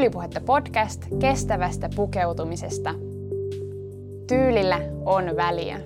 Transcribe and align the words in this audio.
Tyylipuhetta 0.00 0.40
podcast 0.40 1.02
kestävästä 1.20 1.88
pukeutumisesta. 1.96 2.94
Tyylillä 4.28 4.80
on 5.04 5.36
väliä. 5.36 5.76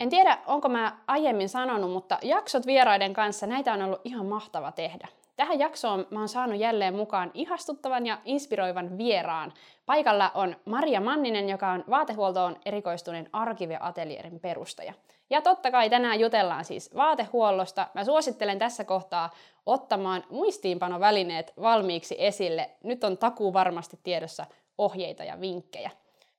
En 0.00 0.10
tiedä, 0.10 0.38
onko 0.46 0.68
mä 0.68 0.98
aiemmin 1.06 1.48
sanonut, 1.48 1.90
mutta 1.90 2.18
jaksot 2.22 2.66
vieraiden 2.66 3.12
kanssa 3.12 3.46
näitä 3.46 3.72
on 3.72 3.82
ollut 3.82 4.00
ihan 4.04 4.26
mahtava 4.26 4.72
tehdä. 4.72 5.08
Tähän 5.36 5.58
jaksoon 5.58 6.06
mä 6.10 6.18
oon 6.18 6.28
saanut 6.28 6.58
jälleen 6.58 6.96
mukaan 6.96 7.30
ihastuttavan 7.34 8.06
ja 8.06 8.18
inspiroivan 8.24 8.98
vieraan. 8.98 9.52
Paikalla 9.86 10.30
on 10.34 10.56
Maria 10.64 11.00
Manninen, 11.00 11.48
joka 11.48 11.70
on 11.70 11.84
vaatehuoltoon 11.90 12.56
erikoistuneen 12.64 13.28
Arkive-atelierin 13.32 14.40
perustaja. 14.40 14.94
Ja 15.30 15.42
totta 15.42 15.70
kai 15.70 15.90
tänään 15.90 16.20
jutellaan 16.20 16.64
siis 16.64 16.96
vaatehuollosta. 16.96 17.88
Mä 17.94 18.04
suosittelen 18.04 18.58
tässä 18.58 18.84
kohtaa 18.84 19.30
ottamaan 19.66 20.24
muistiinpanovälineet 20.30 21.52
valmiiksi 21.62 22.16
esille. 22.18 22.70
Nyt 22.84 23.04
on 23.04 23.18
takuu 23.18 23.52
varmasti 23.52 23.98
tiedossa 24.02 24.46
ohjeita 24.78 25.24
ja 25.24 25.40
vinkkejä. 25.40 25.90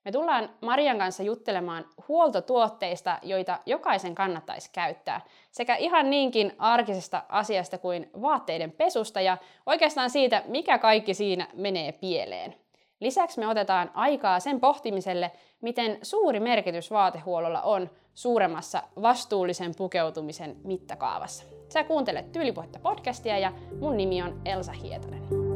Me 0.05 0.11
tullaan 0.11 0.49
Marian 0.61 0.97
kanssa 0.97 1.23
juttelemaan 1.23 1.85
huoltotuotteista, 2.07 3.19
joita 3.23 3.59
jokaisen 3.65 4.15
kannattaisi 4.15 4.69
käyttää, 4.73 5.21
sekä 5.51 5.75
ihan 5.75 6.09
niinkin 6.09 6.55
arkisesta 6.57 7.23
asiasta 7.29 7.77
kuin 7.77 8.09
vaatteiden 8.21 8.71
pesusta 8.71 9.21
ja 9.21 9.37
oikeastaan 9.65 10.09
siitä, 10.09 10.43
mikä 10.47 10.77
kaikki 10.77 11.13
siinä 11.13 11.47
menee 11.53 11.91
pieleen. 11.91 12.55
Lisäksi 12.99 13.39
me 13.39 13.47
otetaan 13.47 13.91
aikaa 13.93 14.39
sen 14.39 14.59
pohtimiselle, 14.59 15.31
miten 15.61 15.99
suuri 16.01 16.39
merkitys 16.39 16.91
vaatehuollolla 16.91 17.61
on 17.61 17.89
suuremmassa 18.13 18.83
vastuullisen 19.01 19.75
pukeutumisen 19.77 20.55
mittakaavassa. 20.63 21.43
Sä 21.69 21.83
kuuntelet 21.83 22.31
Tyylipuhetta 22.31 22.79
podcastia 22.79 23.37
ja 23.37 23.51
mun 23.79 23.97
nimi 23.97 24.21
on 24.21 24.41
Elsa 24.45 24.71
Hietanen. 24.71 25.49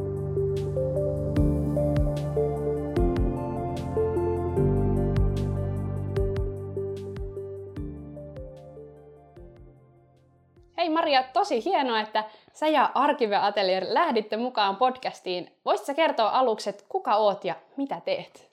Hei 10.76 10.90
Maria, 10.90 11.22
tosi 11.22 11.64
hienoa, 11.64 12.00
että 12.00 12.24
sä 12.52 12.68
ja 12.68 12.90
Arkive 12.94 13.36
Atelier 13.36 13.86
lähditte 13.88 14.36
mukaan 14.36 14.76
podcastiin. 14.76 15.56
Voisitko 15.64 15.94
kertoa 15.94 16.30
aluksi, 16.30 16.70
että 16.70 16.84
kuka 16.88 17.16
oot 17.16 17.44
ja 17.44 17.54
mitä 17.76 18.00
teet? 18.00 18.50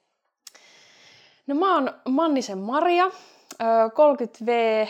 No 1.47 1.55
mä 1.55 1.75
oon 1.75 1.93
Mannisen 2.09 2.57
Maria, 2.57 3.11
30V 3.61 4.89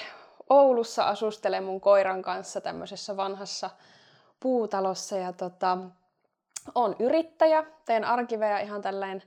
Oulussa 0.50 1.04
asustelen 1.04 1.64
mun 1.64 1.82
koiran 1.82 2.22
kanssa 2.22 2.62
tämmöisessä 2.62 3.18
vanhassa 3.18 3.70
puutalossa 4.40 5.18
ja 5.18 5.34
tota, 5.34 5.78
on 6.76 6.96
yrittäjä, 7.00 7.64
teen 7.86 8.06
arkiveja 8.06 8.60
ihan 8.60 8.82
tälleen 8.82 9.24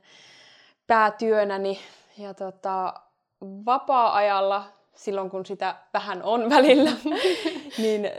päätyönäni 0.86 1.78
ja 2.18 2.34
tota, 2.34 2.94
vapaa-ajalla 3.40 4.64
silloin 4.94 5.30
kun 5.30 5.46
sitä 5.46 5.74
vähän 5.94 6.22
on 6.22 6.50
välillä, 6.50 6.90
niin 7.82 8.10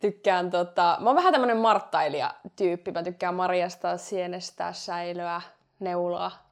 tykkään 0.00 0.50
tota, 0.50 0.96
mä 1.00 1.08
oon 1.08 1.16
vähän 1.16 1.32
tämmönen 1.32 1.56
marttailija-tyyppi. 1.56 2.92
Mä 2.92 3.02
tykkään 3.02 3.34
marjastaa, 3.34 3.96
sienestää, 3.96 4.72
säilöä, 4.72 5.42
neulaa. 5.80 6.49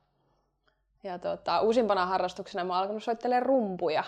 Ja 1.03 1.19
tota, 1.19 1.61
uusimpana 1.61 2.07
harrastuksena 2.07 2.65
mä 2.65 2.73
oon 2.73 2.83
alkanut 2.83 3.03
soittelemaan 3.03 3.47
rumpuja. 3.47 4.05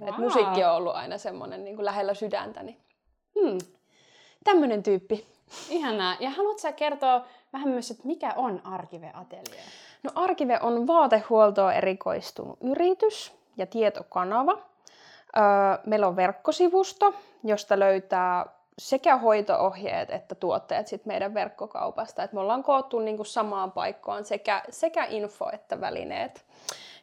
Wow. 0.00 0.08
Et 0.08 0.18
musiikki 0.18 0.64
on 0.64 0.72
ollut 0.72 0.94
aina 0.94 1.18
semmonen 1.18 1.64
niin 1.64 1.76
kuin 1.76 1.84
lähellä 1.84 2.14
sydäntäni. 2.14 2.78
Hmm. 3.40 3.58
Tämmönen 4.44 4.82
tyyppi. 4.82 5.26
Ihanaa. 5.70 6.16
Ja 6.20 6.30
haluatko 6.30 6.58
sä 6.58 6.72
kertoa 6.72 7.24
vähän 7.52 7.68
myös, 7.68 7.90
että 7.90 8.06
mikä 8.06 8.32
on 8.36 8.60
Arkive 8.64 9.10
Atelier? 9.14 9.64
No 10.02 10.10
Arkive 10.14 10.58
on 10.62 10.86
vaatehuoltoon 10.86 11.72
erikoistunut 11.72 12.58
yritys 12.60 13.32
ja 13.56 13.66
tietokanava– 13.66 14.58
meillä 15.86 16.06
on 16.06 16.16
verkkosivusto, 16.16 17.14
josta 17.44 17.78
löytää 17.78 18.46
sekä 18.78 19.16
hoitoohjeet 19.16 20.10
että 20.10 20.34
tuotteet 20.34 20.86
sit 20.86 21.06
meidän 21.06 21.34
verkkokaupasta. 21.34 22.22
Et 22.22 22.32
me 22.32 22.40
ollaan 22.40 22.62
koottu 22.62 22.98
niinku 22.98 23.24
samaan 23.24 23.72
paikkaan 23.72 24.24
sekä, 24.24 24.62
sekä 24.70 25.04
info 25.04 25.50
että 25.52 25.80
välineet. 25.80 26.44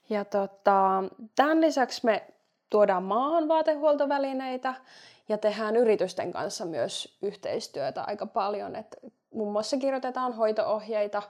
Ja 0.09 0.25
tota, 0.25 1.03
tämän 1.35 1.61
lisäksi 1.61 2.05
me 2.05 2.23
tuodaan 2.69 3.03
maahan 3.03 3.47
vaatehuoltovälineitä 3.47 4.73
ja 5.29 5.37
tehdään 5.37 5.75
yritysten 5.75 6.31
kanssa 6.31 6.65
myös 6.65 7.17
yhteistyötä 7.21 8.03
aika 8.03 8.25
paljon. 8.25 8.75
Et 8.75 8.97
muun 9.33 9.51
muassa 9.51 9.77
kirjoitetaan 9.77 10.33
hoitoohjeita 10.33 11.21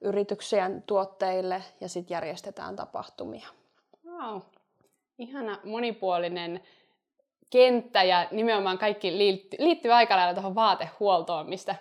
yrityksien 0.00 0.82
tuotteille 0.86 1.62
ja 1.80 1.88
sitten 1.88 2.14
järjestetään 2.14 2.76
tapahtumia. 2.76 3.48
Wow 4.06 4.40
ihana 5.18 5.58
monipuolinen 5.64 6.60
kenttä 7.54 8.02
ja 8.02 8.28
nimenomaan 8.30 8.78
kaikki 8.78 9.18
liittyy, 9.18 9.58
liittyy 9.62 9.92
aika 9.92 10.16
lailla 10.16 10.34
tuohon 10.34 10.54
vaatehuoltoon, 10.54 11.48
mistä, 11.48 11.76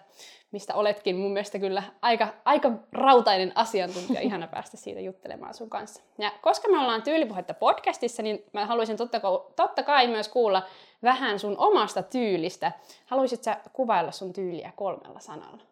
mistä 0.51 0.73
oletkin 0.75 1.16
mun 1.16 1.31
mielestä 1.34 1.59
kyllä 1.59 1.84
aika, 2.01 2.28
aika 2.45 2.72
rautainen 2.91 3.51
asiantuntija. 3.56 4.22
Ihana 4.28 4.47
päästä 4.47 4.78
siitä 4.78 5.00
juttelemaan 5.00 5.53
sun 5.53 5.69
kanssa. 5.69 6.03
Ja 6.17 6.31
koska 6.41 6.67
me 6.72 6.79
ollaan 6.79 7.03
Tyylipuhetta 7.03 7.53
podcastissa, 7.53 8.23
niin 8.23 8.44
mä 8.53 8.66
haluaisin 8.66 8.97
totta, 8.97 9.22
totta 9.56 9.84
kai 9.84 10.07
myös 10.07 10.28
kuulla 10.28 10.63
vähän 11.03 11.39
sun 11.39 11.57
omasta 11.57 12.03
tyylistä. 12.03 12.72
Haluaisit 13.05 13.44
sä 13.44 13.57
kuvailla 13.73 14.11
sun 14.11 14.34
tyyliä 14.34 14.72
kolmella 14.75 15.19
sanalla? 15.19 15.63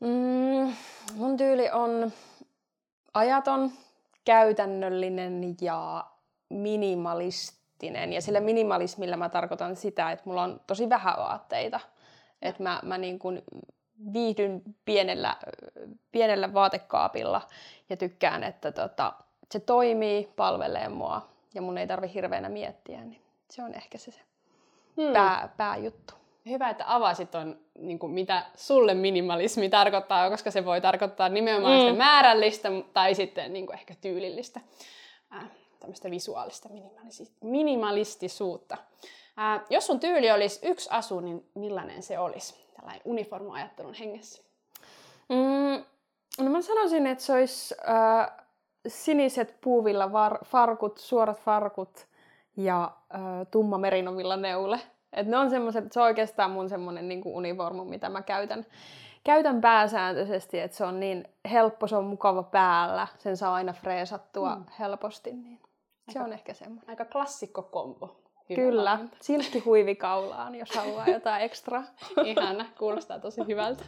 Mm, 0.00 0.74
mun 1.14 1.36
tyyli 1.36 1.70
on 1.70 2.12
ajaton, 3.14 3.70
käytännöllinen 4.24 5.56
ja 5.60 6.04
minimalistinen. 6.48 7.65
Ja 8.12 8.22
sillä 8.22 8.40
minimalismilla 8.40 9.16
mä 9.16 9.28
tarkoitan 9.28 9.76
sitä, 9.76 10.10
että 10.10 10.22
mulla 10.26 10.42
on 10.42 10.60
tosi 10.66 10.88
vähän 10.88 11.14
vaatteita. 11.18 11.80
Että 12.42 12.62
mä, 12.62 12.80
mä 12.82 12.98
niin 12.98 13.18
kuin 13.18 13.42
viihdyn 14.12 14.62
pienellä, 14.84 15.36
pienellä 16.12 16.54
vaatekaapilla 16.54 17.42
ja 17.90 17.96
tykkään, 17.96 18.44
että 18.44 18.72
tota, 18.72 19.12
se 19.52 19.60
toimii, 19.60 20.28
palvelee 20.36 20.88
mua 20.88 21.28
ja 21.54 21.62
mun 21.62 21.78
ei 21.78 21.86
tarvi 21.86 22.14
hirveänä 22.14 22.48
miettiä. 22.48 23.04
Niin 23.04 23.22
se 23.50 23.62
on 23.62 23.74
ehkä 23.74 23.98
se, 23.98 24.10
se 24.10 24.20
hmm. 24.96 25.12
pää, 25.12 25.48
pääjuttu. 25.56 26.14
Hyvä, 26.48 26.70
että 26.70 26.94
avasit 26.94 27.34
on, 27.34 27.58
niin 27.78 27.98
kuin, 27.98 28.12
mitä 28.12 28.46
sulle 28.54 28.94
minimalismi 28.94 29.68
tarkoittaa, 29.68 30.30
koska 30.30 30.50
se 30.50 30.64
voi 30.64 30.80
tarkoittaa 30.80 31.28
nimenomaan 31.28 31.74
mm. 31.74 31.80
sitä 31.80 31.92
määrällistä 31.92 32.68
tai 32.92 33.14
sitten 33.14 33.52
niin 33.52 33.66
kuin, 33.66 33.78
ehkä 33.78 33.94
tyylillistä, 34.00 34.60
äh, 35.34 35.44
tämmöistä 35.80 36.10
visuaalista 36.10 36.68
minimalistisuutta. 37.40 38.76
Äh, 39.38 39.64
jos 39.70 39.86
sun 39.86 40.00
tyyli 40.00 40.30
olisi 40.30 40.60
yksi 40.62 40.88
asu, 40.92 41.20
niin 41.20 41.46
millainen 41.54 42.02
se 42.02 42.18
olisi 42.18 42.66
tällainen 42.76 43.02
uniformuajattelun 43.04 43.94
hengessä? 43.94 44.42
Mm, 45.28 45.84
no 46.44 46.50
mä 46.50 46.62
sanoisin, 46.62 47.06
että 47.06 47.24
se 47.24 47.32
olisi 47.32 47.74
äh, 47.88 48.46
siniset 48.88 49.56
puuvilla 49.60 50.12
var- 50.12 50.44
farkut, 50.44 50.98
suorat 50.98 51.40
farkut 51.40 52.06
ja 52.56 52.90
äh, 53.14 53.20
tumma 53.50 53.78
merinovilla 53.78 54.36
neule. 54.36 54.80
Et 55.12 55.26
ne 55.26 55.38
on 55.38 55.50
semmoiset, 55.50 55.92
se 55.92 56.00
on 56.00 56.06
oikeastaan 56.06 56.50
mun 56.50 56.68
semmoinen 56.68 57.08
niin 57.08 57.22
univormu, 57.24 57.84
mitä 57.84 58.08
mä 58.08 58.22
käytän, 58.22 58.66
käytän 59.24 59.60
pääsääntöisesti, 59.60 60.60
että 60.60 60.76
se 60.76 60.84
on 60.84 61.00
niin 61.00 61.24
helppo, 61.50 61.86
se 61.86 61.96
on 61.96 62.04
mukava 62.04 62.42
päällä, 62.42 63.06
sen 63.18 63.36
saa 63.36 63.54
aina 63.54 63.72
freesattua 63.72 64.54
mm. 64.54 64.64
helposti, 64.78 65.32
niin 65.32 65.60
se 66.12 66.20
on 66.20 66.32
ehkä 66.32 66.54
semmoinen. 66.54 66.90
Aika 66.90 67.04
klassikko 67.04 67.62
kombo. 67.62 68.16
Hyvä 68.50 68.62
Kyllä, 68.62 68.98
silkki 69.20 69.58
huivi 69.58 69.94
kaulaan, 69.94 70.54
jos 70.54 70.76
haluaa 70.76 71.06
jotain 71.08 71.42
ekstra. 71.42 71.82
Ihana, 72.24 72.66
kuulostaa 72.78 73.18
tosi 73.18 73.40
hyvältä. 73.46 73.84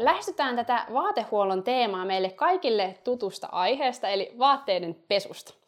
Lähestytään 0.00 0.56
tätä 0.56 0.86
vaatehuollon 0.92 1.62
teemaa 1.62 2.04
meille 2.04 2.30
kaikille 2.30 2.98
tutusta 3.04 3.48
aiheesta, 3.52 4.08
eli 4.08 4.34
vaatteiden 4.38 4.94
pesusta. 5.08 5.61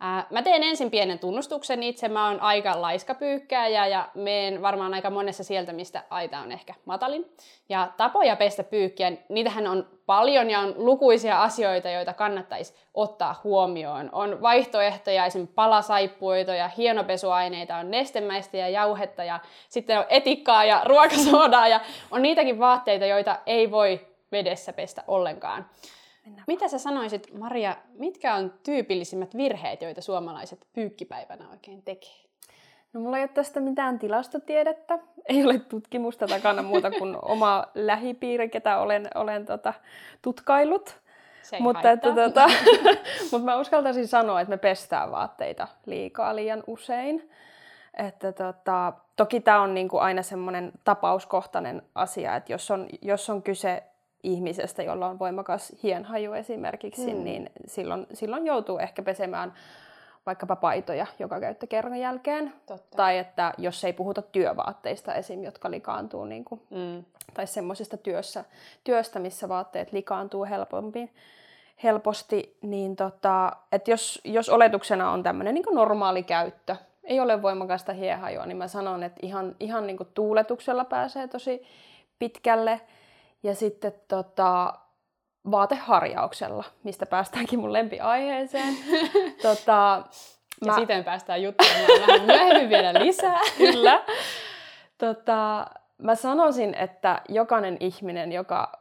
Ää, 0.00 0.26
mä 0.30 0.42
teen 0.42 0.62
ensin 0.62 0.90
pienen 0.90 1.18
tunnustuksen 1.18 1.82
itse. 1.82 2.08
Mä 2.08 2.28
oon 2.28 2.40
aika 2.40 2.82
laiska 2.82 3.14
pyykkääjä 3.14 3.86
ja 3.86 4.08
meen 4.14 4.62
varmaan 4.62 4.94
aika 4.94 5.10
monessa 5.10 5.44
sieltä, 5.44 5.72
mistä 5.72 6.02
aita 6.10 6.38
on 6.38 6.52
ehkä 6.52 6.74
matalin. 6.84 7.32
Ja 7.68 7.88
tapoja 7.96 8.36
pestä 8.36 8.64
pyykkiä, 8.64 9.12
niitähän 9.28 9.66
on 9.66 9.88
paljon 10.06 10.50
ja 10.50 10.60
on 10.60 10.74
lukuisia 10.76 11.42
asioita, 11.42 11.90
joita 11.90 12.12
kannattaisi 12.12 12.74
ottaa 12.94 13.40
huomioon. 13.44 14.08
On 14.12 14.42
vaihtoehtoja, 14.42 15.26
esimerkiksi 15.26 15.54
palasaippuita 15.54 16.54
ja 16.54 16.68
hienopesuaineita, 16.68 17.76
on 17.76 17.90
nestemäistä 17.90 18.56
ja 18.56 18.68
jauhetta 18.68 19.24
ja 19.24 19.40
sitten 19.68 19.98
on 19.98 20.04
etikkaa 20.08 20.64
ja 20.64 20.82
ruokasodaa 20.84 21.68
ja 21.68 21.80
on 22.10 22.22
niitäkin 22.22 22.58
vaatteita, 22.58 23.06
joita 23.06 23.36
ei 23.46 23.70
voi 23.70 24.06
vedessä 24.32 24.72
pestä 24.72 25.04
ollenkaan. 25.08 25.66
Mennään 26.28 26.44
Mitä 26.46 26.68
sä 26.68 26.78
sanoisit, 26.78 27.38
Maria, 27.38 27.76
mitkä 27.94 28.34
on 28.34 28.52
tyypillisimmät 28.62 29.36
virheet, 29.36 29.82
joita 29.82 30.00
suomalaiset 30.02 30.66
pyykkipäivänä 30.72 31.48
oikein 31.50 31.82
tekee? 31.82 32.14
No 32.92 33.00
mulla 33.00 33.16
ei 33.16 33.22
ole 33.22 33.28
tästä 33.28 33.60
mitään 33.60 33.98
tilastotiedettä, 33.98 34.98
ei 35.28 35.44
ole 35.44 35.58
tutkimusta 35.58 36.26
takana 36.26 36.62
muuta 36.62 36.90
kuin 36.90 37.16
oma 37.32 37.66
lähipiiri, 37.74 38.48
ketä 38.48 38.78
olen, 38.78 39.08
olen 39.14 39.46
tota, 39.46 39.74
tutkaillut. 40.22 41.00
mutta, 41.60 41.90
että, 41.90 42.14
tota, 42.14 42.46
mutta 43.32 43.44
mä 43.44 43.56
uskaltaisin 43.56 44.08
sanoa, 44.08 44.40
että 44.40 44.50
me 44.50 44.58
pestään 44.58 45.10
vaatteita 45.10 45.68
liikaa 45.86 46.36
liian 46.36 46.64
usein. 46.66 47.30
Että 47.94 48.32
tota, 48.32 48.92
toki 49.16 49.40
tämä 49.40 49.60
on 49.60 49.74
niinku 49.74 49.98
aina 49.98 50.22
semmoinen 50.22 50.72
tapauskohtainen 50.84 51.82
asia, 51.94 52.36
että 52.36 52.52
jos 52.52 52.70
on, 52.70 52.86
jos 53.02 53.30
on 53.30 53.42
kyse 53.42 53.82
ihmisestä, 54.22 54.82
jolla 54.82 55.06
on 55.06 55.18
voimakas 55.18 55.72
hienhaju 55.82 56.32
esimerkiksi, 56.32 57.12
hmm. 57.12 57.24
niin 57.24 57.50
silloin, 57.66 58.06
silloin 58.12 58.46
joutuu 58.46 58.78
ehkä 58.78 59.02
pesemään 59.02 59.52
vaikkapa 60.26 60.56
paitoja 60.56 61.06
joka 61.18 61.40
käyttökerran 61.40 62.00
jälkeen. 62.00 62.52
Totta. 62.66 62.96
Tai 62.96 63.18
että 63.18 63.52
jos 63.58 63.84
ei 63.84 63.92
puhuta 63.92 64.22
työvaatteista 64.22 65.14
esim., 65.14 65.44
jotka 65.44 65.70
likaantuu, 65.70 66.24
niin 66.24 66.44
kuin, 66.44 66.60
mm. 66.70 67.04
tai 67.34 67.46
semmoisesta 67.46 67.96
työssä, 67.96 68.44
työstä, 68.84 69.18
missä 69.18 69.48
vaatteet 69.48 69.92
likaantuu 69.92 70.44
helpompi, 70.44 71.10
helposti, 71.82 72.56
niin 72.62 72.96
tota, 72.96 73.52
että 73.72 73.90
jos, 73.90 74.20
jos 74.24 74.48
oletuksena 74.48 75.10
on 75.10 75.22
tämmöinen 75.22 75.54
niin 75.54 75.64
normaali 75.70 76.22
käyttö, 76.22 76.76
ei 77.04 77.20
ole 77.20 77.42
voimakasta 77.42 77.92
hiehajua, 77.92 78.46
niin 78.46 78.56
mä 78.56 78.68
sanon, 78.68 79.02
että 79.02 79.20
ihan, 79.22 79.56
ihan 79.60 79.86
niin 79.86 79.96
kuin 79.96 80.08
tuuletuksella 80.14 80.84
pääsee 80.84 81.28
tosi 81.28 81.62
pitkälle. 82.18 82.80
Ja 83.42 83.54
sitten 83.54 83.92
tota, 84.08 84.74
vaateharjauksella, 85.50 86.64
mistä 86.82 87.06
päästäänkin 87.06 87.58
mun 87.58 87.72
lempiaiheeseen. 87.72 88.74
tota, 89.42 90.02
ja 90.64 90.72
mä... 90.72 90.74
siten 90.74 91.04
päästään 91.04 91.42
juttelemaan 91.42 92.00
vähän 92.00 92.26
myöhemmin 92.26 92.68
vielä 92.68 92.94
lisää. 92.94 93.40
Kyllä. 93.58 94.04
Tota, 94.98 95.66
mä 95.98 96.14
sanoisin, 96.14 96.74
että 96.74 97.22
jokainen 97.28 97.76
ihminen, 97.80 98.32
joka, 98.32 98.72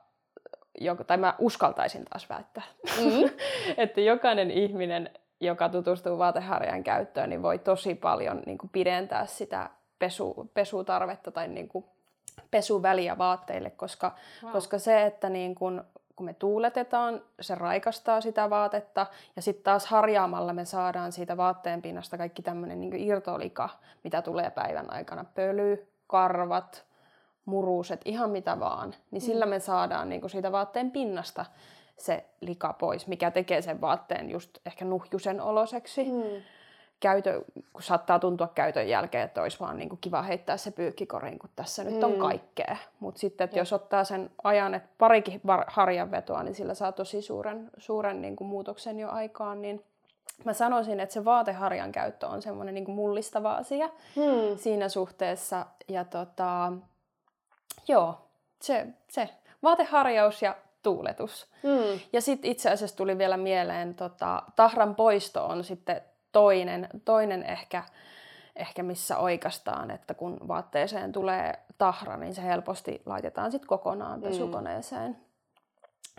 joka 0.81 1.03
tai 1.03 1.17
mä 1.17 1.35
uskaltaisin 1.39 2.05
taas 2.05 2.29
väittää, 2.29 2.63
mm-hmm. 2.99 3.29
että 3.83 4.01
jokainen 4.01 4.51
ihminen, 4.51 5.09
joka 5.39 5.69
tutustuu 5.69 6.17
vaateharjan 6.17 6.83
käyttöön, 6.83 7.29
niin 7.29 7.41
voi 7.41 7.59
tosi 7.59 7.95
paljon 7.95 8.41
niin 8.45 8.57
kuin 8.57 8.69
pidentää 8.69 9.25
sitä 9.25 9.69
pesu, 9.99 10.51
pesutarvetta 10.53 11.31
tai 11.31 11.47
niin 11.47 11.67
kuin 11.67 11.85
pesuväliä 12.51 13.17
vaatteille, 13.17 13.69
koska, 13.69 14.15
wow. 14.43 14.51
koska 14.51 14.79
se, 14.79 15.05
että 15.05 15.29
niin 15.29 15.55
kun, 15.55 15.83
kun 16.15 16.25
me 16.25 16.33
tuuletetaan, 16.33 17.21
se 17.41 17.55
raikastaa 17.55 18.21
sitä 18.21 18.49
vaatetta 18.49 19.05
ja 19.35 19.41
sitten 19.41 19.63
taas 19.63 19.85
harjaamalla 19.85 20.53
me 20.53 20.65
saadaan 20.65 21.11
siitä 21.11 21.37
vaatteen 21.37 21.81
pinnasta 21.81 22.17
kaikki 22.17 22.41
tämmöinen 22.41 22.81
niin 22.81 22.95
irtolika, 22.95 23.69
mitä 24.03 24.21
tulee 24.21 24.49
päivän 24.49 24.93
aikana, 24.93 25.25
pöly, 25.35 25.87
karvat, 26.07 26.85
muruset, 27.45 28.01
ihan 28.05 28.29
mitä 28.29 28.59
vaan, 28.59 28.95
niin 29.11 29.21
sillä 29.21 29.45
mm. 29.45 29.49
me 29.49 29.59
saadaan 29.59 30.09
niin 30.09 30.29
siitä 30.29 30.51
vaatteen 30.51 30.91
pinnasta 30.91 31.45
se 31.97 32.25
lika 32.41 32.73
pois, 32.73 33.07
mikä 33.07 33.31
tekee 33.31 33.61
sen 33.61 33.81
vaatteen 33.81 34.29
just 34.29 34.57
ehkä 34.65 34.85
nuhjusen 34.85 35.41
oloseksi. 35.41 36.03
Mm 36.03 36.41
käytö, 36.99 37.41
kun 37.73 37.83
saattaa 37.83 38.19
tuntua 38.19 38.47
käytön 38.47 38.89
jälkeen, 38.89 39.23
että 39.23 39.41
olisi 39.41 39.59
vaan 39.59 39.77
niin 39.77 39.89
kuin 39.89 39.99
kiva 40.01 40.21
heittää 40.21 40.57
se 40.57 40.71
pyykkikoriin, 40.71 41.39
kun 41.39 41.49
tässä 41.55 41.83
nyt 41.83 42.03
on 42.03 42.11
mm. 42.11 42.19
kaikkea. 42.19 42.77
Mutta 42.99 43.19
sitten, 43.19 43.45
että 43.45 43.59
jos 43.59 43.73
ottaa 43.73 44.03
sen 44.03 44.29
ajan, 44.43 44.73
että 44.73 44.89
parikin 44.97 45.41
harjanvetoa, 45.67 46.43
niin 46.43 46.55
sillä 46.55 46.73
saa 46.73 46.91
tosi 46.91 47.21
suuren, 47.21 47.71
suuren 47.77 48.21
niin 48.21 48.35
kuin 48.35 48.47
muutoksen 48.47 48.99
jo 48.99 49.09
aikaan, 49.09 49.61
niin 49.61 49.83
mä 50.43 50.53
sanoisin, 50.53 50.99
että 50.99 51.13
se 51.13 51.25
vaateharjan 51.25 51.91
käyttö 51.91 52.27
on 52.27 52.41
semmoinen 52.41 52.73
niin 52.75 52.91
mullistava 52.91 53.55
asia 53.55 53.87
mm. 53.87 54.57
siinä 54.57 54.89
suhteessa. 54.89 55.65
Ja 55.87 56.05
tota, 56.05 56.73
joo, 57.87 58.17
se, 58.61 58.87
se 59.09 59.29
vaateharjaus 59.63 60.41
ja 60.41 60.55
tuuletus. 60.83 61.47
Mm. 61.63 61.99
Ja 62.13 62.21
sitten 62.21 62.51
itse 62.51 62.69
asiassa 62.69 62.97
tuli 62.97 63.17
vielä 63.17 63.37
mieleen, 63.37 63.95
tota, 63.95 64.43
tahran 64.55 64.95
poisto 64.95 65.45
on 65.45 65.63
sitten 65.63 66.01
toinen, 66.31 66.89
toinen 67.05 67.43
ehkä, 67.43 67.83
ehkä 68.55 68.83
missä 68.83 69.17
oikeastaan, 69.17 69.91
että 69.91 70.13
kun 70.13 70.37
vaatteeseen 70.47 71.11
tulee 71.11 71.59
tahra, 71.77 72.17
niin 72.17 72.35
se 72.35 72.43
helposti 72.43 73.01
laitetaan 73.05 73.51
sitten 73.51 73.67
kokonaan 73.67 74.21
pesukoneeseen. 74.21 75.11
Mm. 75.11 75.27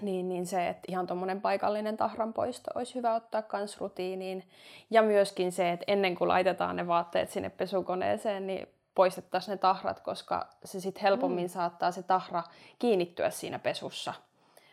Niin, 0.02 0.28
niin 0.28 0.46
se, 0.46 0.68
että 0.68 0.82
ihan 0.88 1.06
tuommoinen 1.06 1.40
paikallinen 1.40 1.96
tahran 1.96 2.32
poisto 2.32 2.70
olisi 2.74 2.94
hyvä 2.94 3.14
ottaa 3.14 3.42
kans 3.42 3.80
rutiiniin. 3.80 4.44
Ja 4.90 5.02
myöskin 5.02 5.52
se, 5.52 5.70
että 5.70 5.84
ennen 5.86 6.14
kuin 6.14 6.28
laitetaan 6.28 6.76
ne 6.76 6.86
vaatteet 6.86 7.30
sinne 7.30 7.50
pesukoneeseen, 7.50 8.46
niin 8.46 8.68
poistettaisiin 8.94 9.52
ne 9.52 9.58
tahrat, 9.58 10.00
koska 10.00 10.46
se 10.64 10.80
sitten 10.80 11.02
helpommin 11.02 11.44
mm. 11.44 11.48
saattaa 11.48 11.92
se 11.92 12.02
tahra 12.02 12.42
kiinnittyä 12.78 13.30
siinä 13.30 13.58
pesussa. 13.58 14.14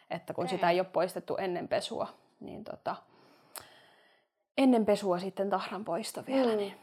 Että 0.10 0.34
kun 0.34 0.46
okay. 0.46 0.58
sitä 0.58 0.70
ei 0.70 0.80
ole 0.80 0.88
poistettu 0.94 1.38
ennen 1.38 1.68
pesua, 1.68 2.08
niin 2.40 2.64
tota, 2.64 2.96
ennen 4.58 4.86
pesua 4.86 5.20
sitten 5.20 5.50
tahran 5.50 5.86
poisto 5.86 6.24
vielä. 6.28 6.52
Mm. 6.52 6.58
Niin. 6.58 6.74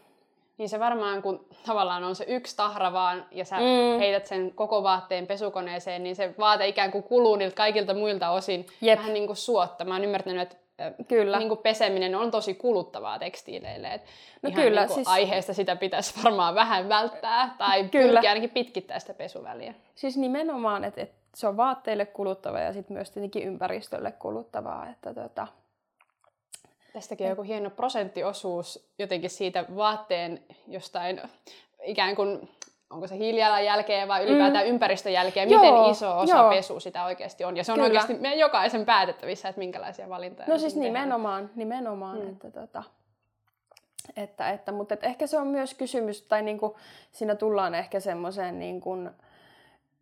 niin 0.58 0.69
se 0.69 0.80
varmaan, 0.80 1.22
kun 1.22 1.46
tavallaan 1.66 2.04
on 2.04 2.14
se 2.14 2.24
yksi 2.28 2.56
tahra 2.56 2.92
vaan 2.92 3.26
ja 3.30 3.44
sä 3.44 3.56
mm. 3.56 3.98
heität 3.98 4.26
sen 4.26 4.52
koko 4.54 4.82
vaatteen 4.82 5.26
pesukoneeseen, 5.26 6.02
niin 6.02 6.16
se 6.16 6.34
vaate 6.38 6.69
ikään 6.69 6.92
kuin 6.92 7.04
kuluu 7.04 7.36
niiltä 7.36 7.56
kaikilta 7.56 7.94
muilta 7.94 8.30
osin 8.30 8.66
Jep. 8.80 8.98
vähän 8.98 9.14
niin 9.14 9.26
kuin 9.26 9.36
suotta. 9.36 9.84
Mä 9.84 9.94
oon 9.94 10.04
ymmärtänyt, 10.04 10.42
että 10.42 10.62
Kyllä. 11.08 11.38
Niin 11.38 11.48
kuin 11.48 11.60
peseminen 11.62 12.14
on 12.14 12.30
tosi 12.30 12.54
kuluttavaa 12.54 13.19
tekstiileille. 13.19 13.94
Et 13.94 14.02
no 14.42 14.48
ihan 14.48 14.62
kyllä, 14.62 14.80
niin 14.80 14.88
kuin 14.88 14.94
siis... 14.94 15.08
aiheesta 15.08 15.54
sitä 15.54 15.76
pitäisi 15.76 16.14
varmaan 16.24 16.54
vähän 16.54 16.88
välttää 16.88 17.54
tai 17.58 17.88
kyllä. 17.88 18.12
pyrkiä 18.12 18.30
ainakin 18.30 18.50
pitkittää 18.50 18.98
sitä 18.98 19.14
pesuväliä. 19.14 19.74
Siis 19.94 20.16
nimenomaan, 20.16 20.84
että, 20.84 21.00
että 21.00 21.14
se 21.34 21.48
on 21.48 21.56
vaatteille 21.56 22.06
kuluttava 22.06 22.60
ja 22.60 22.72
sitten 22.72 22.94
myös 22.94 23.10
tietenkin 23.10 23.42
ympäristölle 23.42 24.12
kuluttavaa. 24.12 24.88
Että 24.88 25.14
tota, 25.14 25.46
Tästäkin 26.93 27.27
on 27.27 27.31
joku 27.31 27.43
hieno 27.43 27.71
prosenttiosuus 27.71 28.93
jotenkin 28.99 29.31
siitä 29.31 29.65
vaatteen 29.77 30.44
jostain 30.67 31.21
ikään 31.83 32.17
kuin 32.17 32.49
onko 32.93 33.06
se 33.06 33.17
hiilijalanjälkeen 33.17 34.08
vai 34.08 34.25
ylipäätään 34.25 34.65
mm. 34.65 34.70
ympäristön 34.70 35.13
jälkeen, 35.13 35.49
miten 35.49 35.69
joo, 35.69 35.91
iso 35.91 36.19
osa 36.19 36.37
joo. 36.37 36.51
pesu 36.51 36.81
sitä 36.81 37.05
oikeasti 37.05 37.44
on. 37.44 37.56
Ja 37.56 37.65
se 37.65 37.72
on 37.72 37.77
Kyllä. 37.77 37.87
oikeasti 37.87 38.15
meidän 38.15 38.39
jokaisen 38.39 38.84
päätettävissä, 38.84 39.49
että 39.49 39.58
minkälaisia 39.58 40.08
valintoja 40.08 40.49
No 40.49 40.58
siis 40.58 40.77
nimenomaan, 40.77 41.43
tehdään. 41.43 41.58
nimenomaan 41.58 42.20
mm. 42.20 42.29
että, 42.29 42.51
tota, 42.51 42.82
että, 44.17 44.51
että, 44.51 44.72
mutta 44.72 44.94
että 44.94 45.06
ehkä 45.06 45.27
se 45.27 45.39
on 45.39 45.46
myös 45.46 45.75
kysymys, 45.75 46.22
tai 46.22 46.43
niin 46.43 46.58
kuin, 46.58 46.75
siinä 47.13 47.34
tullaan 47.34 47.75
ehkä 47.75 48.01
semmoiseen 48.01 48.58
niin 48.58 48.81
kuin 48.81 49.11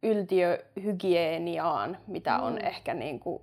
yltiöhygieniaan, 0.03 1.99
mitä 2.07 2.39
mm. 2.39 2.45
on 2.45 2.65
ehkä 2.65 2.95
niin 2.95 3.21
kuin, 3.21 3.43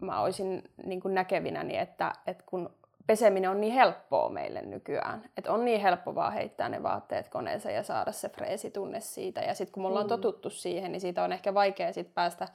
mä 0.00 0.20
olisin 0.20 0.62
niin 0.86 1.00
kuin 1.00 1.14
näkevinäni, 1.14 1.76
että, 1.76 2.12
että 2.26 2.44
kun 2.46 2.70
peseminen 3.06 3.50
on 3.50 3.60
niin 3.60 3.72
helppoa 3.72 4.28
meille 4.28 4.62
nykyään. 4.62 5.24
Että 5.36 5.52
on 5.52 5.64
niin 5.64 5.80
helppo 5.80 6.14
vaan 6.14 6.32
heittää 6.32 6.68
ne 6.68 6.82
vaatteet 6.82 7.28
koneeseen 7.28 7.74
ja 7.74 7.82
saada 7.82 8.12
se 8.12 8.28
freesitunne 8.28 9.00
siitä. 9.00 9.40
Ja 9.40 9.54
sitten 9.54 9.72
kun 9.72 9.82
me 9.82 9.88
ollaan 9.88 10.06
mm. 10.06 10.08
totuttu 10.08 10.50
siihen, 10.50 10.92
niin 10.92 11.00
siitä 11.00 11.24
on 11.24 11.32
ehkä 11.32 11.54
vaikea 11.54 11.92
sit 11.92 12.14
päästä, 12.14 12.48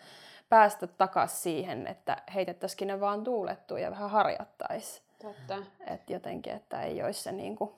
päästä 0.49 0.87
takaisin 0.87 1.37
siihen, 1.37 1.87
että 1.87 2.17
heitettäisikin 2.35 2.87
ne 2.87 2.99
vaan 2.99 3.23
tuulettua 3.23 3.79
ja 3.79 3.91
vähän 3.91 4.09
harjattaisiin. 4.09 5.05
Totta. 5.21 5.57
Et 5.87 6.09
jotenkin, 6.09 6.53
että 6.53 6.81
ei 6.81 7.03
olisi 7.03 7.23
se 7.23 7.31
niinku, 7.31 7.73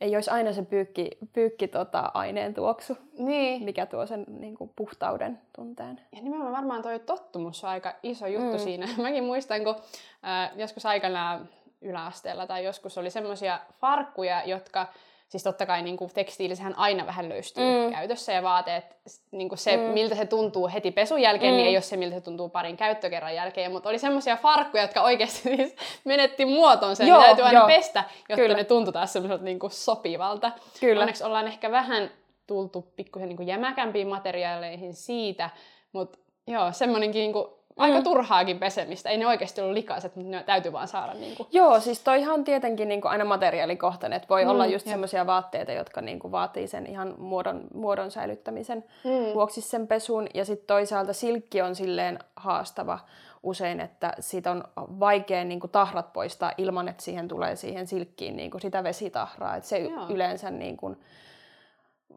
ei 0.00 0.14
olisi 0.14 0.30
aina 0.30 0.52
se 0.52 0.62
pyykki, 0.62 1.10
pyykki 1.32 1.68
tota, 1.68 2.10
aineen 2.14 2.54
tuoksu, 2.54 2.98
niin. 3.18 3.62
mikä 3.62 3.86
tuo 3.86 4.06
sen 4.06 4.24
niin 4.28 4.54
kuin, 4.54 4.70
puhtauden 4.76 5.40
tunteen. 5.56 6.00
Ja 6.12 6.22
nimenomaan 6.22 6.52
varmaan 6.52 6.82
tuo 6.82 6.98
tottumus 6.98 7.64
on 7.64 7.70
aika 7.70 7.94
iso 8.02 8.26
juttu 8.26 8.52
mm. 8.52 8.58
siinä. 8.58 8.88
Mäkin 9.02 9.24
muistan, 9.24 9.64
kun 9.64 9.76
äh, 10.24 10.52
joskus 10.56 10.86
aikanaan 10.86 11.48
yläasteella 11.80 12.46
tai 12.46 12.64
joskus 12.64 12.98
oli 12.98 13.10
semmoisia 13.10 13.60
farkkuja, 13.80 14.42
jotka 14.44 14.86
siis 15.28 15.42
totta 15.42 15.66
kai 15.66 15.82
niin 15.82 15.96
kuin 15.96 16.10
tekstiilisehän 16.14 16.78
aina 16.78 17.06
vähän 17.06 17.28
löystyy 17.28 17.64
mm. 17.64 17.92
käytössä 17.92 18.32
ja 18.32 18.42
vaateet, 18.42 18.96
niin 19.30 19.48
kuin 19.48 19.58
se 19.58 19.76
mm. 19.76 19.82
miltä 19.82 20.14
se 20.14 20.26
tuntuu 20.26 20.68
heti 20.68 20.90
pesun 20.90 21.20
jälkeen, 21.20 21.52
niin 21.52 21.54
mm. 21.54 21.56
niin 21.56 21.68
ei 21.68 21.76
ole 21.76 21.82
se 21.82 21.96
miltä 21.96 22.14
se 22.14 22.20
tuntuu 22.20 22.48
parin 22.48 22.76
käyttökerran 22.76 23.34
jälkeen, 23.34 23.72
mutta 23.72 23.88
oli 23.88 23.98
semmoisia 23.98 24.36
farkkuja, 24.36 24.82
jotka 24.82 25.02
oikeasti 25.02 25.40
siis 25.56 25.76
menetti 26.04 26.44
muotonsa 26.44 27.04
ja 27.04 27.20
täytyy 27.20 27.44
aina 27.44 27.60
jo. 27.60 27.66
pestä, 27.66 28.04
jotta 28.28 28.42
Kyllä. 28.42 28.56
ne 28.56 28.64
tuntui 28.64 28.92
taas 28.92 29.12
semmoiselta 29.12 29.44
niin 29.44 29.58
kuin 29.58 29.70
sopivalta. 29.70 30.52
Kyllä. 30.80 31.00
Onneksi 31.00 31.24
ollaan 31.24 31.46
ehkä 31.46 31.70
vähän 31.70 32.10
tultu 32.46 32.92
pikkusen 32.96 33.28
niin 33.28 33.46
jämäkämpiin 33.46 34.08
materiaaleihin 34.08 34.94
siitä, 34.94 35.50
mutta 35.92 36.18
joo, 36.46 36.72
semmoinenkin 36.72 37.20
niin 37.20 37.32
kuin 37.32 37.46
aika 37.76 37.98
mm. 37.98 38.04
turhaakin 38.04 38.58
pesemistä. 38.58 39.10
Ei 39.10 39.18
ne 39.18 39.26
oikeasti 39.26 39.60
ollut 39.60 39.74
likaiset, 39.74 40.16
mutta 40.16 40.30
ne 40.30 40.42
täytyy 40.42 40.72
vaan 40.72 40.88
saada. 40.88 41.14
Niin 41.14 41.36
kuin. 41.36 41.48
Joo, 41.52 41.80
siis 41.80 42.00
toihan 42.00 42.34
on 42.34 42.44
tietenkin 42.44 42.88
niin 42.88 43.00
kuin 43.00 43.12
aina 43.12 43.24
materiaalikohtainen. 43.24 44.16
Että 44.16 44.28
voi 44.28 44.44
mm, 44.44 44.50
olla 44.50 44.66
just 44.66 44.86
semmoisia 44.86 45.26
vaatteita, 45.26 45.72
jotka 45.72 46.00
niin 46.00 46.18
kuin 46.18 46.32
vaatii 46.32 46.66
sen 46.66 46.86
ihan 46.86 47.14
muodon, 47.18 47.60
muodon 47.74 48.10
säilyttämisen 48.10 48.84
mm. 49.04 49.34
vuoksi 49.34 49.60
sen 49.60 49.86
pesun. 49.86 50.26
Ja 50.34 50.44
sitten 50.44 50.66
toisaalta 50.66 51.12
silkki 51.12 51.62
on 51.62 51.74
silleen 51.74 52.18
haastava 52.36 52.98
usein, 53.42 53.80
että 53.80 54.12
siitä 54.20 54.50
on 54.50 54.64
vaikea 54.76 55.44
niin 55.44 55.60
kuin 55.60 55.70
tahrat 55.70 56.12
poistaa 56.12 56.52
ilman, 56.58 56.88
että 56.88 57.02
siihen 57.02 57.28
tulee 57.28 57.56
siihen 57.56 57.86
silkkiin 57.86 58.36
niin 58.36 58.50
kuin 58.50 58.60
sitä 58.60 58.84
vesitahraa. 58.84 59.56
Että 59.56 59.68
se 59.68 59.78
Joo. 59.78 60.06
yleensä 60.08 60.50
niin 60.50 60.76
kuin, 60.76 60.96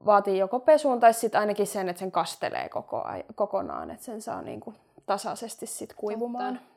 vaatii 0.06 0.38
joko 0.38 0.60
pesuun 0.60 1.00
tai 1.00 1.14
sitten 1.14 1.42
ainakin 1.42 1.68
sen, 1.68 1.90
että 1.90 2.00
sen 2.00 2.12
kastelee 2.12 2.70
koko, 2.70 3.04
kokonaan, 3.36 3.92
että 3.92 4.06
sen 4.06 4.22
saa 4.22 4.42
niin 4.42 4.60
kuin 4.60 4.76
tasaisesti 5.10 5.66
sit 5.66 5.94
kuivumaan. 5.94 6.54
Totta. 6.54 6.70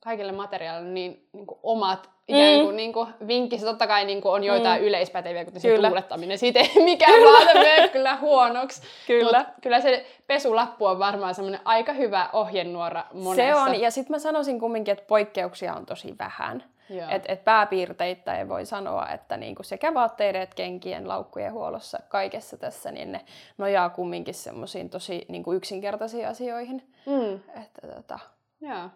Kaikille 0.00 0.32
materiaalille 0.32 0.90
niin, 0.90 1.28
niin 1.32 1.46
kuin 1.46 1.58
omat 1.62 2.10
ikään 2.28 2.60
kuin, 2.60 2.74
mm. 2.74 2.76
niin 2.76 2.92
kuin 2.92 3.08
vinkki. 3.26 3.58
Totta 3.58 3.86
kai 3.86 4.04
niin 4.04 4.20
kuin 4.20 4.32
on 4.32 4.44
joitain 4.44 4.82
mm. 4.82 4.88
yleispäteviä, 4.88 5.44
kuten 5.44 5.60
se 5.60 5.68
kyllä. 5.68 5.88
tuulettaminen. 5.88 6.38
Siitä 6.38 6.60
ei 6.60 6.84
mikään 6.84 7.22
vaate 7.22 7.54
mene 7.54 7.88
kyllä 7.88 8.16
huonoksi. 8.16 8.82
Kyllä. 9.06 9.38
Mut 9.38 9.46
kyllä 9.62 9.80
se 9.80 10.06
pesulappu 10.26 10.86
on 10.86 10.98
varmaan 10.98 11.34
semmoinen 11.34 11.60
aika 11.64 11.92
hyvä 11.92 12.30
ohjenuora 12.32 13.04
monessa. 13.12 13.54
Se 13.54 13.70
on, 13.70 13.80
ja 13.80 13.90
sitten 13.90 14.14
mä 14.14 14.18
sanoisin 14.18 14.60
kumminkin, 14.60 14.92
että 14.92 15.04
poikkeuksia 15.08 15.74
on 15.74 15.86
tosi 15.86 16.14
vähän. 16.18 16.64
Et, 17.10 17.24
et 17.28 17.44
pääpiirteitä 17.44 18.38
ei 18.38 18.48
voi 18.48 18.66
sanoa, 18.66 19.08
että 19.08 19.36
niinku 19.36 19.62
sekä 19.62 19.94
vaatteiden 19.94 20.42
että 20.42 20.56
kenkien, 20.56 21.08
laukkujen 21.08 21.52
huollossa, 21.52 21.98
kaikessa 22.08 22.56
tässä, 22.56 22.90
niin 22.90 23.12
ne 23.12 23.20
nojaa 23.58 23.90
kumminkin 23.90 24.34
semmoisiin 24.34 24.90
tosi 24.90 25.26
niinku 25.28 25.52
yksinkertaisiin 25.52 26.28
asioihin. 26.28 26.92
Mm. 27.06 27.34
Että, 27.62 27.94
tota, 27.94 28.18
Joo. 28.60 28.88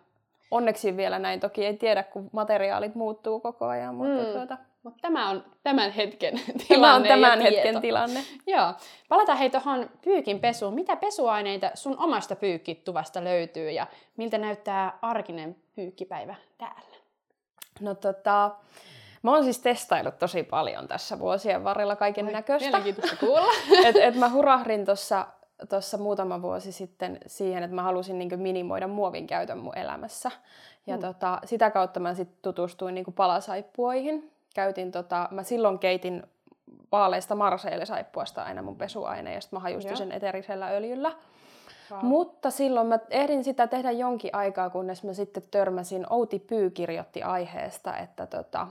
Onneksi 0.51 0.97
vielä 0.97 1.19
näin, 1.19 1.41
toki 1.41 1.67
ei 1.67 1.77
tiedä, 1.77 2.03
kun 2.03 2.31
materiaalit 2.33 2.95
muuttuu 2.95 3.41
koko 3.41 3.67
ajan, 3.67 3.95
mutta 3.95 4.23
mm. 4.23 4.33
tuota, 4.33 4.59
mutta 4.83 4.99
tämä 5.03 5.31
on 5.31 5.45
tämän 5.63 5.91
hetken 5.91 6.41
tilanne 6.69 6.69
Tämä 6.69 6.95
on 6.95 7.03
tämän 7.03 7.41
hetken 7.41 7.81
tilanne. 7.81 8.21
Joo. 8.47 8.73
Palataan 9.09 9.39
hei 9.39 9.51
tuohon 9.51 9.91
pyykin 10.05 10.41
pesuun. 10.41 10.75
Mitä 10.75 10.97
pesuaineita 10.97 11.71
sun 11.75 11.99
omasta 11.99 12.37
pyykkituvasta 12.37 13.25
löytyy 13.25 13.71
ja 13.71 13.87
miltä 14.17 14.39
näyttää 14.39 14.99
arkinen 15.03 15.57
pyykkipäivä 15.77 16.35
täällä? 16.59 16.90
No 17.81 17.95
tota, 17.95 18.51
Mä 19.23 19.35
oon 19.35 19.45
siis 19.45 19.59
testaillut 19.59 20.19
tosi 20.19 20.43
paljon 20.43 20.89
tässä 20.89 21.19
vuosien 21.19 21.65
varrella 21.65 21.97
kaiken 21.97 22.27
näköistä. 22.27 22.69
Mielenkiintoista 22.69 23.17
kuulla. 23.27 23.53
et, 23.85 23.97
et 23.97 24.15
mä 24.15 24.29
hurahdin 24.29 24.85
tuossa 24.85 25.27
tossa 25.69 25.99
muutama 25.99 26.43
vuosi 26.43 26.73
sitten 26.73 27.19
siihen, 27.27 27.63
että 27.63 27.75
mä 27.75 27.83
halusin 27.83 28.19
niinku 28.19 28.37
minimoida 28.37 28.89
muovin 28.89 29.27
käytön 29.27 29.59
mun 29.59 29.79
elämässä. 29.79 30.31
Ja 30.87 30.97
mm. 30.97 31.01
tota, 31.01 31.39
sitä 31.45 31.71
kautta 31.71 32.01
mä 32.01 32.15
sitten 32.15 32.39
tutustuin 32.43 32.95
niinku 32.95 33.13
palasaippuoihin. 33.13 34.31
Käytin 34.55 34.93
tota, 34.93 35.29
mä 35.31 35.43
silloin 35.43 35.79
keitin 35.79 36.23
vaaleista 36.93 37.35
marseillesaippuasta 37.35 38.43
aina 38.43 38.63
mun 38.63 38.77
pesuaine 38.77 39.35
ja 39.35 39.41
sitten 39.41 39.57
mä 39.57 39.61
hajustin 39.61 39.97
sen 39.97 40.13
eterisellä 40.13 40.69
öljyllä. 40.69 41.13
Mutta 42.03 42.51
silloin 42.51 42.87
mä 42.87 42.99
ehdin 43.11 43.45
sitä 43.45 43.67
tehdä 43.67 43.91
jonkin 43.91 44.35
aikaa, 44.35 44.71
kunnes 44.71 45.05
mä 45.05 45.13
sitten 45.13 45.43
törmäsin, 45.51 46.07
Outi 46.11 46.39
Pyy 46.39 46.71
kirjoitti 46.71 47.23
aiheesta, 47.23 47.97
että 47.97 48.27
tota, 48.27 48.67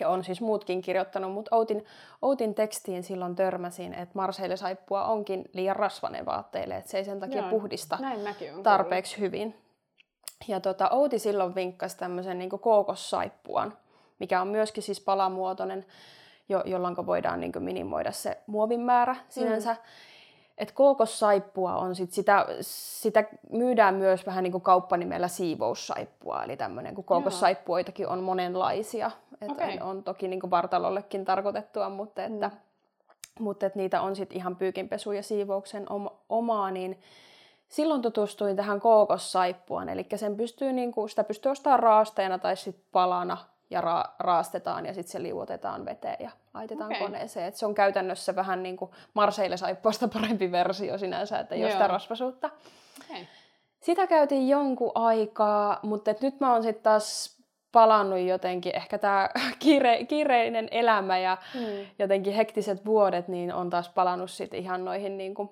ja 0.00 0.08
on 0.08 0.24
siis 0.24 0.40
muutkin 0.40 0.82
kirjoittanut, 0.82 1.32
mutta 1.32 1.56
Outin, 1.56 1.84
Outin 2.22 2.54
tekstiin 2.54 3.02
silloin 3.02 3.36
törmäsin, 3.36 3.94
että 3.94 4.12
Marseille-saippua 4.14 5.04
onkin 5.04 5.44
liian 5.52 5.76
rasvainen 5.76 6.26
vaatteille, 6.26 6.76
että 6.76 6.90
se 6.90 6.98
ei 6.98 7.04
sen 7.04 7.20
takia 7.20 7.40
Joo, 7.40 7.50
puhdista 7.50 7.98
tarpeeksi 8.62 9.16
kuullut. 9.16 9.32
hyvin. 9.32 9.54
Ja 10.48 10.60
tota, 10.60 10.90
Outi 10.90 11.18
silloin 11.18 11.54
vinkkasi 11.54 11.98
tämmöisen 11.98 12.38
niin 12.38 12.50
kookossaippuan, 12.50 13.78
mikä 14.18 14.40
on 14.40 14.48
myöskin 14.48 14.82
siis 14.82 15.00
palamuotoinen, 15.00 15.86
jo, 16.48 16.62
jolloin 16.64 17.06
voidaan 17.06 17.40
niin 17.40 17.52
minimoida 17.58 18.12
se 18.12 18.38
muovin 18.46 18.80
määrä 18.80 19.16
sinänsä. 19.28 19.72
Mm. 19.72 19.78
Et 20.60 20.72
kookossaippua 20.72 21.76
on 21.76 21.94
sit 21.94 22.12
sitä, 22.12 22.46
sitä 22.60 23.24
myydään 23.52 23.94
myös 23.94 24.26
vähän 24.26 24.44
niin 24.44 24.52
kuin 24.52 24.62
kauppanimellä 24.62 25.28
siivoussaippua, 25.28 26.44
eli 26.44 26.56
tämmöinen, 26.56 26.94
kun 26.94 27.04
kookossaippuoitakin 27.04 28.08
on 28.08 28.22
monenlaisia. 28.22 29.10
Et 29.40 29.50
okay. 29.50 29.78
on, 29.80 30.04
toki 30.04 30.28
niin 30.28 30.40
kuin 30.40 30.50
vartalollekin 30.50 31.24
tarkoitettua, 31.24 31.88
mutta 31.88 32.24
että, 32.24 32.48
mm. 32.48 33.44
mutta 33.44 33.66
että 33.66 33.78
niitä 33.78 34.00
on 34.00 34.16
sitten 34.16 34.36
ihan 34.36 34.56
pyykinpesu 34.56 35.12
ja 35.12 35.22
siivouksen 35.22 35.92
oma, 35.92 36.12
omaa, 36.28 36.70
niin 36.70 37.00
silloin 37.68 38.02
tutustuin 38.02 38.56
tähän 38.56 38.80
kookossaippuaan, 38.80 39.88
eli 39.88 40.06
sen 40.16 40.36
pystyy, 40.36 40.72
niin 40.72 40.92
kuin, 40.92 41.08
sitä 41.08 41.24
pystyy 41.24 41.52
ostamaan 41.52 41.80
raasteena 41.80 42.38
tai 42.38 42.56
sitten 42.56 42.84
palana 42.92 43.36
ja 43.70 43.80
ra- 43.80 44.10
raastetaan 44.18 44.86
ja 44.86 44.94
sitten 44.94 45.12
se 45.12 45.22
liuotetaan 45.22 45.84
veteen 45.84 46.16
ja 46.20 46.30
laitetaan 46.54 46.92
okay. 46.92 47.02
koneeseen. 47.06 47.46
Et 47.46 47.56
se 47.56 47.66
on 47.66 47.74
käytännössä 47.74 48.36
vähän 48.36 48.62
niin 48.62 48.76
kuin 48.76 48.90
Marseille 49.14 49.56
saippuasta 49.56 50.08
parempi 50.08 50.52
versio 50.52 50.98
sinänsä, 50.98 51.38
että 51.38 51.54
ei 51.54 51.64
ole 51.64 51.72
sitä 51.72 51.86
rasvasuutta. 51.86 52.50
Okay. 53.04 53.24
Sitä 53.80 54.06
käytiin 54.06 54.48
jonkun 54.48 54.92
aikaa, 54.94 55.80
mutta 55.82 56.10
et 56.10 56.20
nyt 56.20 56.40
mä 56.40 56.52
oon 56.52 56.62
sitten 56.62 56.82
taas 56.82 57.40
palannut 57.72 58.18
jotenkin, 58.18 58.76
ehkä 58.76 58.98
tämä 58.98 59.30
kiire, 59.62 60.04
kiireinen 60.04 60.68
elämä 60.70 61.18
ja 61.18 61.38
hmm. 61.54 61.86
jotenkin 61.98 62.34
hektiset 62.34 62.86
vuodet, 62.86 63.28
niin 63.28 63.54
on 63.54 63.70
taas 63.70 63.88
palannut 63.88 64.30
sitten 64.30 64.60
ihan 64.60 64.84
noihin 64.84 65.18
niin 65.18 65.34
kuin, 65.34 65.50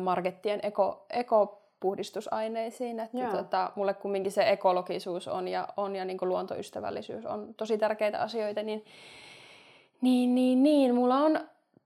markettien 0.00 0.60
eko, 0.62 1.06
eko 1.10 1.63
puhdistusaineisiin. 1.84 3.00
Että 3.00 3.26
tota, 3.36 3.72
mulle 3.74 3.94
kumminkin 3.94 4.32
se 4.32 4.50
ekologisuus 4.50 5.28
on 5.28 5.48
ja, 5.48 5.68
on 5.76 5.96
ja 5.96 6.04
niin 6.04 6.18
luontoystävällisyys 6.22 7.26
on 7.26 7.54
tosi 7.56 7.78
tärkeitä 7.78 8.20
asioita, 8.20 8.62
niin, 8.62 8.84
niin, 10.00 10.34
niin, 10.34 10.62
niin 10.62 10.94
mulla 10.94 11.16
on 11.16 11.40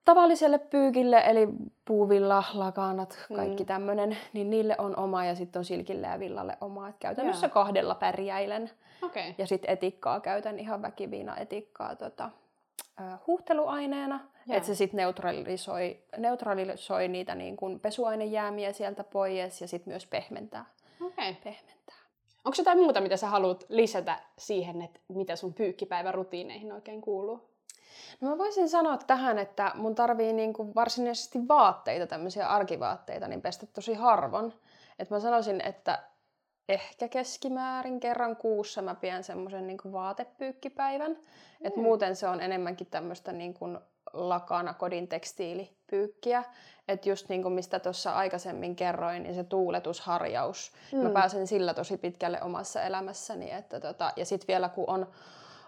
tavalliselle 0.05 0.59
pyykille, 0.59 1.23
eli 1.27 1.49
puuvilla, 1.85 2.45
lakanat, 2.55 3.27
kaikki 3.37 3.63
mm. 3.63 3.67
tämmöinen, 3.67 4.17
niin 4.33 4.51
niille 4.51 4.75
on 4.79 4.97
oma 4.97 5.25
ja 5.25 5.35
sitten 5.35 5.61
on 5.61 5.65
silkille 5.65 6.07
ja 6.07 6.19
villalle 6.19 6.57
oma. 6.61 6.89
Et 6.89 6.97
käytännössä 7.01 7.47
Joo. 7.47 7.55
kahdella 7.55 7.95
pärjäilen. 7.95 8.71
Okay. 9.03 9.35
Ja 9.39 9.47
sitten 9.47 9.71
etikkaa 9.71 10.21
käytän 10.21 10.59
ihan 10.59 10.83
väkiviina 10.83 11.37
etikkaa 11.37 11.97
tota, 11.97 12.31
huuhteluaineena, 13.27 14.21
että 14.57 14.67
se 14.67 14.75
sitten 14.75 14.99
neutralisoi, 14.99 16.03
neutralisoi 16.17 17.09
niitä 17.09 17.35
niin 17.35 17.57
kun 17.57 17.81
pesuainejäämiä 17.81 18.73
sieltä 18.73 19.05
pois 19.05 19.61
ja 19.61 19.69
sitten 19.69 19.93
myös 19.93 20.07
pehmentää. 20.07 20.65
Okay. 21.01 21.35
pehmentää. 21.35 21.97
Onko 22.45 22.55
jotain 22.59 22.79
muuta, 22.79 23.01
mitä 23.01 23.17
sä 23.17 23.27
haluat 23.27 23.65
lisätä 23.69 24.21
siihen, 24.39 24.83
että 24.83 25.01
mitä 25.09 25.37
sun 25.37 25.55
pyykkipäivän 25.55 26.15
rutiineihin 26.15 26.73
oikein 26.73 27.01
kuuluu? 27.01 27.49
No 28.21 28.29
mä 28.29 28.39
voisin 28.39 28.69
sanoa 28.69 28.97
tähän, 28.97 29.39
että 29.39 29.73
mun 29.75 29.95
tarvii 29.95 30.33
niin 30.33 30.53
kuin 30.53 30.75
varsinaisesti 30.75 31.49
vaatteita, 31.49 32.07
tämmöisiä 32.07 32.47
arkivaatteita, 32.47 33.29
niin 33.29 33.43
pestä 33.43 33.67
tosi 33.67 33.95
harvon. 33.95 34.53
Et 34.99 35.11
mä 35.11 35.21
sanoisin, 35.21 35.61
että 35.61 36.03
ehkä 36.69 37.09
keskimäärin 37.09 38.01
kerran 38.01 38.37
kuussa 38.37 38.83
mä 38.83 38.95
pidän 38.95 39.25
semmoisen 39.25 39.67
niin 39.67 39.93
vaatepyykkipäivän. 39.93 41.11
Mm. 41.11 41.67
Et 41.67 41.77
muuten 41.77 42.17
se 42.17 42.29
on 42.29 42.41
enemmänkin 42.41 42.87
tämmöistä 42.87 43.33
niin 43.33 43.55
kuin 43.55 43.79
lakana 44.13 44.75
kodin 44.75 45.09
tekstiilipyykkiä. 45.09 46.45
Että 46.89 47.09
just 47.09 47.29
niin 47.29 47.43
kuin 47.43 47.55
mistä 47.55 47.79
tuossa 47.79 48.13
aikaisemmin 48.13 48.77
kerroin, 48.77 49.23
niin 49.23 49.35
se 49.35 49.45
tuuletusharjaus. 49.45 50.73
Mm. 50.93 50.99
Mä 50.99 51.11
pääsen 51.11 51.47
sillä 51.47 51.75
tosi 51.75 51.97
pitkälle 51.97 52.43
omassa 52.43 52.83
elämässäni. 52.83 53.51
Että 53.51 53.81
tota, 53.81 54.13
ja 54.17 54.25
sitten 54.25 54.49
vielä 54.49 54.69
kun 54.69 54.85
on, 54.87 55.07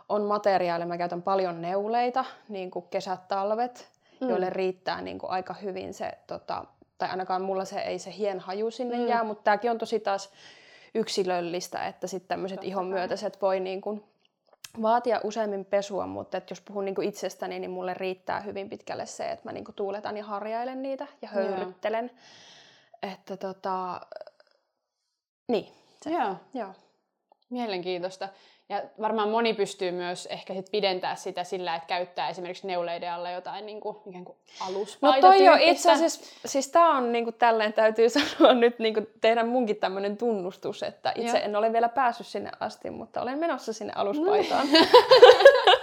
on 0.09 0.23
materiaaleja, 0.23 0.87
mä 0.89 0.99
käytän 0.99 1.23
paljon 1.23 1.63
neuleita, 1.63 2.25
niin 2.49 2.71
kuin 2.71 2.85
kesät, 2.91 3.29
talvet, 3.29 3.89
mm. 4.21 4.29
joille 4.29 4.51
riittää 4.51 5.01
niin 5.01 5.19
kuin 5.19 5.31
aika 5.31 5.55
hyvin 5.55 5.95
se, 5.95 6.13
tota, 6.27 6.65
tai 6.99 7.09
ainakaan 7.09 7.43
mulla 7.43 7.65
se 7.65 7.81
ei 7.81 7.99
se 7.99 8.15
hien 8.17 8.41
haju 8.41 8.71
sinne 8.71 8.97
mm. 8.97 9.07
jää, 9.07 9.25
mutta 9.25 9.43
tämäkin 9.43 9.71
on 9.71 9.79
tosi 9.79 10.01
taas 10.01 10.31
yksilöllistä, 10.95 11.87
että 11.87 12.07
sitten 12.07 12.29
tämmöiset 12.29 12.65
ihonmyötäiset 12.65 13.43
voi 13.43 13.61
niin 13.61 13.81
kuin 13.81 14.05
vaatia 14.83 15.21
useammin 15.25 15.65
pesua, 15.65 16.07
mutta 16.07 16.39
että 16.39 16.53
jos 16.53 16.61
puhun 16.61 16.85
niin 16.85 16.95
kuin 16.95 17.09
itsestäni, 17.09 17.59
niin 17.59 17.71
mulle 17.71 17.95
riittää 17.95 18.41
hyvin 18.41 18.71
pitkälle 18.71 19.07
se, 19.07 19.31
että 19.31 19.49
mä 19.49 19.53
niin 19.53 19.65
kuin 19.65 19.75
tuuletan 19.75 20.17
ja 20.17 20.25
harjailen 20.25 20.83
niitä 20.83 21.07
ja 21.23 21.29
höyryttelen. 21.29 22.11
Joo. 22.13 23.13
Että 23.13 23.37
tota, 23.37 24.01
niin. 25.49 25.73
Se. 26.03 26.11
Joo. 26.11 26.37
Joo. 26.55 26.75
Mielenkiintoista. 27.51 28.29
Ja 28.71 28.83
varmaan 29.01 29.29
moni 29.29 29.55
pystyy 29.55 29.91
myös 29.91 30.27
ehkä 30.27 30.55
sit 30.55 30.71
pidentää 30.73 31.17
sitä 31.17 31.45
sillä, 31.45 31.75
että 31.75 31.87
käyttää 31.87 32.29
esimerkiksi 32.29 32.67
neuleiden 32.67 33.13
alla 33.13 33.31
jotain 33.31 33.67
niin 33.67 33.81
kuin, 33.81 33.97
ikään 34.07 34.25
kuin 34.25 34.37
No 35.03 35.21
toi 35.21 35.45
jo 35.45 35.53
itse 35.61 35.93
asiassa, 35.93 36.21
siis 36.47 36.69
tää 36.69 36.89
on 36.89 37.13
niin 37.13 37.25
kuin 37.25 37.37
tälleen 37.39 37.73
täytyy 37.73 38.09
sanoa 38.39 38.55
nyt 38.55 38.79
niin 38.79 38.95
kuin 38.95 39.07
tehdä 39.21 39.45
munkin 39.45 39.77
tämmöinen 39.77 40.17
tunnustus, 40.17 40.83
että 40.83 41.13
itse 41.15 41.39
Joo. 41.39 41.45
en 41.45 41.57
ole 41.57 41.73
vielä 41.73 41.89
päässyt 41.89 42.27
sinne 42.27 42.51
asti, 42.61 42.91
mutta 42.91 43.23
olen 43.23 43.39
menossa 43.39 43.73
sinne 43.73 43.93
aluspaitaan. 43.97 44.69
No. 44.73 44.79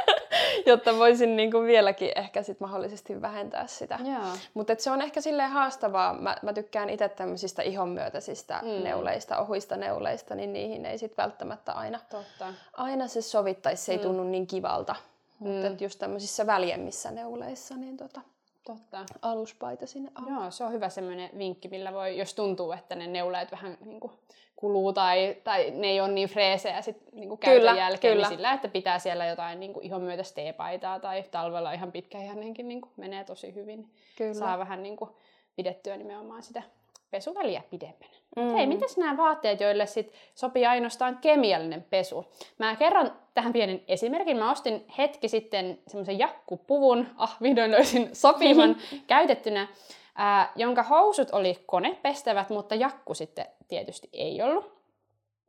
jotta 0.71 0.97
voisin 0.97 1.35
niin 1.35 1.51
kuin 1.51 1.65
vieläkin 1.65 2.11
ehkä 2.15 2.43
sit 2.43 2.59
mahdollisesti 2.59 3.21
vähentää 3.21 3.67
sitä. 3.67 3.99
Mutta 4.53 4.75
se 4.77 4.91
on 4.91 5.01
ehkä 5.01 5.21
silleen 5.21 5.49
haastavaa. 5.49 6.13
Mä, 6.13 6.37
mä 6.41 6.53
tykkään 6.53 6.89
itse 6.89 7.09
tämmöisistä 7.09 7.61
ihonmyötäisistä 7.61 8.59
mm. 8.63 8.83
neuleista, 8.83 9.37
ohuista 9.37 9.77
neuleista, 9.77 10.35
niin 10.35 10.53
niihin 10.53 10.85
ei 10.85 10.97
sit 10.97 11.17
välttämättä 11.17 11.71
aina, 11.71 11.99
Totta. 12.09 12.53
aina 12.73 13.07
se 13.07 13.21
sovittaisi. 13.21 13.85
Se 13.85 13.91
ei 13.91 13.97
mm. 13.97 14.03
tunnu 14.03 14.23
niin 14.23 14.47
kivalta. 14.47 14.95
Mm. 15.39 15.47
Mutta 15.47 15.83
just 15.83 15.99
tämmöisissä 15.99 16.47
väljemmissä 16.47 17.11
neuleissa, 17.11 17.75
niin 17.75 17.97
tota, 17.97 18.21
Totta. 18.67 19.05
aluspaita 19.21 19.87
sinne 19.87 20.11
alle. 20.15 20.31
Joo, 20.31 20.51
se 20.51 20.63
on 20.63 20.71
hyvä 20.71 20.89
semmoinen 20.89 21.29
vinkki, 21.37 21.67
millä 21.67 21.93
voi, 21.93 22.17
jos 22.17 22.33
tuntuu, 22.33 22.71
että 22.71 22.95
ne 22.95 23.07
neuleet 23.07 23.51
vähän 23.51 23.77
niin 23.85 23.99
kuin 23.99 24.13
kuluu 24.55 24.93
tai, 24.93 25.37
tai 25.43 25.71
ne 25.71 25.87
ei 25.87 26.01
ole 26.01 26.07
niin 26.07 26.29
freesejä 26.29 26.81
sit, 26.81 27.13
niin 27.13 27.29
kuin 27.29 27.39
käytön 27.39 27.59
kyllä, 27.59 27.75
jälkeen, 27.77 28.11
niin 28.11 28.17
kyllä. 28.17 28.27
niin 28.27 28.37
sillä, 28.37 28.53
että 28.53 28.67
pitää 28.67 28.99
siellä 28.99 29.25
jotain 29.25 29.59
niin 29.59 29.73
kuin 29.73 29.85
ihon 29.85 30.01
myötä 30.01 30.23
teepaitaa 30.35 30.99
tai 30.99 31.23
talvella 31.31 31.71
ihan 31.71 31.91
pitkäihanenkin 31.91 32.67
niin 32.67 32.81
kuin 32.81 32.91
menee 32.97 33.23
tosi 33.23 33.55
hyvin. 33.55 33.91
Kyllä. 34.17 34.33
Saa 34.33 34.59
vähän 34.59 34.83
niin 34.83 34.97
kuin 34.97 35.09
pidettyä 35.55 35.97
nimenomaan 35.97 36.43
sitä 36.43 36.63
pesuväliä 37.11 37.61
pidempänä. 37.69 38.11
Mm. 38.35 38.53
Hei, 38.53 38.67
mitäs 38.67 38.97
nämä 38.97 39.17
vaatteet, 39.17 39.61
joille 39.61 39.85
sit 39.85 40.13
sopii 40.35 40.65
ainoastaan 40.65 41.17
kemiallinen 41.17 41.85
pesu? 41.89 42.25
Mä 42.57 42.75
kerron 42.75 43.11
tähän 43.33 43.53
pienen 43.53 43.81
esimerkin. 43.87 44.37
Mä 44.37 44.51
ostin 44.51 44.85
hetki 44.97 45.27
sitten 45.27 45.79
semmoisen 45.87 46.19
jakkupuvun, 46.19 47.07
ah 47.17 47.37
vihdoin 47.41 47.71
löysin 47.71 48.09
sopivan 48.13 48.75
käytettynä, 49.07 49.67
ää, 50.15 50.51
jonka 50.55 50.83
housut 50.83 51.31
oli 51.31 51.59
konepestävät, 51.65 52.49
mutta 52.49 52.75
jakku 52.75 53.13
sitten 53.13 53.45
tietysti 53.67 54.09
ei 54.13 54.41
ollut. 54.41 54.77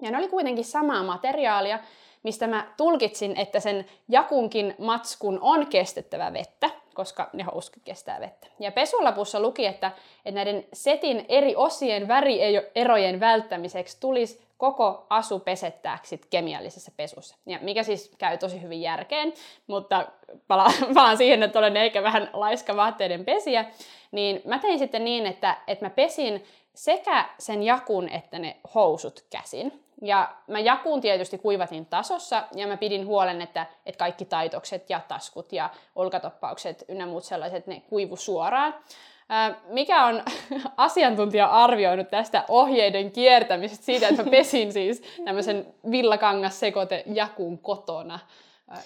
Ja 0.02 0.10
ne 0.10 0.18
oli 0.18 0.28
kuitenkin 0.28 0.64
samaa 0.64 1.02
materiaalia, 1.02 1.78
mistä 2.22 2.46
mä 2.46 2.72
tulkitsin, 2.76 3.36
että 3.36 3.60
sen 3.60 3.86
jakunkin 4.08 4.74
matskun 4.78 5.38
on 5.42 5.66
kestettävä 5.66 6.32
vettä, 6.32 6.70
koska 6.98 7.30
ne 7.32 7.42
housut 7.42 7.76
kestää 7.84 8.20
vettä. 8.20 8.46
Ja 8.60 8.72
pesulapussa 8.72 9.40
luki, 9.40 9.66
että, 9.66 9.92
että 10.24 10.30
näiden 10.38 10.64
setin 10.72 11.26
eri 11.28 11.56
osien 11.56 12.08
värierojen 12.08 13.20
välttämiseksi 13.20 13.96
tulisi 14.00 14.42
koko 14.56 15.06
asu 15.10 15.40
pesettääksi 15.40 16.20
kemiallisessa 16.30 16.92
pesussa. 16.96 17.36
Ja 17.46 17.58
mikä 17.62 17.82
siis 17.82 18.12
käy 18.18 18.38
tosi 18.38 18.62
hyvin 18.62 18.80
järkeen, 18.80 19.32
mutta 19.66 20.06
palaan, 20.48 20.72
palaan 20.94 21.16
siihen, 21.16 21.42
että 21.42 21.58
olen 21.58 21.76
eikä 21.76 22.02
vähän 22.02 22.30
laiska 22.32 22.76
vaatteiden 22.76 23.24
pesiä, 23.24 23.64
niin 24.10 24.42
mä 24.44 24.58
tein 24.58 24.78
sitten 24.78 25.04
niin, 25.04 25.26
että, 25.26 25.56
että 25.66 25.84
mä 25.84 25.90
pesin 25.90 26.44
sekä 26.74 27.28
sen 27.38 27.62
jakun 27.62 28.08
että 28.08 28.38
ne 28.38 28.56
housut 28.74 29.24
käsin. 29.30 29.84
Ja 30.02 30.30
mä 30.46 30.60
jakuun 30.60 31.00
tietysti 31.00 31.38
kuivatin 31.38 31.86
tasossa 31.86 32.42
ja 32.54 32.66
mä 32.66 32.76
pidin 32.76 33.06
huolen, 33.06 33.42
että, 33.42 33.66
että 33.86 33.98
kaikki 33.98 34.24
taitokset 34.24 34.90
ja 34.90 35.00
taskut 35.08 35.52
ja 35.52 35.70
olkatoppaukset 35.96 36.84
ynnä 36.88 37.06
muut 37.06 37.24
sellaiset, 37.24 37.66
ne 37.66 37.82
kuivu 37.88 38.16
suoraan. 38.16 38.74
Mikä 39.66 40.04
on 40.04 40.22
asiantuntija 40.76 41.46
arvioinut 41.46 42.10
tästä 42.10 42.44
ohjeiden 42.48 43.10
kiertämisestä 43.10 43.84
siitä, 43.84 44.08
että 44.08 44.22
mä 44.22 44.30
pesin 44.30 44.72
siis 44.72 45.02
tämmöisen 45.24 45.66
villakangassekote 45.90 47.02
jakun 47.06 47.58
kotona? 47.58 48.18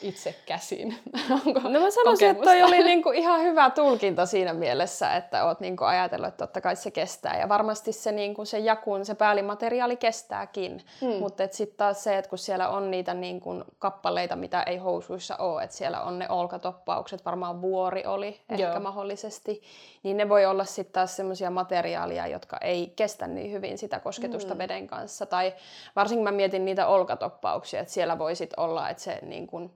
Itse 0.03 0.35
käsin. 0.47 0.97
Onko 1.47 1.61
no 1.61 1.81
mä 1.81 1.91
sanoisin, 1.91 2.05
kokemusta? 2.05 2.27
että 2.27 2.45
toi 2.45 2.63
oli 2.63 2.85
niinku 2.85 3.11
ihan 3.11 3.41
hyvä 3.41 3.71
tulkinta 3.71 4.27
siinä 4.27 4.53
mielessä, 4.53 5.17
että 5.17 5.45
oot 5.45 5.61
niinku 5.61 5.85
ajatellut, 5.85 6.29
että 6.29 6.47
totta 6.47 6.61
kai 6.61 6.77
se 6.77 6.91
kestää. 6.91 7.41
Ja 7.41 7.49
varmasti 7.49 7.93
se, 7.93 8.13
niinku, 8.13 8.45
se 8.45 8.59
jakun, 8.59 9.05
se 9.05 9.15
päällimateriaali 9.15 9.97
kestääkin. 9.97 10.83
Hmm. 11.01 11.13
Mutta 11.13 11.43
sitten 11.51 11.77
taas 11.77 12.05
se, 12.05 12.19
että 12.19 12.29
kun 12.29 12.39
siellä 12.39 12.69
on 12.69 12.91
niitä 12.91 13.15
niinku 13.15 13.65
kappaleita, 13.79 14.37
mitä 14.37 14.63
ei 14.63 14.77
housuissa 14.77 15.37
ole, 15.37 15.63
että 15.63 15.77
siellä 15.77 16.03
on 16.03 16.19
ne 16.19 16.29
olkatoppaukset, 16.29 17.25
varmaan 17.25 17.63
vuori 17.63 18.07
oli 18.07 18.41
ehkä 18.49 18.63
Joo. 18.63 18.81
mahdollisesti, 18.81 19.63
niin 20.03 20.17
ne 20.17 20.29
voi 20.29 20.47
olla 20.47 20.65
sitten 20.65 20.93
taas 20.93 21.17
semmoisia 21.17 21.51
materiaalia, 21.51 22.27
jotka 22.27 22.57
ei 22.61 22.93
kestä 22.97 23.27
niin 23.27 23.53
hyvin 23.53 23.79
sitä 23.79 24.01
kosketusta 24.01 24.55
hmm. 24.55 24.59
veden 24.59 24.87
kanssa. 24.87 25.27
Tai 25.27 25.55
varsinkin 25.97 26.25
mä 26.25 26.33
mietin 26.33 26.65
niitä 26.65 26.87
olkatoppauksia, 26.87 27.81
että 27.81 27.93
siellä 27.93 28.19
voi 28.19 28.37
sit 28.37 28.55
olla, 28.57 28.91
että 28.91 29.03
se 29.03 29.19
niin 29.23 29.47
kun 29.47 29.72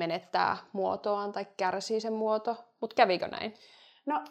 menettää 0.00 0.56
muotoaan 0.72 1.32
tai 1.32 1.46
kärsii 1.56 2.00
sen 2.00 2.12
muoto. 2.12 2.56
Mutta 2.80 2.94
kävikö 2.94 3.28
näin? 3.28 3.54
No, 4.06 4.24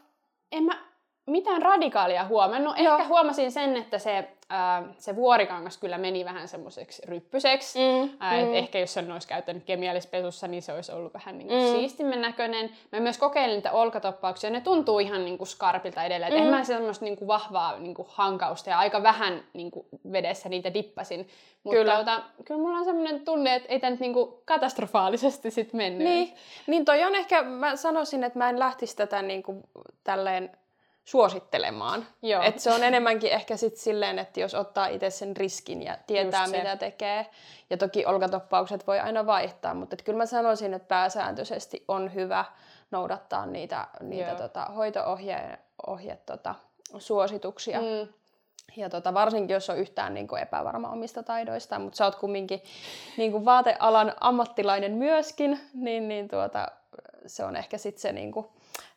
en 0.51 0.63
mä 0.63 0.85
mitään 1.25 1.61
radikaalia 1.61 2.25
huomannut. 2.25 2.77
Joo. 2.77 2.97
Ehkä 2.97 3.07
huomasin 3.07 3.51
sen, 3.51 3.77
että 3.77 3.99
se 3.99 4.37
ää, 4.49 4.83
se 4.97 5.15
vuorikangas 5.15 5.77
kyllä 5.77 5.97
meni 5.97 6.25
vähän 6.25 6.47
semmoiseksi 6.47 7.01
ryppyseksi. 7.05 7.79
Mm, 7.79 8.09
ää, 8.19 8.45
mm. 8.45 8.53
ehkä 8.53 8.79
jos 8.79 8.93
sen 8.93 9.11
olisi 9.11 9.27
käyttänyt 9.27 9.63
kemiallispesussa, 9.63 10.47
niin 10.47 10.61
se 10.61 10.73
olisi 10.73 10.91
ollut 10.91 11.13
vähän 11.13 11.37
niin 11.37 11.47
kuin 11.47 11.63
mm. 11.63 11.71
siistimmän 11.71 12.21
näköinen. 12.21 12.69
Mä 12.91 12.99
myös 12.99 13.17
kokeilin 13.17 13.55
niitä 13.55 13.71
olkatoppauksia, 13.71 14.49
ne 14.49 14.61
tuntuu 14.61 14.99
ihan 14.99 15.25
niin 15.25 15.37
kuin 15.37 15.47
skarpilta 15.47 16.03
edelleen. 16.03 16.33
Mm. 16.33 16.39
En 16.39 16.47
mä 16.47 16.63
semmoista 16.63 17.05
niin 17.05 17.17
kuin 17.17 17.27
vahvaa 17.27 17.79
niin 17.79 17.93
kuin 17.93 18.07
hankausta 18.11 18.69
ja 18.69 18.79
aika 18.79 19.03
vähän 19.03 19.43
niin 19.53 19.71
kuin 19.71 19.85
vedessä 20.11 20.49
niitä 20.49 20.73
dippasin. 20.73 21.27
Mutta 21.63 21.79
kyllä. 21.79 21.99
Ota, 21.99 22.21
kyllä 22.45 22.61
mulla 22.61 22.77
on 22.77 22.85
semmoinen 22.85 23.25
tunne, 23.25 23.55
että 23.55 23.69
ei 23.69 23.79
tämä 23.79 23.91
nyt 23.91 23.99
niin 23.99 24.13
kuin 24.13 24.33
katastrofaalisesti 24.45 25.51
sit 25.51 25.73
mennyt. 25.73 26.07
Niin. 26.07 26.33
niin 26.67 26.85
toi 26.85 27.03
on 27.03 27.15
ehkä, 27.15 27.43
mä 27.43 27.75
sanoisin, 27.75 28.23
että 28.23 28.39
mä 28.39 28.49
en 28.49 28.59
lähtisi 28.59 28.95
tätä 28.95 29.21
niin 29.21 29.43
kuin 29.43 29.63
tälleen 30.03 30.51
suosittelemaan. 31.09 32.07
Joo. 32.21 32.43
Et 32.43 32.59
se 32.59 32.71
on 32.71 32.83
enemmänkin 32.83 33.31
ehkä 33.31 33.57
sit 33.57 33.77
silleen, 33.77 34.19
että 34.19 34.39
jos 34.39 34.55
ottaa 34.55 34.87
itse 34.87 35.09
sen 35.09 35.37
riskin 35.37 35.83
ja 35.83 35.97
tietää 36.07 36.47
mitä 36.47 36.75
tekee. 36.75 37.25
Ja 37.69 37.77
toki 37.77 38.05
olkatoppaukset 38.05 38.87
voi 38.87 38.99
aina 38.99 39.25
vaihtaa, 39.25 39.73
mutta 39.73 39.95
kyllä 39.95 40.17
mä 40.17 40.25
sanoisin, 40.25 40.73
että 40.73 40.87
pääsääntöisesti 40.87 41.83
on 41.87 42.13
hyvä 42.13 42.45
noudattaa 42.91 43.45
niitä, 43.45 43.87
niitä 44.01 44.35
tota, 44.35 44.65
hoito-ohje 44.65 45.57
ohje, 45.87 46.17
tota, 46.25 46.55
suosituksia. 46.97 47.79
Mm. 47.81 48.13
Ja 48.77 48.89
tota, 48.89 49.13
varsinkin, 49.13 49.53
jos 49.53 49.69
on 49.69 49.77
yhtään 49.77 50.13
niin 50.13 50.27
kuin 50.27 50.41
epävarma 50.41 50.89
omista 50.89 51.23
taidoista, 51.23 51.79
mutta 51.79 51.97
sä 51.97 52.05
oot 52.05 52.15
kumminkin 52.15 52.61
niin 53.17 53.31
kuin 53.31 53.45
vaatealan 53.45 54.13
ammattilainen 54.19 54.91
myöskin, 54.91 55.59
niin, 55.73 56.07
niin 56.07 56.27
tuota, 56.27 56.67
se 57.25 57.43
on 57.43 57.55
ehkä 57.55 57.77
sitten 57.77 58.01
se 58.01 58.11
niin 58.11 58.31
kuin, 58.31 58.45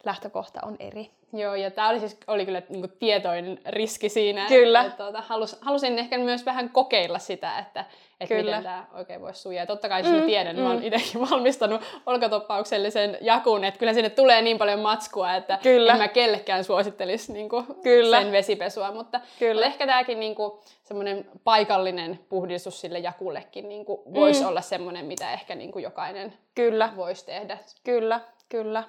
lähtökohta 0.05 0.61
on 0.63 0.77
eri. 0.81 1.11
Joo, 1.33 1.55
ja 1.55 1.71
tämä 1.71 1.89
oli, 1.89 2.01
siis, 2.01 2.17
oli 2.27 2.47
kyllä 2.47 2.63
niin 2.69 2.81
kuin, 2.81 2.93
tietoinen 2.99 3.61
riski 3.67 4.09
siinä. 4.09 4.47
Kyllä. 4.49 4.81
Että, 4.81 4.97
tuota, 4.97 5.21
halus, 5.21 5.57
halusin 5.61 5.99
ehkä 5.99 6.19
myös 6.19 6.47
vähän 6.47 6.71
kokeilla 6.71 7.19
sitä, 7.19 7.59
että, 7.59 7.85
että 8.21 8.35
kyllä. 8.35 8.51
miten 8.51 8.63
tämä 8.63 8.87
oikein 8.95 9.21
voisi 9.21 9.41
sujaa. 9.41 9.67
Totta 9.67 9.89
kai 9.89 10.03
siis 10.03 10.15
mm, 10.15 10.21
mä 10.21 10.27
tiedän, 10.27 10.57
mm. 10.57 10.63
mä 10.63 10.69
oon 10.69 10.79
mm. 10.79 10.87
itsekin 10.87 11.21
valmistanut 11.31 11.83
olkatoppauksellisen 12.07 13.19
jakun, 13.21 13.65
että 13.65 13.79
kyllä 13.79 13.93
sinne 13.93 14.11
tulee 14.11 14.43
niin 14.43 14.59
paljon 14.59 14.81
matskua, 14.81 15.35
että 15.35 15.59
kyllä. 15.63 15.93
en 15.93 15.99
mä 15.99 16.09
kellekään 16.09 16.65
suosittelisi 16.65 17.33
niin 17.33 17.49
kuin, 17.49 17.67
kyllä. 17.83 18.21
sen 18.21 18.33
vesipesua. 18.33 18.93
Mutta 18.93 19.21
kyllä. 19.39 19.67
ehkä 19.67 19.87
tämäkin 19.87 20.21
niin 20.21 20.35
kuin, 20.35 20.53
semmoinen 20.83 21.27
paikallinen 21.45 22.19
puhdistus 22.29 22.81
sille 22.81 22.99
jakullekin 22.99 23.69
niin 23.69 23.85
kuin, 23.85 24.01
voisi 24.15 24.43
mm. 24.43 24.49
olla 24.49 24.61
semmoinen, 24.61 25.05
mitä 25.05 25.33
ehkä 25.33 25.55
niin 25.55 25.73
kuin, 25.73 25.83
jokainen 25.83 26.35
kyllä. 26.55 26.91
voisi 26.97 27.27
tehdä. 27.27 27.59
Kyllä, 27.85 28.21
kyllä. 28.49 28.85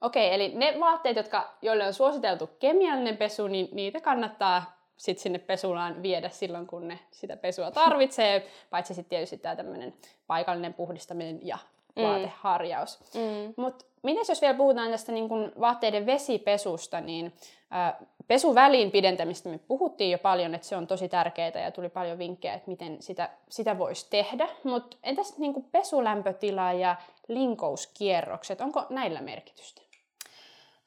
Okei, 0.00 0.34
eli 0.34 0.52
ne 0.54 0.76
vaatteet, 0.80 1.16
jotka, 1.16 1.54
joille 1.62 1.86
on 1.86 1.94
suositeltu 1.94 2.50
kemiallinen 2.58 3.16
pesu, 3.16 3.46
niin 3.46 3.68
niitä 3.72 4.00
kannattaa 4.00 4.76
sitten 4.96 5.22
sinne 5.22 5.38
pesulaan 5.38 6.02
viedä 6.02 6.28
silloin, 6.28 6.66
kun 6.66 6.88
ne 6.88 6.98
sitä 7.10 7.36
pesua 7.36 7.70
tarvitsee, 7.70 8.46
paitsi 8.70 8.94
sitten 8.94 9.10
tietysti 9.10 9.38
tämä 9.38 9.56
tämmöinen 9.56 9.94
paikallinen 10.26 10.74
puhdistaminen 10.74 11.38
ja 11.42 11.58
mm. 11.96 12.02
vaateharjaus. 12.02 12.98
Mm. 13.14 13.54
Mutta 13.56 13.84
miten 14.02 14.24
jos 14.28 14.40
vielä 14.40 14.54
puhutaan 14.54 14.90
tästä 14.90 15.12
niin 15.12 15.28
kun 15.28 15.52
vaatteiden 15.60 16.06
vesipesusta, 16.06 17.00
niin 17.00 17.32
ä, 17.72 17.94
pesuvälin 18.28 18.90
pidentämistä 18.90 19.48
me 19.48 19.58
puhuttiin 19.58 20.10
jo 20.10 20.18
paljon, 20.18 20.54
että 20.54 20.66
se 20.66 20.76
on 20.76 20.86
tosi 20.86 21.08
tärkeää 21.08 21.60
ja 21.64 21.70
tuli 21.70 21.88
paljon 21.88 22.18
vinkkejä, 22.18 22.54
että 22.54 22.70
miten 22.70 23.02
sitä, 23.02 23.30
sitä 23.48 23.78
voisi 23.78 24.06
tehdä. 24.10 24.48
Mutta 24.64 24.96
entäs 25.02 25.38
niin 25.38 25.64
pesulämpötila 25.72 26.72
ja 26.72 26.96
linkouskierrokset, 27.28 28.60
onko 28.60 28.86
näillä 28.90 29.20
merkitystä? 29.20 29.85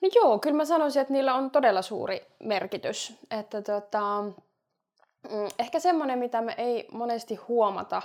No 0.02 0.10
joo, 0.16 0.40
kyllä 0.40 0.58
mä 0.58 0.66
sanoisin, 0.66 1.02
että 1.02 1.14
niillä 1.14 1.36
on 1.36 1.52
todella 1.52 1.82
suuri 1.82 2.28
merkitys. 2.44 3.18
Että 3.32 3.62
tota, 3.62 4.22
mm, 4.22 5.48
ehkä 5.60 5.80
semmoinen, 5.80 6.20
mitä 6.20 6.42
me 6.42 6.56
ei 6.58 6.88
monesti 6.92 7.36
huomata, 7.36 8.02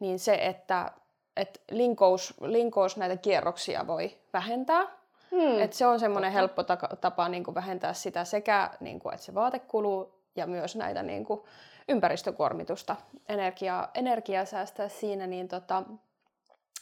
niin 0.00 0.18
se, 0.18 0.34
että 0.34 0.92
et 1.36 1.60
linkous, 1.70 2.34
linkous 2.40 2.96
näitä 2.96 3.16
kierroksia 3.16 3.86
voi 3.86 4.18
vähentää. 4.32 4.86
Hmm. 5.30 5.62
Et 5.62 5.72
se 5.72 5.86
on 5.86 6.00
semmoinen 6.00 6.32
helppo 6.32 6.62
tapa 7.00 7.28
niin 7.28 7.44
kuin 7.44 7.54
vähentää 7.54 7.92
sitä 7.92 8.24
sekä, 8.24 8.70
niin 8.80 9.00
kuin, 9.00 9.14
että 9.14 9.26
se 9.26 9.34
vaate 9.34 9.58
kuluu 9.58 10.14
ja 10.36 10.46
myös 10.46 10.76
näitä 10.76 11.02
niin 11.02 11.24
kuin, 11.24 11.40
ympäristökuormitusta, 11.88 12.96
energiaa, 13.28 13.90
energiaa 13.94 14.44
säästää 14.44 14.88
siinä, 14.88 15.26
niin 15.26 15.48
tota, 15.48 15.82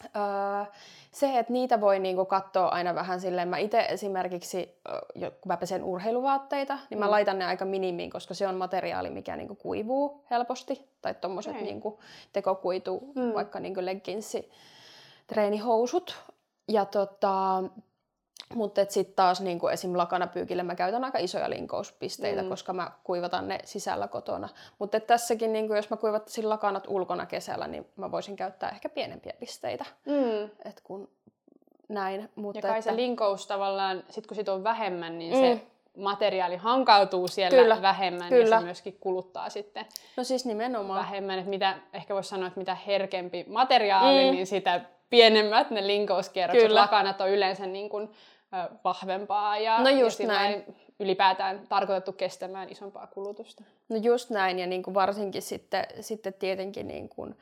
Öö, 0.04 0.64
se, 1.12 1.38
että 1.38 1.52
niitä 1.52 1.80
voi 1.80 1.98
niinku 1.98 2.24
katsoa 2.24 2.68
aina 2.68 2.94
vähän 2.94 3.20
silleen, 3.20 3.48
mä 3.48 3.58
itse 3.58 3.80
esimerkiksi, 3.80 4.78
kun 5.14 5.32
mä 5.46 5.56
pesen 5.56 5.84
urheiluvaatteita, 5.84 6.78
niin 6.90 6.98
mä 6.98 7.04
mm. 7.04 7.10
laitan 7.10 7.38
ne 7.38 7.44
aika 7.44 7.64
minimiin, 7.64 8.10
koska 8.10 8.34
se 8.34 8.48
on 8.48 8.54
materiaali, 8.54 9.10
mikä 9.10 9.36
niinku 9.36 9.54
kuivuu 9.54 10.24
helposti, 10.30 10.88
tai 11.02 11.14
tommoset 11.14 11.52
okay. 11.52 11.64
niinku 11.64 12.00
tekokuitu, 12.32 13.12
mm. 13.14 13.34
vaikka 13.34 13.60
niinku 13.60 13.84
legginssi, 13.84 14.50
treenihousut. 15.26 16.16
Ja 16.68 16.84
tota, 16.84 17.62
mutta 18.54 18.80
sitten 18.88 19.14
taas 19.16 19.40
niin 19.40 19.58
kuin 19.58 19.72
esim. 19.72 19.96
lakanapyykille 19.96 20.62
mä 20.62 20.74
käytän 20.74 21.04
aika 21.04 21.18
isoja 21.18 21.50
linkouspisteitä, 21.50 22.42
mm. 22.42 22.48
koska 22.48 22.72
mä 22.72 22.90
kuivatan 23.04 23.48
ne 23.48 23.58
sisällä 23.64 24.08
kotona. 24.08 24.48
Mutta 24.78 25.00
tässäkin, 25.00 25.52
niin 25.52 25.66
kuin 25.66 25.76
jos 25.76 25.90
mä 25.90 25.96
kuivattaisin 25.96 26.48
lakanat 26.48 26.84
ulkona 26.88 27.26
kesällä, 27.26 27.66
niin 27.66 27.86
mä 27.96 28.10
voisin 28.10 28.36
käyttää 28.36 28.70
ehkä 28.70 28.88
pienempiä 28.88 29.32
pisteitä. 29.40 29.84
Mm. 30.06 30.50
Et 30.64 30.80
kun 30.84 31.08
näin. 31.88 32.28
Mutta 32.34 32.58
ja 32.58 32.62
kai 32.62 32.78
että... 32.78 32.90
se 32.90 32.96
linkous 32.96 33.46
tavallaan, 33.46 34.04
sit 34.10 34.26
kun 34.26 34.34
sit 34.34 34.48
on 34.48 34.64
vähemmän, 34.64 35.18
niin 35.18 35.34
mm. 35.34 35.40
se 35.40 35.60
materiaali 35.96 36.56
hankautuu 36.56 37.28
siellä 37.28 37.62
kyllä, 37.62 37.82
vähemmän 37.82 38.28
kyllä. 38.28 38.54
ja 38.54 38.60
se 38.60 38.64
myöskin 38.64 38.96
kuluttaa 39.00 39.50
sitten 39.50 39.86
no 40.16 40.24
siis 40.24 40.46
nimenomaan. 40.46 41.00
vähemmän. 41.00 41.38
Että 41.38 41.50
mitä, 41.50 41.78
ehkä 41.92 42.14
voisi 42.14 42.28
sanoa, 42.28 42.48
että 42.48 42.60
mitä 42.60 42.74
herkempi 42.74 43.44
materiaali, 43.48 44.24
mm. 44.24 44.30
niin 44.30 44.46
sitä 44.46 44.80
pienemmät 45.10 45.70
ne 45.70 45.86
linkouskierrokset. 45.86 46.66
Kyllä. 46.68 46.80
Lakanat 46.80 47.20
on 47.20 47.30
yleensä 47.30 47.66
niin 47.66 47.88
kuin 47.88 48.10
vahvempaa 48.84 49.58
ja, 49.58 49.82
no 49.82 49.88
just 49.88 50.20
ja 50.20 50.26
näin. 50.26 50.76
ylipäätään 51.00 51.60
tarkoitettu 51.68 52.12
kestämään 52.12 52.68
isompaa 52.68 53.06
kulutusta. 53.06 53.64
No 53.88 53.96
just 53.96 54.30
näin 54.30 54.58
ja 54.58 54.66
niin 54.66 54.82
kuin 54.82 54.94
varsinkin 54.94 55.42
sitten, 55.42 55.84
sitten 56.00 56.34
tietenkin 56.34 56.88
niin 56.88 57.08
kuin 57.08 57.36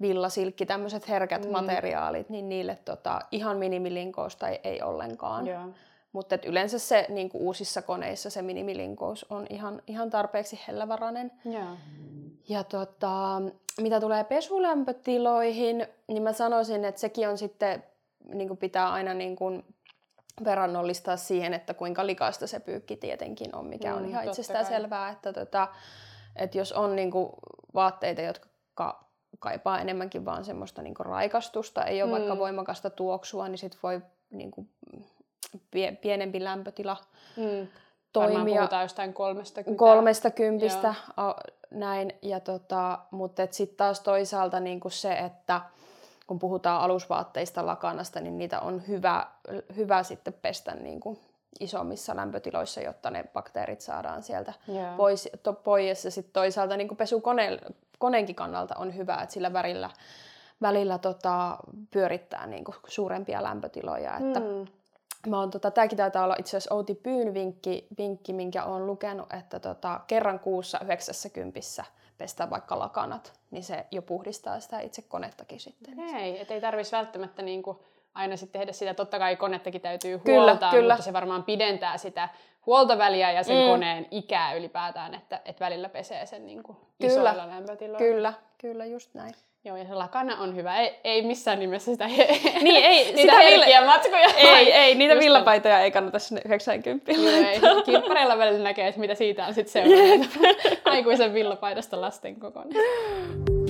villasilkki, 0.00 0.66
tämmöiset 0.66 1.08
herkät 1.08 1.44
mm. 1.44 1.50
materiaalit, 1.52 2.30
niin 2.30 2.48
niille 2.48 2.78
tota, 2.84 3.20
ihan 3.30 3.56
minimilinkousta 3.56 4.48
ei, 4.48 4.60
ei 4.64 4.82
ollenkaan. 4.82 5.46
Joo. 5.46 5.68
Mutta 6.12 6.38
yleensä 6.46 6.78
se 6.78 7.06
niin 7.08 7.28
kuin 7.28 7.42
uusissa 7.42 7.82
koneissa 7.82 8.30
se 8.30 8.42
minimilinkous 8.42 9.26
on 9.30 9.46
ihan, 9.50 9.82
ihan 9.86 10.10
tarpeeksi 10.10 10.60
hellävarainen. 10.68 11.32
Joo. 11.44 11.76
Ja 12.48 12.64
tota, 12.64 13.42
mitä 13.80 14.00
tulee 14.00 14.24
pesulämpötiloihin, 14.24 15.86
niin 16.06 16.22
mä 16.22 16.32
sanoisin, 16.32 16.84
että 16.84 17.00
sekin 17.00 17.28
on 17.28 17.38
sitten, 17.38 17.84
niin 18.34 18.48
kuin 18.48 18.58
pitää 18.58 18.92
aina 18.92 19.14
niin 19.14 19.36
kuin 19.36 19.64
verrannollistaa 20.44 21.16
siihen, 21.16 21.54
että 21.54 21.74
kuinka 21.74 22.06
likaista 22.06 22.46
se 22.46 22.60
pyykki 22.60 22.96
tietenkin 22.96 23.54
on, 23.54 23.66
mikä 23.66 23.94
on 23.94 24.02
mm, 24.02 24.08
ihan 24.08 24.24
itsestään 24.24 24.66
selvää, 24.66 25.10
että, 25.10 25.32
tota, 25.32 25.68
että 26.36 26.58
jos 26.58 26.72
on 26.72 26.96
niinku 26.96 27.34
vaatteita, 27.74 28.22
jotka 28.22 29.04
kaipaa 29.38 29.80
enemmänkin 29.80 30.24
vaan 30.24 30.44
semmoista 30.44 30.82
niinku 30.82 31.02
raikastusta, 31.02 31.84
ei 31.84 32.02
ole 32.02 32.10
mm. 32.10 32.12
vaikka 32.12 32.38
voimakasta 32.38 32.90
tuoksua, 32.90 33.48
niin 33.48 33.58
sit 33.58 33.78
voi 33.82 34.00
niinku, 34.30 34.66
pie, 35.70 35.92
pienempi 35.92 36.44
lämpötila 36.44 36.96
mm. 37.36 37.68
toimia. 38.12 38.38
Varmaan 38.38 38.56
puhutaan 38.56 38.82
jostain 38.82 39.14
kolmesta 39.14 39.62
kympistä. 39.62 39.78
Kolmesta 39.78 40.30
kympistä, 40.30 40.94
näin. 41.70 42.12
Ja 42.22 42.40
tota, 42.40 42.98
mutta 43.10 43.42
sitten 43.50 43.76
taas 43.76 44.00
toisaalta 44.00 44.60
niinku 44.60 44.90
se, 44.90 45.12
että 45.12 45.60
kun 46.26 46.38
puhutaan 46.38 46.80
alusvaatteista 46.80 47.66
lakanasta, 47.66 48.20
niin 48.20 48.38
niitä 48.38 48.60
on 48.60 48.82
hyvä, 48.88 49.26
hyvä 49.76 50.02
sitten 50.02 50.34
pestä 50.42 50.74
niin 50.74 51.00
kuin 51.00 51.18
isommissa 51.60 52.16
lämpötiloissa, 52.16 52.80
jotta 52.80 53.10
ne 53.10 53.24
bakteerit 53.32 53.80
saadaan 53.80 54.22
sieltä 54.22 54.52
yeah. 54.68 54.96
pois, 54.96 55.28
to, 55.42 55.52
pois. 55.52 56.04
Ja 56.04 56.10
sitten 56.10 56.32
toisaalta 56.32 56.76
niin 56.76 56.88
kuin 56.88 56.98
pesukone, 56.98 57.58
koneenkin 57.98 58.36
kannalta 58.36 58.74
on 58.78 58.96
hyvä, 58.96 59.14
että 59.14 59.32
sillä 59.32 59.52
värillä, 59.52 59.90
välillä 60.62 60.98
tota, 60.98 61.56
pyörittää 61.90 62.46
niin 62.46 62.64
kuin 62.64 62.74
suurempia 62.88 63.42
lämpötiloja. 63.42 64.16
Että 64.16 64.40
mm. 64.40 64.66
Mä 65.26 65.38
oon, 65.40 65.50
tota, 65.50 65.70
tääkin 65.70 65.98
taitaa 65.98 66.24
olla 66.24 66.36
itse 66.38 66.56
asiassa 66.56 66.74
Outi 66.74 66.94
Pyyn 66.94 67.34
vinkki, 67.34 67.86
vinkki 67.98 68.32
minkä 68.32 68.64
olen 68.64 68.86
lukenut, 68.86 69.32
että 69.32 69.60
tota, 69.60 70.00
kerran 70.06 70.40
kuussa 70.40 70.80
90 70.80 71.60
pestä 72.22 72.50
vaikka 72.50 72.78
lakanat, 72.78 73.32
niin 73.50 73.62
se 73.62 73.86
jo 73.90 74.02
puhdistaa 74.02 74.60
sitä 74.60 74.80
itse 74.80 75.02
konettakin 75.02 75.60
sitten. 75.60 76.00
Ei, 76.00 76.40
ettei 76.40 76.60
tarvitsisi 76.60 76.96
välttämättä 76.96 77.42
niinku 77.42 77.84
aina 78.14 78.36
sitten 78.36 78.60
tehdä 78.60 78.72
sitä. 78.72 78.94
Totta 78.94 79.18
kai 79.18 79.36
konettakin 79.36 79.80
täytyy 79.80 80.18
kyllä, 80.18 80.42
huoltaa, 80.42 80.70
kyllä. 80.70 80.94
mutta 80.94 81.04
se 81.04 81.12
varmaan 81.12 81.44
pidentää 81.44 81.98
sitä 81.98 82.28
huoltoväliä 82.66 83.32
ja 83.32 83.42
sen 83.42 83.56
mm. 83.56 83.70
koneen 83.70 84.06
ikää 84.10 84.54
ylipäätään, 84.54 85.14
että, 85.14 85.40
että 85.44 85.64
välillä 85.64 85.88
pesee 85.88 86.26
sen 86.26 86.46
niinku 86.46 86.72
kyllä, 86.72 87.12
isoilla 87.12 87.48
lämpötiloilla. 87.48 87.98
Kyllä, 87.98 88.32
kyllä, 88.58 88.84
just 88.84 89.14
näin. 89.14 89.34
Joo, 89.64 89.76
ja 89.76 89.84
se 89.86 89.94
lakana 89.94 90.36
on 90.36 90.56
hyvä. 90.56 90.80
Ei, 90.80 91.00
ei 91.04 91.22
missään 91.22 91.58
nimessä 91.58 91.92
sitä 91.92 92.06
niin, 92.62 92.84
ei, 92.84 93.12
niitä 93.16 93.32
herkkiä 93.32 93.80
vill... 93.80 93.90
matkoja. 93.90 94.28
Ei, 94.36 94.72
ei, 94.72 94.94
niitä 94.94 95.18
villapaitoja 95.18 95.80
ei 95.80 95.90
kannata 95.90 96.18
sinne 96.18 96.42
90 96.44 97.12
Joo, 97.12 97.26
ei. 97.26 97.60
Kirppareilla 97.84 98.38
välillä 98.38 98.64
näkee, 98.64 98.88
että 98.88 99.00
mitä 99.00 99.14
siitä 99.14 99.46
on 99.46 99.54
sitten 99.54 99.72
seurannut. 99.72 100.30
Aikuisen 100.84 101.34
villapaidasta 101.34 102.00
lasten 102.00 102.36
kokonaan. 102.36 103.61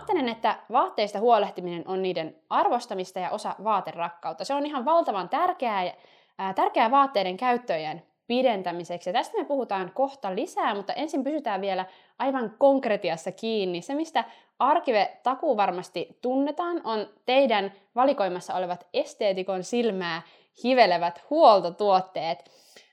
Ajattelen, 0.00 0.28
että 0.28 0.56
vaatteista 0.72 1.18
huolehtiminen 1.18 1.82
on 1.86 2.02
niiden 2.02 2.36
arvostamista 2.50 3.18
ja 3.18 3.30
osa 3.30 3.54
vaaterakkautta. 3.64 4.44
Se 4.44 4.54
on 4.54 4.66
ihan 4.66 4.84
valtavan 4.84 5.28
tärkeää, 5.28 5.92
ää, 6.38 6.54
tärkeää 6.54 6.90
vaatteiden 6.90 7.36
käyttöjen 7.36 8.02
pidentämiseksi. 8.26 9.10
Ja 9.10 9.14
tästä 9.14 9.38
me 9.38 9.44
puhutaan 9.44 9.90
kohta 9.94 10.34
lisää, 10.34 10.74
mutta 10.74 10.92
ensin 10.92 11.24
pysytään 11.24 11.60
vielä 11.60 11.84
aivan 12.18 12.54
konkretiassa 12.58 13.32
kiinni. 13.32 13.82
Se, 13.82 13.94
mistä 13.94 14.24
Arkive 14.58 15.18
takuu 15.22 15.56
varmasti 15.56 16.18
tunnetaan, 16.22 16.80
on 16.84 17.06
teidän 17.26 17.72
valikoimassa 17.94 18.54
olevat 18.54 18.86
esteetikon 18.94 19.64
silmää 19.64 20.22
hivelevät 20.64 21.22
huoltotuotteet. 21.30 22.50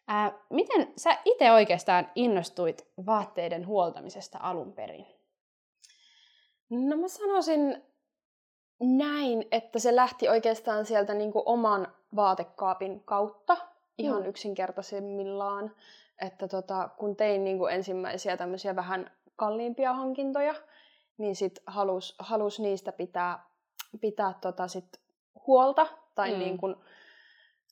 Ää, 0.07 0.31
miten 0.49 0.87
sä 0.97 1.17
itse 1.25 1.51
oikeastaan 1.51 2.11
innostuit 2.15 2.87
vaatteiden 3.05 3.67
huoltamisesta 3.67 4.37
alun 4.41 4.73
perin? 4.73 5.16
No 6.69 6.97
mä 6.97 7.07
sanoisin 7.07 7.83
näin, 8.79 9.45
että 9.51 9.79
se 9.79 9.95
lähti 9.95 10.29
oikeastaan 10.29 10.85
sieltä 10.85 11.13
niin 11.13 11.31
kuin 11.31 11.43
oman 11.45 11.93
vaatekaapin 12.15 13.03
kautta 13.03 13.57
ihan 13.97 14.21
mm. 14.21 14.29
yksinkertaisimmillaan. 14.29 15.75
Että 16.21 16.47
tota, 16.47 16.89
kun 16.97 17.15
tein 17.15 17.43
niin 17.43 17.57
kuin 17.57 17.73
ensimmäisiä 17.73 18.37
tämmöisiä 18.37 18.75
vähän 18.75 19.11
kalliimpia 19.35 19.93
hankintoja, 19.93 20.55
niin 21.17 21.35
sit 21.35 21.59
halus, 21.67 22.15
halus 22.19 22.59
niistä 22.59 22.91
pitää, 22.91 23.49
pitää 24.01 24.33
tota 24.41 24.67
sit 24.67 25.01
huolta. 25.47 25.87
Tai 26.15 26.31
mm. 26.31 26.39
niin 26.39 26.57
kuin, 26.57 26.75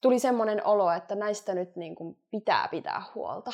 tuli 0.02 0.20
semmoinen 0.20 0.66
olo, 0.66 0.92
että 0.92 1.16
näistä 1.16 1.54
nyt 1.54 1.76
niin 1.76 1.96
kuin 1.96 2.18
pitää 2.32 2.68
pitää 2.68 3.04
huolta. 3.16 3.54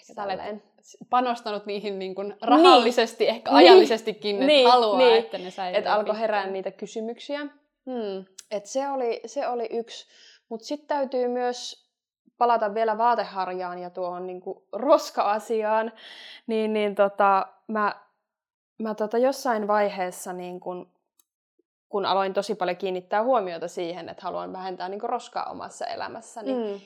Ehkä 0.00 0.14
tälleen 0.14 0.62
panostanut 1.10 1.66
niihin 1.66 1.98
niin 1.98 2.14
kuin 2.14 2.34
rahallisesti, 2.42 3.24
niin. 3.24 3.34
ehkä 3.34 3.50
ajallisestikin, 3.50 4.36
että 4.36 4.46
niin. 4.46 4.68
haluaa, 4.68 4.98
niin. 4.98 5.18
että 5.18 5.38
ne 5.38 5.50
säilyy. 5.50 5.78
Että 5.78 5.94
alkoi 5.94 6.18
herää 6.18 6.46
niitä 6.46 6.70
kysymyksiä. 6.70 7.40
Hmm. 7.86 8.24
Et 8.50 8.66
se, 8.66 8.88
oli, 8.88 9.20
se 9.26 9.48
oli 9.48 9.68
yksi. 9.70 10.06
Mutta 10.48 10.66
sitten 10.66 10.88
täytyy 10.88 11.28
myös 11.28 11.86
palata 12.38 12.74
vielä 12.74 12.98
vaateharjaan 12.98 13.78
ja 13.78 13.90
tuohon 13.90 14.26
niin 14.26 14.40
kuin 14.40 14.58
roska-asiaan. 14.72 15.92
Niin, 16.46 16.72
niin 16.72 16.94
tota, 16.94 17.46
mä, 17.66 17.94
mä 18.78 18.94
tota 18.94 19.18
jossain 19.18 19.68
vaiheessa 19.68 20.32
niin 20.32 20.60
kun, 20.60 20.92
kun 21.88 22.06
aloin 22.06 22.32
tosi 22.34 22.54
paljon 22.54 22.76
kiinnittää 22.76 23.22
huomiota 23.22 23.68
siihen, 23.68 24.08
että 24.08 24.22
haluan 24.22 24.52
vähentää 24.52 24.88
niin 24.88 25.00
roskaa 25.00 25.50
omassa 25.50 25.86
elämässäni, 25.86 26.54
mm. 26.54 26.80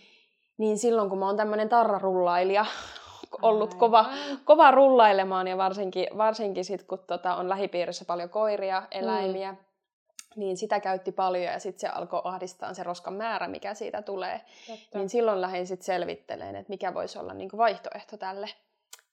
Niin 0.60 0.78
silloin 0.78 1.10
kun 1.10 1.18
mä 1.18 1.26
oon 1.26 1.36
tämmöinen 1.36 1.68
tarrarullailija, 1.68 2.66
ollut 3.42 3.74
kova, 3.74 4.06
kova 4.44 4.70
rullailemaan 4.70 5.48
ja 5.48 5.56
varsinkin, 5.56 6.06
varsinkin 6.18 6.64
sit, 6.64 6.82
kun 6.82 6.98
tota, 7.06 7.36
on 7.36 7.48
lähipiirissä 7.48 8.04
paljon 8.04 8.30
koiria, 8.30 8.82
eläimiä, 8.90 9.52
mm. 9.52 9.58
niin 10.36 10.56
sitä 10.56 10.80
käytti 10.80 11.12
paljon 11.12 11.44
ja 11.44 11.58
sitten 11.58 11.80
se 11.80 11.88
alkoi 11.88 12.20
ahdistaa 12.24 12.74
se 12.74 12.82
roskan 12.82 13.14
määrä, 13.14 13.48
mikä 13.48 13.74
siitä 13.74 14.02
tulee. 14.02 14.40
Totta. 14.66 14.98
Niin 14.98 15.08
silloin 15.08 15.40
lähdin 15.40 15.66
sitten 15.66 15.86
selvittelemään, 15.86 16.56
että 16.56 16.70
mikä 16.70 16.94
voisi 16.94 17.18
olla 17.18 17.34
niinku 17.34 17.58
vaihtoehto 17.58 18.16
tälle. 18.16 18.48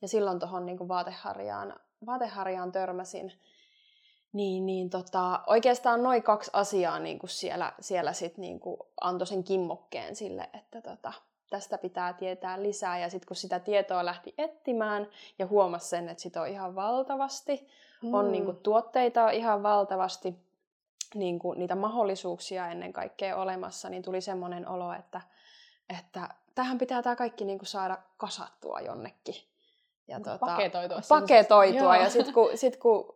Ja 0.02 0.08
silloin 0.08 0.40
tuohon 0.40 0.66
niinku 0.66 0.88
vaateharjaan, 0.88 1.74
vaateharjaan 2.06 2.72
törmäsin. 2.72 3.34
Niin, 4.34 4.66
niin 4.66 4.90
tota, 4.90 5.44
oikeastaan 5.48 6.04
noin 6.04 6.24
kaksi 6.24 6.52
asiaa 6.54 7.00
niin 7.00 7.20
kuin 7.20 7.30
siellä, 7.30 7.74
siellä 7.80 8.14
sit 8.14 8.38
niin 8.38 8.60
kuin 8.60 8.78
antoi 9.02 9.28
sen 9.28 9.44
kimmokkeen 9.44 10.16
sille, 10.16 10.50
että 10.54 10.82
tota, 10.82 11.14
tästä 11.50 11.78
pitää 11.78 12.14
tietää 12.14 12.62
lisää. 12.62 13.00
Ja 13.00 13.10
sitten 13.10 13.28
kun 13.28 13.36
sitä 13.36 13.60
tietoa 13.60 14.06
lähti 14.06 14.34
etsimään 14.38 15.08
ja 15.40 15.48
huomasi 15.48 15.90
sen, 15.90 16.10
että 16.10 16.24
sitä 16.24 16.42
on 16.42 16.48
ihan 16.48 16.76
valtavasti, 16.76 17.68
mm. 18.04 18.14
on 18.14 18.32
niin 18.32 18.46
kuin, 18.46 18.58
tuotteita 18.58 19.30
ihan 19.30 19.64
valtavasti, 19.64 20.36
niin 21.16 21.40
kuin, 21.40 21.60
niitä 21.60 21.76
mahdollisuuksia 21.76 22.68
ennen 22.68 22.94
kaikkea 22.94 23.38
olemassa, 23.38 23.90
niin 23.90 24.04
tuli 24.04 24.22
semmoinen 24.22 24.68
olo, 24.68 24.94
että, 24.94 25.22
että 26.00 26.30
tähän 26.56 26.78
pitää 26.78 27.02
tämä 27.02 27.16
kaikki 27.16 27.46
niin 27.46 27.60
kuin, 27.60 27.68
saada 27.68 27.98
kasattua 28.18 28.80
jonnekin. 28.80 29.36
Ja 30.08 30.20
tuota, 30.20 30.46
paketoitua. 30.46 31.02
Paketoitua. 31.10 31.98
Ja 31.98 32.10
sitten 32.10 32.34
kun, 32.34 32.50
sit, 32.56 32.78
kun 32.78 33.16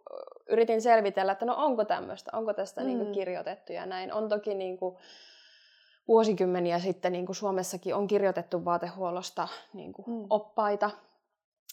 yritin 0.49 0.81
selvitellä, 0.81 1.31
että 1.31 1.45
no 1.45 1.55
onko 1.57 1.85
tämmöistä, 1.85 2.31
onko 2.33 2.53
tästä 2.53 2.81
mm. 2.81 2.87
niin 2.87 2.99
kuin, 2.99 3.11
kirjoitettu 3.11 3.73
ja 3.73 3.85
näin. 3.85 4.13
On 4.13 4.29
toki 4.29 4.55
niin 4.55 4.77
kuin, 4.77 4.97
vuosikymmeniä 6.07 6.79
sitten 6.79 7.11
niin 7.11 7.25
kuin 7.25 7.35
Suomessakin 7.35 7.95
on 7.95 8.07
kirjoitettu 8.07 8.65
vaatehuollosta 8.65 9.47
niin 9.73 9.93
kuin 9.93 10.09
mm. 10.09 10.25
oppaita. 10.29 10.91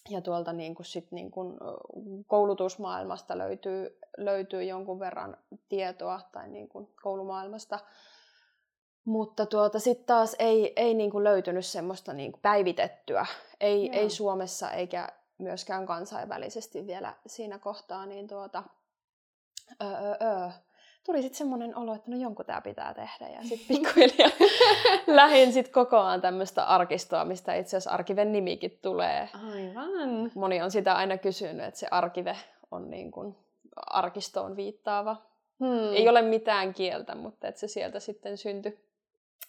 Ja 0.09 0.21
tuolta 0.21 0.53
niin 0.53 0.75
kuin 0.75 0.87
sit 0.87 1.13
niin 1.13 1.31
kuin 1.31 1.57
koulutusmaailmasta 2.27 3.39
löytyy, 3.39 3.99
löytyy 4.17 4.65
jonkun 4.65 5.01
verran 5.01 5.37
tietoa 5.69 6.21
tai 6.33 6.49
niin 6.49 6.69
kuin 6.69 6.89
koulumaailmasta. 7.03 7.79
Mutta 9.05 9.47
tuota, 9.47 9.79
sitten 9.79 10.07
taas 10.07 10.37
ei, 10.39 10.73
ei 10.77 10.95
niin 10.95 11.11
kuin 11.11 11.25
löytynyt 11.25 11.67
semmoista 11.67 12.13
niin 12.13 12.33
kuin 12.33 12.43
päivitettyä. 12.43 13.27
Ei, 13.61 13.91
ei 13.93 14.11
Suomessa 14.11 14.71
eikä 14.71 15.09
myöskään 15.39 15.87
kansainvälisesti 15.87 16.87
vielä 16.87 17.15
siinä 17.27 17.59
kohtaa. 17.59 18.07
Niin 18.07 18.29
tuota, 18.29 18.63
öö, 19.83 20.17
öö, 20.23 20.51
tuli 21.09 21.23
sitten 21.23 21.39
semmoinen 21.39 21.77
olo, 21.77 21.95
että 21.95 22.11
no 22.11 22.17
jonkun 22.17 22.45
tämä 22.45 22.61
pitää 22.61 22.95
tehdä. 22.95 23.29
Ja 23.29 23.43
sitten 23.43 23.69
pikkuhiljaa 23.77 24.31
lähdin 25.07 25.53
sitten 25.53 25.73
kokoaan 25.73 26.21
tämmöistä 26.21 26.65
arkistoa, 26.65 27.25
mistä 27.25 27.55
itse 27.55 27.77
asiassa 27.77 27.91
Arkiven 27.91 28.33
nimikin 28.33 28.79
tulee. 28.83 29.29
Aivan. 29.53 30.31
Moni 30.35 30.63
on 30.63 30.71
sitä 30.71 30.95
aina 30.95 31.19
kysynyt, 31.19 31.67
että 31.67 31.81
se 31.81 31.89
Arkive 31.91 32.37
on 32.71 32.91
niin 32.91 33.11
kuin 33.11 33.37
arkistoon 33.77 34.57
viittaava. 34.57 35.17
Hmm. 35.61 35.95
Ei 35.95 36.09
ole 36.09 36.23
mitään 36.23 36.75
kieltä, 36.75 37.15
mutta 37.15 37.49
että 37.49 37.61
se 37.61 37.69
sieltä 37.69 38.01
sitten 38.01 38.39
syntyi, 38.39 38.79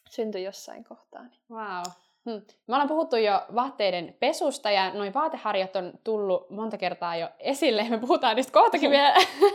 syntyi 0.10 0.44
jossain 0.44 0.84
kohtaa. 0.84 1.26
Wow. 1.52 1.84
Hmm. 2.30 2.42
Me 2.68 2.76
ollaan 2.76 2.88
puhuttu 2.88 3.16
jo 3.16 3.42
vaatteiden 3.56 4.16
pesusta 4.20 4.72
ja 4.72 4.94
noin 4.94 5.14
vaateharjat 5.14 5.76
on 5.76 5.94
tullut 6.04 6.50
monta 6.50 6.78
kertaa 6.78 7.16
jo 7.16 7.30
esille. 7.40 7.90
Me 7.90 7.98
puhutaan 7.98 8.36
niistä 8.36 8.54
kohtakin 8.54 8.92
vielä 8.92 9.14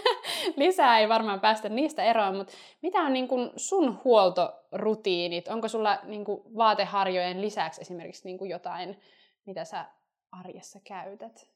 lisää, 0.57 0.99
ei 0.99 1.09
varmaan 1.09 1.41
päästä 1.41 1.69
niistä 1.69 2.05
eroon, 2.05 2.37
mutta 2.37 2.53
mitä 2.83 2.99
on 2.99 3.13
niin 3.13 3.29
kun 3.29 3.53
sun 3.57 4.01
huoltorutiinit? 4.05 5.49
Onko 5.49 5.69
sulla 5.69 5.99
niin 6.05 6.25
kun 6.25 6.43
vaateharjojen 6.57 7.43
lisäksi 7.43 7.81
esimerkiksi 7.81 8.29
niin 8.29 8.49
jotain, 8.51 9.01
mitä 9.47 9.65
sä 9.65 9.85
arjessa 10.33 10.79
käytät? 10.85 11.49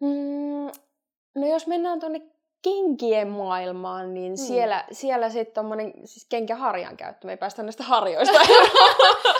Mm, 0.00 0.70
no 1.34 1.46
jos 1.46 1.66
mennään 1.66 2.00
tuonne 2.00 2.20
kenkien 2.62 3.28
maailmaan, 3.28 4.14
niin 4.14 4.32
mm. 4.32 4.36
siellä, 4.36 4.84
siellä 4.92 5.30
sitten 5.30 5.54
tommonen 5.54 5.92
siis 6.04 6.26
kenkäharjan 6.28 6.96
käyttö. 6.96 7.26
Me 7.26 7.32
ei 7.32 7.36
päästä 7.36 7.62
näistä 7.62 7.84
harjoista 7.84 8.38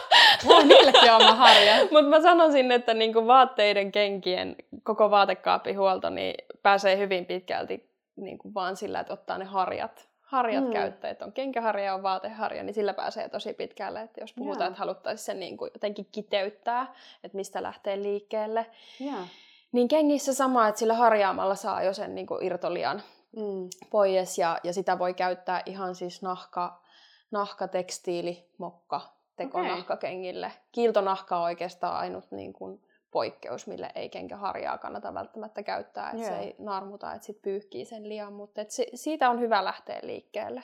Mulla 0.44 1.16
oma 1.16 1.34
harja. 1.34 1.74
Mutta 1.92 2.02
mä 2.02 2.22
sanoisin, 2.22 2.72
että 2.72 2.94
niinku 2.94 3.26
vaatteiden, 3.26 3.92
kenkien, 3.92 4.56
koko 4.82 5.10
vaatekaapihuolto 5.10 6.10
niin 6.10 6.34
pääsee 6.62 6.98
hyvin 6.98 7.26
pitkälti 7.26 7.94
niinku 8.16 8.54
vaan 8.54 8.76
sillä, 8.76 9.00
että 9.00 9.12
ottaa 9.12 9.38
ne 9.38 9.44
harjat, 9.44 10.08
harjat 10.20 10.64
mm. 10.64 10.72
käyttöön. 10.72 11.10
Että 11.10 11.24
on 11.24 11.32
kenkäharja 11.32 11.84
ja 11.84 11.94
on 11.94 12.02
vaateharja, 12.02 12.62
niin 12.62 12.74
sillä 12.74 12.94
pääsee 12.94 13.28
tosi 13.28 13.52
pitkälle. 13.52 14.02
Että 14.02 14.20
jos 14.20 14.32
puhutaan, 14.32 14.60
yeah. 14.60 14.70
että 14.70 14.78
haluttaisiin 14.78 15.24
sen 15.26 15.40
niinku 15.40 15.64
jotenkin 15.64 16.08
kiteyttää, 16.12 16.94
että 17.24 17.36
mistä 17.36 17.62
lähtee 17.62 18.02
liikkeelle. 18.02 18.66
Yeah. 19.00 19.28
Niin 19.72 19.88
kengissä 19.88 20.34
sama, 20.34 20.68
että 20.68 20.78
sillä 20.78 20.94
harjaamalla 20.94 21.54
saa 21.54 21.82
jo 21.82 21.92
sen 21.92 22.14
niinku 22.14 22.38
irtolian 22.40 23.02
mm. 23.36 23.68
pois 23.90 24.38
ja, 24.38 24.58
ja 24.64 24.72
sitä 24.72 24.98
voi 24.98 25.14
käyttää 25.14 25.62
ihan 25.66 25.94
siis 25.94 26.22
nahka, 26.22 26.82
nahka, 27.30 27.68
tekstiili, 27.68 28.48
mokka, 28.58 29.00
tekonahkakengille. 29.36 30.46
Okay. 30.46 30.58
Kiiltonahka 30.72 31.36
on 31.36 31.42
oikeastaan 31.42 31.96
ainut 31.96 32.30
niin 32.30 32.52
kuin, 32.52 32.80
poikkeus, 33.14 33.66
mille 33.66 33.90
ei 33.94 34.08
kenkäharjaa 34.08 34.78
kannata 34.78 35.14
välttämättä 35.14 35.62
käyttää, 35.62 36.10
että 36.10 36.22
yeah. 36.22 36.34
se 36.34 36.40
ei 36.40 36.56
narmuta, 36.58 37.12
että 37.12 37.26
sit 37.26 37.42
pyyhkii 37.42 37.84
sen 37.84 38.08
liian, 38.08 38.32
mutta 38.32 38.60
et 38.60 38.70
se, 38.70 38.86
siitä 38.94 39.30
on 39.30 39.40
hyvä 39.40 39.64
lähteä 39.64 39.98
liikkeelle. 40.02 40.62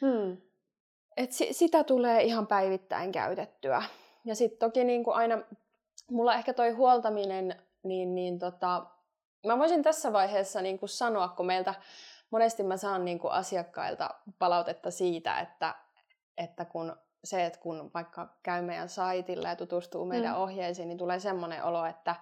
Hmm. 0.00 0.36
Et 1.16 1.32
si, 1.32 1.52
sitä 1.52 1.84
tulee 1.84 2.22
ihan 2.22 2.46
päivittäin 2.46 3.12
käytettyä. 3.12 3.82
Ja 4.24 4.34
sitten 4.34 4.58
toki 4.58 4.84
niin 4.84 5.04
kuin 5.04 5.16
aina, 5.16 5.38
mulla 6.10 6.34
ehkä 6.34 6.52
toi 6.52 6.70
huoltaminen, 6.70 7.62
niin, 7.82 8.14
niin 8.14 8.38
tota, 8.38 8.86
mä 9.46 9.58
voisin 9.58 9.82
tässä 9.82 10.12
vaiheessa 10.12 10.62
niin 10.62 10.78
kuin 10.78 10.88
sanoa, 10.88 11.28
kun 11.28 11.46
meiltä 11.46 11.74
monesti 12.30 12.62
mä 12.62 12.76
saan 12.76 13.04
niin 13.04 13.18
kuin 13.18 13.32
asiakkailta 13.32 14.10
palautetta 14.38 14.90
siitä, 14.90 15.40
että, 15.40 15.74
että 16.38 16.64
kun 16.64 16.96
se, 17.26 17.46
että 17.46 17.58
kun 17.58 17.90
vaikka 17.94 18.28
käy 18.42 18.62
meidän 18.62 18.88
saitilla 18.88 19.48
ja 19.48 19.56
tutustuu 19.56 20.04
meidän 20.04 20.34
mm. 20.34 20.40
ohjeisiin, 20.40 20.88
niin 20.88 20.98
tulee 20.98 21.20
semmoinen 21.20 21.64
olo, 21.64 21.86
että 21.86 22.16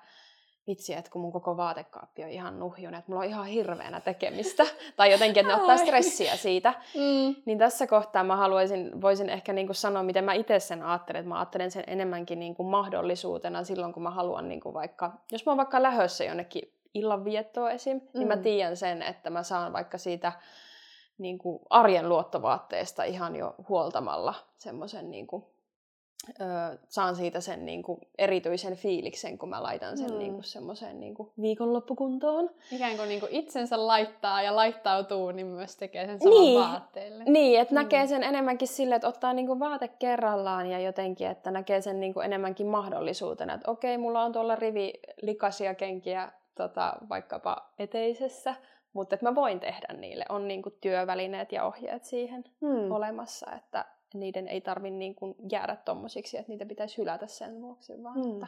vitsi, 0.67 0.95
että 0.95 1.11
kun 1.11 1.23
mun 1.23 1.33
koko 1.33 1.57
vaatekaappi 1.57 2.25
on 2.25 2.31
ihan 2.31 2.59
nuhjunut, 2.59 2.99
että 2.99 3.11
mulla 3.11 3.23
on 3.25 3.29
ihan 3.29 3.47
hirveänä 3.47 4.01
tekemistä, 4.01 4.67
tai 4.97 5.13
jotenkin, 5.13 5.41
että 5.41 5.57
ne 5.57 5.61
ottaa 5.61 5.77
stressiä 5.77 6.37
siitä, 6.37 6.75
mm. 6.95 7.35
niin 7.47 7.59
tässä 7.59 7.87
kohtaa 7.87 8.25
mä 8.25 8.37
haluaisin, 8.37 9.01
voisin 9.01 9.31
ehkä 9.31 9.53
niin 9.53 9.67
kuin 9.67 9.77
sanoa, 9.77 10.03
miten 10.03 10.25
mä 10.25 10.33
itse 10.33 10.61
sen 10.61 10.83
ajattelen, 10.83 11.21
että 11.21 11.29
mä 11.29 11.39
ajattelen 11.39 11.71
sen 11.71 11.85
enemmänkin 11.87 12.39
niin 12.39 12.55
kuin 12.55 12.69
mahdollisuutena 12.69 13.65
silloin, 13.65 13.93
kun 13.93 14.03
mä 14.03 14.11
haluan 14.11 14.49
niin 14.49 14.61
kuin 14.61 14.75
vaikka, 14.75 15.13
jos 15.33 15.47
mä 15.47 15.53
oon 15.53 15.57
vaikka 15.57 15.83
lähössä 15.83 16.25
jonnekin 16.25 16.73
illanviettoa 16.95 17.71
esim, 17.71 17.97
mm. 17.97 18.09
niin 18.15 18.29
mä 18.29 18.37
mm. 18.37 18.43
tiedän 18.43 18.77
sen, 18.77 19.03
että 19.03 19.31
mä 19.31 19.43
saan 19.43 19.73
vaikka 19.73 19.99
siitä 19.99 20.33
niin 21.19 21.39
kuin 21.39 21.61
arjen 21.71 22.09
luottovaatteesta 22.09 23.05
ihan 23.05 23.37
jo 23.37 23.55
huoltamalla 23.69 24.35
semmoisen 24.57 25.11
niin 25.11 25.27
kuin, 25.27 25.45
ö, 26.41 26.79
saan 26.89 27.17
siitä 27.17 27.41
sen 27.41 27.67
niin 27.67 27.83
kuin 27.83 28.01
erityisen 28.19 28.77
fiiliksen, 28.77 29.39
kun 29.39 29.49
mä 29.49 29.63
laitan 29.63 29.99
sen 29.99 30.11
mm. 30.11 30.19
niin 30.19 30.33
kuin 30.33 30.45
semmoiseen 30.45 31.01
niin 31.01 31.15
kuin 31.15 31.31
viikonloppukuntoon. 31.41 32.51
Ikään 32.73 32.97
kuin, 32.97 33.09
niin 33.09 33.21
kuin 33.21 33.33
itsensä 33.33 33.87
laittaa 33.87 34.43
ja 34.43 34.57
laittautuu, 34.57 35.31
niin 35.31 35.47
myös 35.47 35.77
tekee 35.77 36.07
sen 36.07 36.19
saman 36.19 36.41
niin, 36.41 36.61
vaatteelle. 36.61 37.25
Niin, 37.25 37.61
että 37.61 37.75
mm. 37.75 37.79
näkee 37.79 38.07
sen 38.07 38.23
enemmänkin 38.23 38.69
sille, 38.69 38.95
että 38.95 39.09
ottaa 39.09 39.33
niin 39.33 39.47
kuin 39.47 39.61
vaate 39.61 39.89
kerrallaan 39.89 40.71
ja 40.71 40.79
jotenkin, 40.79 41.27
että 41.27 41.51
näkee 41.51 41.81
sen 41.81 42.01
niin 42.01 42.15
kuin 42.15 42.27
enemmänkin 42.27 42.67
mahdollisuutena, 42.67 43.55
että 43.55 43.71
okei, 43.71 43.99
mulla 43.99 44.23
on 44.23 44.33
tuolla 44.33 44.57
rivi 44.57 44.93
likaisia 45.23 45.75
kenkiä 45.75 46.33
tota, 46.55 46.97
vaikkapa 47.09 47.71
eteisessä, 47.79 48.55
mutta 48.95 49.15
että 49.15 49.27
mä 49.27 49.35
voin 49.35 49.61
tehdä 49.61 49.95
niille. 49.97 50.25
On 50.29 50.49
niinku 50.49 50.71
työvälineet 50.71 51.53
ja 51.53 51.65
ohjeet 51.65 52.05
siihen 52.05 52.45
hmm. 52.61 52.93
olemassa, 52.93 53.53
että 53.53 53.85
niiden 54.15 54.49
ei 54.49 54.61
tarvitse 54.61 54.97
niinku 54.97 55.37
jäädä 55.53 55.77
tommosiksi, 55.77 56.39
että 56.39 56.53
niitä 56.53 56.67
pitäisi 56.67 56.99
hylätä 56.99 57.27
sen 57.27 57.63
vuoksi. 57.63 58.03
Vaan 58.03 58.15
hmm. 58.15 58.33
että... 58.33 58.47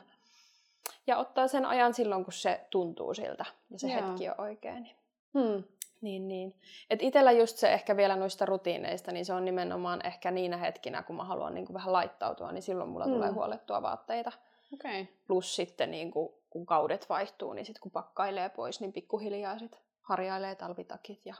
Ja 1.06 1.16
ottaa 1.16 1.48
sen 1.48 1.66
ajan 1.66 1.94
silloin, 1.94 2.24
kun 2.24 2.32
se 2.32 2.60
tuntuu 2.70 3.14
siltä 3.14 3.44
ja 3.70 3.78
se 3.78 3.88
Joo. 3.88 4.08
hetki 4.08 4.28
on 4.28 4.34
oikein. 4.38 4.90
Hmm. 5.34 5.64
Niin, 6.00 6.28
niin. 6.28 6.54
Et 6.90 7.02
itellä 7.02 7.32
just 7.32 7.56
se 7.56 7.72
ehkä 7.72 7.96
vielä 7.96 8.16
noista 8.16 8.46
rutiineista, 8.46 9.12
niin 9.12 9.24
se 9.24 9.32
on 9.32 9.44
nimenomaan 9.44 10.06
ehkä 10.06 10.30
niinä 10.30 10.56
hetkinä, 10.56 11.02
kun 11.02 11.16
mä 11.16 11.24
haluan 11.24 11.54
niin 11.54 11.66
kuin 11.66 11.74
vähän 11.74 11.92
laittautua, 11.92 12.52
niin 12.52 12.62
silloin 12.62 12.90
mulla 12.90 13.04
hmm. 13.04 13.14
tulee 13.14 13.30
huolettua 13.30 13.82
vaatteita. 13.82 14.32
Okay. 14.74 15.06
Plus 15.26 15.56
sitten 15.56 15.90
niin 15.90 16.10
kuin, 16.10 16.28
kun 16.50 16.66
kaudet 16.66 17.08
vaihtuu, 17.08 17.52
niin 17.52 17.66
sitten 17.66 17.80
kun 17.80 17.90
pakkailee 17.90 18.48
pois, 18.48 18.80
niin 18.80 18.92
pikkuhiljaa 18.92 19.58
sit 19.58 19.80
harjailee 20.08 20.54
talvitakit 20.54 21.26
ja 21.26 21.34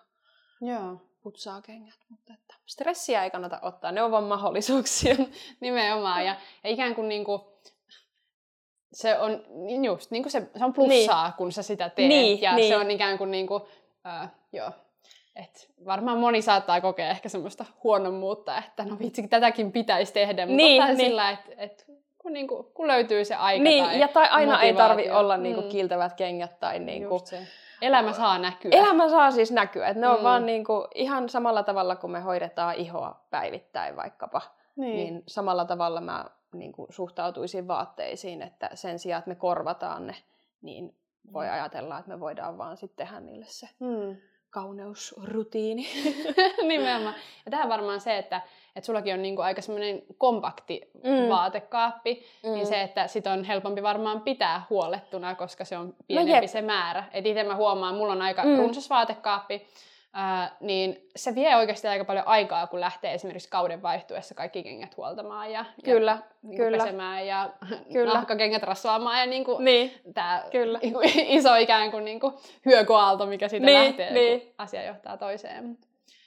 Joo. 0.61 0.97
putsaa 1.23 1.63
kengät. 1.63 1.99
Mutta 2.09 2.33
että 2.33 2.55
stressiä 2.67 3.25
ei 3.25 3.31
kannata 3.31 3.59
ottaa, 3.63 3.93
ne 3.93 4.03
on 4.03 4.11
vaan 4.11 4.25
mahdollisuuksia. 4.25 5.15
Nimenomaan. 5.61 6.27
Ja, 6.27 6.37
ja 6.65 6.71
ikään 6.71 6.95
kuin, 6.95 7.09
niin 7.09 7.25
kuin 7.25 7.41
se 8.93 9.19
on 9.19 9.45
just 9.85 10.11
niin 10.11 10.23
kuin 10.23 10.33
se, 10.33 10.51
se 10.59 10.65
on 10.65 10.73
plussaa, 10.73 11.27
niin. 11.27 11.37
kun 11.37 11.53
sä 11.53 11.63
sitä 11.63 11.89
teet. 11.89 12.09
Niin, 12.09 12.43
ja 12.43 12.55
niin. 12.55 12.69
se 12.69 12.77
on 12.77 12.91
ikään 12.91 13.19
kuin, 13.19 13.31
niin 13.31 13.47
kuin 13.47 13.63
äh, 14.07 14.31
joo, 14.53 14.71
et 15.37 15.73
varmaan 15.85 16.19
moni 16.19 16.43
saattaa 16.43 16.81
kokea 16.81 17.11
ehkä 17.11 17.29
semmoista 17.29 17.65
huonommuutta, 17.85 18.59
että 18.59 18.85
no 18.85 18.99
vitsi, 18.99 19.29
tätäkin 19.29 19.73
pitäisi 19.73 20.13
tehdä, 20.13 20.47
mutta 20.47 20.57
niin, 20.57 20.85
niin. 20.85 20.97
sillä, 20.97 21.31
että 21.31 21.53
et, 21.57 21.87
kun, 22.27 22.33
niinku, 22.33 22.71
kun 22.75 22.87
löytyy 22.87 23.25
se 23.25 23.35
aika 23.35 23.63
niin, 23.63 23.85
tai 23.85 24.01
ja 24.01 24.09
tai 24.09 24.29
aina 24.29 24.53
motivaatio. 24.53 24.67
ei 24.67 24.75
tarvi 24.75 25.11
olla 25.11 25.37
niinku 25.37 25.61
mm. 25.61 25.69
kiiltävät 25.69 26.15
kengät 26.15 26.61
tai 26.61 26.79
niinku, 26.79 27.21
Elämä 27.83 28.13
saa 28.13 28.39
näkyä. 28.39 28.71
Elämä 28.75 29.09
saa 29.09 29.31
siis 29.31 29.53
näkyä. 29.53 29.89
Että 29.89 30.01
ne 30.01 30.09
on 30.09 30.19
mm. 30.19 30.23
vaan 30.23 30.47
niinku 30.47 30.89
ihan 30.95 31.29
samalla 31.29 31.63
tavalla, 31.63 31.97
kun 31.97 32.11
me 32.11 32.21
hoidetaan 32.21 32.75
ihoa 32.75 33.25
päivittäin 33.31 33.97
vaikkapa. 33.97 34.41
Niin, 34.77 34.97
niin 34.97 35.23
samalla 35.27 35.65
tavalla 35.65 36.01
mä 36.01 36.25
niinku 36.55 36.87
suhtautuisin 36.91 37.69
vaatteisiin, 37.69 38.43
että 38.43 38.71
sen 38.75 38.99
sijaan, 38.99 39.19
että 39.19 39.29
me 39.29 39.35
korvataan 39.35 40.07
ne, 40.07 40.15
niin 40.63 40.97
voi 41.33 41.47
mm. 41.47 41.53
ajatella, 41.53 41.99
että 41.99 42.11
me 42.11 42.21
voidaan 42.21 42.59
vaan 42.59 42.77
sitten 42.77 43.07
tehdä 43.07 43.21
niille 43.21 43.47
se 43.49 43.69
mm. 43.81 44.17
kauneusrutiini. 44.51 45.87
Nimenomaan. 46.69 47.15
Ja 47.45 47.51
tähän 47.51 47.69
varmaan 47.69 48.01
se, 48.01 48.19
että, 48.19 48.41
että 48.77 48.87
sullakin 48.87 49.15
on 49.15 49.23
niinku 49.23 49.43
aika 49.43 49.63
semmoinen 49.63 50.03
kompakti 50.19 50.81
Mm. 51.05 51.29
vaatekaappi, 51.29 52.25
Mm. 52.43 52.53
niin 52.53 52.67
se, 52.67 52.83
että 52.83 53.07
sit 53.07 53.27
on 53.27 53.45
helpompi 53.45 53.83
varmaan 53.83 54.21
pitää 54.21 54.63
huolettuna, 54.71 55.35
koska 55.35 55.65
se 55.65 55.77
on 55.79 55.87
No 55.87 55.93
pienempi 56.07 56.33
jep. 56.33 56.45
se 56.45 56.63
määrä. 56.63 57.05
Et 57.13 57.27
itse 57.27 57.45
mä 57.45 57.57
huomaan, 57.57 57.95
mulla 57.95 58.13
on 58.13 58.23
aika 58.23 58.43
Mm. 58.45 58.57
runsas 58.59 58.91
vaatekaappi, 58.91 59.67
ää, 60.13 60.57
niin 60.61 61.09
se 61.17 61.35
vie 61.35 61.57
oikeasti 61.57 61.89
aika 61.89 62.05
paljon 62.05 62.27
aikaa, 62.29 62.67
kun 62.67 62.81
lähtee 62.81 63.15
esimerkiksi 63.15 63.49
kauden 63.51 63.83
vaihtuessa 63.83 64.35
kaikki 64.35 64.63
kengät 64.63 64.97
huoltamaan 64.97 65.53
ja, 65.53 65.65
Kyllä, 65.85 66.11
ja 66.11 66.19
niin 66.43 66.57
kyllä. 66.57 66.79
pesemään 66.79 67.27
ja 67.27 67.51
Kyllä. 67.93 68.15
nahkakengät 68.15 68.63
rasvaamaan 68.63 69.21
ja 69.21 69.27
niin 69.27 69.45
kuin, 69.45 69.65
Niin, 69.65 69.93
tämä 70.15 70.45
Kyllä. 70.53 70.79
niinku 70.83 71.01
iso 71.39 71.55
ikään 71.57 71.91
kuin, 71.91 72.05
niin 72.05 72.21
kuin 72.21 72.35
hyökoaalto, 72.67 73.27
mikä 73.27 73.49
siitä 73.49 73.67
Niin, 73.67 73.85
lähtee, 73.85 74.13
niin. 74.13 74.41
kun 74.41 74.51
asia 74.59 74.85
johtaa 74.85 75.17
toiseen. 75.17 75.79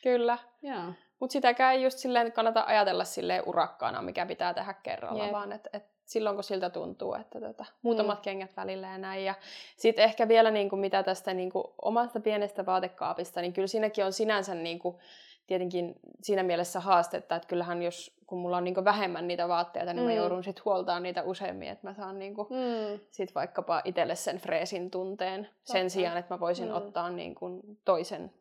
kyllä. 0.03 0.37
Joo. 0.63 0.93
Mutta 1.19 1.33
sitäkään 1.33 1.73
ei 1.73 1.83
just 1.83 1.97
silleen 1.97 2.31
kannata 2.31 2.63
ajatella 2.67 3.03
silleen 3.03 3.43
urakkaana, 3.45 4.01
mikä 4.01 4.25
pitää 4.25 4.53
tehdä 4.53 4.73
kerralla, 4.73 5.23
Jep. 5.23 5.33
vaan 5.33 5.51
että 5.51 5.69
et 5.73 5.85
silloin 6.05 6.35
kun 6.35 6.43
siltä 6.43 6.69
tuntuu, 6.69 7.13
että 7.13 7.39
tota, 7.41 7.65
muutamat 7.81 8.19
mm. 8.19 8.21
kengät 8.21 8.57
välillä 8.57 8.87
ja 8.87 8.97
näin. 8.97 9.25
Ja 9.25 9.33
sitten 9.77 10.05
ehkä 10.05 10.27
vielä 10.27 10.51
niinku, 10.51 10.75
mitä 10.75 11.03
tästä 11.03 11.33
niinku, 11.33 11.73
omasta 11.81 12.19
pienestä 12.19 12.65
vaatekaapista, 12.65 13.41
niin 13.41 13.53
kyllä 13.53 13.67
siinäkin 13.67 14.05
on 14.05 14.13
sinänsä 14.13 14.55
niinku, 14.55 14.99
tietenkin 15.47 15.95
siinä 16.23 16.43
mielessä 16.43 16.79
haastetta, 16.79 17.35
että 17.35 17.47
kyllähän 17.47 17.81
jos 17.81 18.19
kun 18.27 18.39
mulla 18.39 18.57
on 18.57 18.63
niinku 18.63 18.83
vähemmän 18.85 19.27
niitä 19.27 19.47
vaatteita, 19.47 19.93
niin 19.93 20.03
mm. 20.03 20.09
mä 20.09 20.13
joudun 20.13 20.43
sitten 20.43 20.65
huoltaan 20.65 21.03
niitä 21.03 21.23
useammin, 21.23 21.69
että 21.69 21.87
mä 21.87 21.93
saan 21.93 22.19
niinku, 22.19 22.43
Mm. 22.49 22.99
sit 23.11 23.35
vaikkapa 23.35 23.81
itselle 23.85 24.15
sen 24.15 24.37
freesin 24.37 24.91
tunteen 24.91 25.45
Totta. 25.45 25.71
sen 25.73 25.89
sijaan, 25.89 26.17
että 26.17 26.33
mä 26.33 26.39
voisin 26.39 26.67
Mm. 26.67 26.73
ottaa 26.73 27.09
niinku 27.09 27.61
toisen 27.85 28.31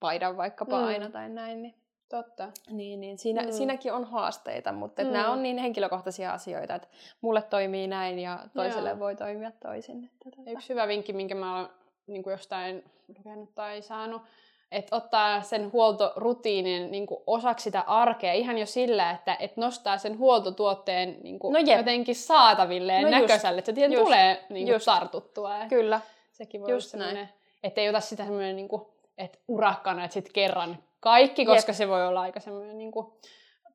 paidan 0.00 0.36
vaikkapa 0.36 0.78
mm. 0.80 0.86
aina 0.86 1.10
tai 1.10 1.28
näin. 1.28 1.62
Niin 1.62 1.74
Totta. 2.08 2.48
niin, 2.70 3.00
niin 3.00 3.18
siinä, 3.18 3.42
Mm. 3.42 3.52
siinäkin 3.52 3.92
on 3.92 4.04
haasteita, 4.04 4.72
mutta 4.72 5.04
Mm. 5.04 5.10
nämä 5.12 5.30
on 5.32 5.42
niin 5.42 5.58
henkilökohtaisia 5.58 6.32
asioita, 6.32 6.74
että 6.74 6.88
mulle 7.20 7.42
toimii 7.42 7.86
näin 7.86 8.18
ja 8.18 8.38
toiselle 8.54 8.88
Joo. 8.88 8.98
voi 8.98 9.16
toimia 9.16 9.50
toisin. 9.62 10.04
Että 10.04 10.30
tota. 10.36 10.50
Yksi 10.50 10.68
hyvä 10.68 10.88
vinkki, 10.88 11.12
minkä 11.12 11.34
mä 11.34 11.56
olen 11.58 11.68
niin 12.06 12.22
kuin 12.22 12.32
jostain 12.32 12.84
lukenut 13.18 13.54
tai 13.54 13.82
saanut, 13.82 14.22
että 14.72 14.96
ottaa 14.96 15.42
sen 15.42 15.72
huoltorutiinin 15.72 16.90
niin 16.90 17.06
kuin 17.06 17.20
osaksi 17.26 17.62
sitä 17.64 17.80
arkea 17.80 18.32
ihan 18.32 18.58
jo 18.58 18.66
sillä, 18.66 19.10
että 19.10 19.36
et 19.40 19.56
nostaa 19.56 19.98
sen 19.98 20.18
huoltotuotteen 20.18 21.16
niin 21.22 21.38
kuin 21.38 21.52
No 21.52 21.58
jep. 21.58 21.78
jotenkin 21.78 22.14
saataville 22.14 23.02
No 23.02 23.10
näköiselle, 23.10 23.58
että 23.58 23.74
se 23.74 23.86
just, 23.86 24.04
tulee 24.04 24.44
niin 24.48 24.66
kuin 24.66 24.72
just. 24.72 24.84
tartuttua. 24.86 25.58
Ja 25.58 25.66
Kyllä, 25.68 26.00
Sekin 26.32 26.60
voi 26.60 26.70
just 26.70 26.94
olla 26.94 27.04
että 27.62 27.80
ei 27.80 27.88
ota 27.88 28.00
sitä 28.00 28.24
semmoinen, 28.24 28.56
niin 28.56 28.68
kuin, 28.68 28.82
että 29.18 29.38
urakkana, 29.48 30.04
että 30.04 30.12
sitten 30.12 30.32
kerran 30.32 30.78
kaikki, 31.04 31.46
koska 31.46 31.72
se 31.72 31.88
voi 31.88 32.06
olla 32.06 32.20
aika 32.20 32.40
semmoinen, 32.40 32.78
niin 32.78 32.92
kuin, 32.92 33.06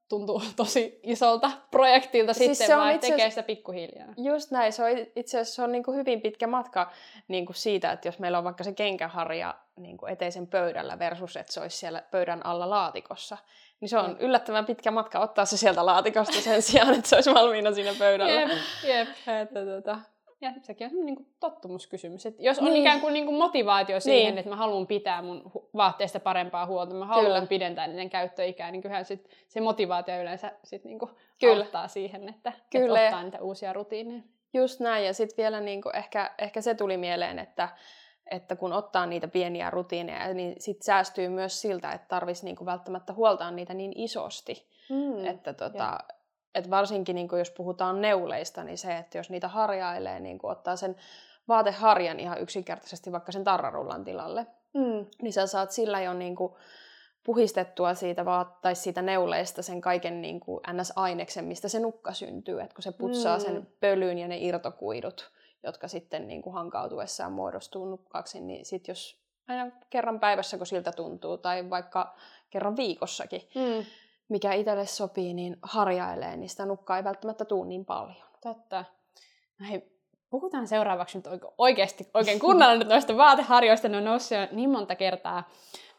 tuntuu 0.09 0.41
tosi 0.55 0.99
isolta 1.03 1.51
projektilta 1.71 2.33
Siis 2.33 2.57
sitten, 2.57 2.67
se 2.67 2.75
on 2.75 2.81
vaan 2.81 2.95
itse 2.95 3.09
tekee 3.09 3.29
sitä 3.29 3.43
pikkuhiljaa. 3.43 4.13
just 4.17 4.51
näin. 4.51 4.73
Se 4.73 4.83
on 4.83 4.89
itse 5.15 5.37
asiassa 5.39 5.55
se 5.55 5.61
on 5.61 5.71
niin 5.71 5.83
kuin 5.83 5.97
hyvin 5.97 6.21
pitkä 6.21 6.47
matka 6.47 6.91
niin 7.27 7.45
kuin 7.45 7.55
siitä, 7.55 7.91
että 7.91 8.07
jos 8.07 8.19
meillä 8.19 8.37
on 8.37 8.43
vaikka 8.43 8.63
se 8.63 8.71
kenkäharja 8.71 9.55
niin 9.75 9.97
kuin 9.97 10.11
eteisen 10.11 10.47
pöydällä 10.47 10.99
versus, 10.99 11.37
että 11.37 11.53
se 11.53 11.61
olisi 11.61 11.77
siellä 11.77 12.03
pöydän 12.11 12.45
alla 12.45 12.69
laatikossa, 12.69 13.37
niin 13.81 13.89
se 13.89 13.97
on 13.97 14.09
Jep. 14.09 14.21
yllättävän 14.21 14.65
pitkä 14.65 14.91
matka 14.91 15.19
ottaa 15.19 15.45
se 15.45 15.57
sieltä 15.57 15.85
laatikosta 15.85 16.41
sen 16.41 16.61
sijaan, 16.61 16.93
että 16.93 17.09
se 17.09 17.15
olisi 17.15 17.33
valmiina 17.33 17.73
siinä 17.73 17.93
pöydällä. 17.99 18.41
Jep, 18.41 18.49
jep. 18.83 19.07
Että, 19.41 19.65
tota, 19.65 19.99
Ja 20.41 20.53
sekin 20.61 20.85
on 20.85 20.89
semmoinen 20.89 21.15
niin 21.15 21.27
tottumuskysymys. 21.39 22.25
Et 22.25 22.35
jos 22.39 22.59
on 22.59 22.65
Niin. 22.65 22.75
ikään 22.75 23.01
kuin, 23.01 23.13
niin 23.13 23.25
kuin 23.25 23.37
motivaatio 23.37 23.99
siihen, 23.99 24.23
Niin. 24.31 24.37
että 24.37 24.49
mä 24.49 24.55
haluan 24.55 24.87
pitää 24.87 25.21
mun 25.21 25.51
vaatteista 25.75 26.19
parempaa 26.19 26.65
huolta, 26.65 26.93
mä 26.93 27.05
haluan 27.05 27.25
Kyllä. 27.33 27.45
pidentää 27.45 27.87
niiden 27.87 28.09
käyttöikää, 28.09 28.71
niin 28.71 28.81
kyllähän 28.81 29.05
sit, 29.05 29.29
se 29.47 29.61
motivaatio 29.61 30.21
yleensä 30.21 30.51
sit 30.63 30.83
niin 30.83 30.99
kuin 30.99 31.11
Kyllä. 31.39 31.63
auttaa 31.63 31.87
siihen, 31.87 32.29
että, 32.29 32.53
Kyllä. 32.71 32.99
että 32.99 33.07
ottaa 33.07 33.23
niitä 33.23 33.41
uusia 33.41 33.73
rutiineja. 33.73 34.21
Just 34.53 34.79
näin, 34.79 35.05
ja 35.05 35.13
sitten 35.13 35.37
vielä 35.43 35.59
niinku 35.59 35.89
ehkä, 35.89 36.31
ehkä 36.37 36.61
se 36.61 36.75
tuli 36.75 36.97
mieleen, 36.97 37.39
että, 37.39 37.69
että 38.31 38.55
kun 38.55 38.73
ottaa 38.73 39.05
niitä 39.05 39.27
pieniä 39.27 39.69
rutiineja, 39.69 40.33
niin 40.33 40.55
sit 40.59 40.81
säästyy 40.81 41.29
myös 41.29 41.61
siltä, 41.61 41.91
että 41.91 42.07
tarvitsisi 42.07 42.45
niinku 42.45 42.65
välttämättä 42.65 43.13
huoltaa 43.13 43.51
niitä 43.51 43.73
niin 43.73 43.93
isosti. 43.95 44.67
Mm. 44.89 44.95
Mm. 44.95 45.25
Että 45.25 45.53
tota, 45.53 45.97
et 46.55 46.69
varsinkin 46.69 47.15
niinku 47.15 47.35
jos 47.35 47.51
puhutaan 47.51 48.01
neuleista, 48.01 48.63
niin 48.63 48.77
se, 48.77 48.97
että 48.97 49.17
jos 49.17 49.29
niitä 49.29 49.47
harjailee, 49.47 50.19
niin 50.19 50.39
ottaa 50.43 50.75
sen 50.75 50.95
vaateharjan 51.47 52.19
ihan 52.19 52.41
yksinkertaisesti 52.41 53.11
vaikka 53.11 53.31
sen 53.31 53.43
tarrarullan 53.43 54.03
tilalle, 54.03 54.47
Mm. 54.73 55.05
niin 55.21 55.33
sä 55.33 55.47
saat 55.47 55.71
sillä 55.71 56.01
jo 56.01 56.13
niinku 56.13 56.57
puhistettua 57.23 57.93
siitä, 57.93 58.25
vaat- 58.25 58.61
tai 58.61 58.75
siitä 58.75 59.01
neuleista 59.01 59.61
sen 59.61 59.81
kaiken 59.81 60.21
niinku 60.21 60.61
ns-aineksen, 60.73 61.45
mistä 61.45 61.67
se 61.69 61.79
nukka 61.79 62.13
syntyy. 62.13 62.61
Et 62.61 62.73
kun 62.73 62.83
se 62.83 62.91
putsaa 62.91 63.37
Mm. 63.37 63.41
sen 63.43 63.67
pölyn 63.79 64.17
ja 64.17 64.27
ne 64.27 64.37
irtokuidut, 64.37 65.31
jotka 65.63 65.87
sitten 65.87 66.27
niinku 66.27 66.51
hankautuessaan 66.51 67.31
muodostuu 67.31 67.85
nukkaaksi, 67.85 68.41
niin 68.41 68.65
sit 68.65 68.87
jos 68.87 69.19
aina 69.47 69.71
kerran 69.89 70.19
päivässä, 70.19 70.57
kun 70.57 70.67
siltä 70.67 70.91
tuntuu, 70.91 71.37
tai 71.37 71.69
vaikka 71.69 72.15
kerran 72.49 72.75
viikossakin, 72.77 73.41
Mm. 73.55 73.85
Mikä 74.29 74.53
itselle 74.53 74.85
sopii, 74.85 75.33
niin 75.33 75.57
harjailee, 75.61 76.37
niin 76.37 76.49
sitä 76.49 76.65
nukkaa 76.65 76.97
ei 76.97 77.03
välttämättä 77.03 77.45
tuu 77.45 77.63
niin 77.63 77.85
paljon. 77.85 78.23
Totta. 78.41 78.85
No 79.59 79.67
hei, 79.69 79.98
puhutaan 80.29 80.67
seuraavaksi 80.67 81.17
nyt 81.17 81.27
oike- 81.27 81.53
oikeasti 81.57 82.07
oikein 82.13 82.39
kunnolla 82.39 82.75
nyt 82.75 82.87
noista 82.87 83.17
vaateharjoista. 83.17 83.87
Ne 83.87 83.97
on 83.97 84.05
noussut 84.05 84.37
jo 84.37 84.47
niin 84.51 84.69
monta 84.69 84.95
kertaa 84.95 85.49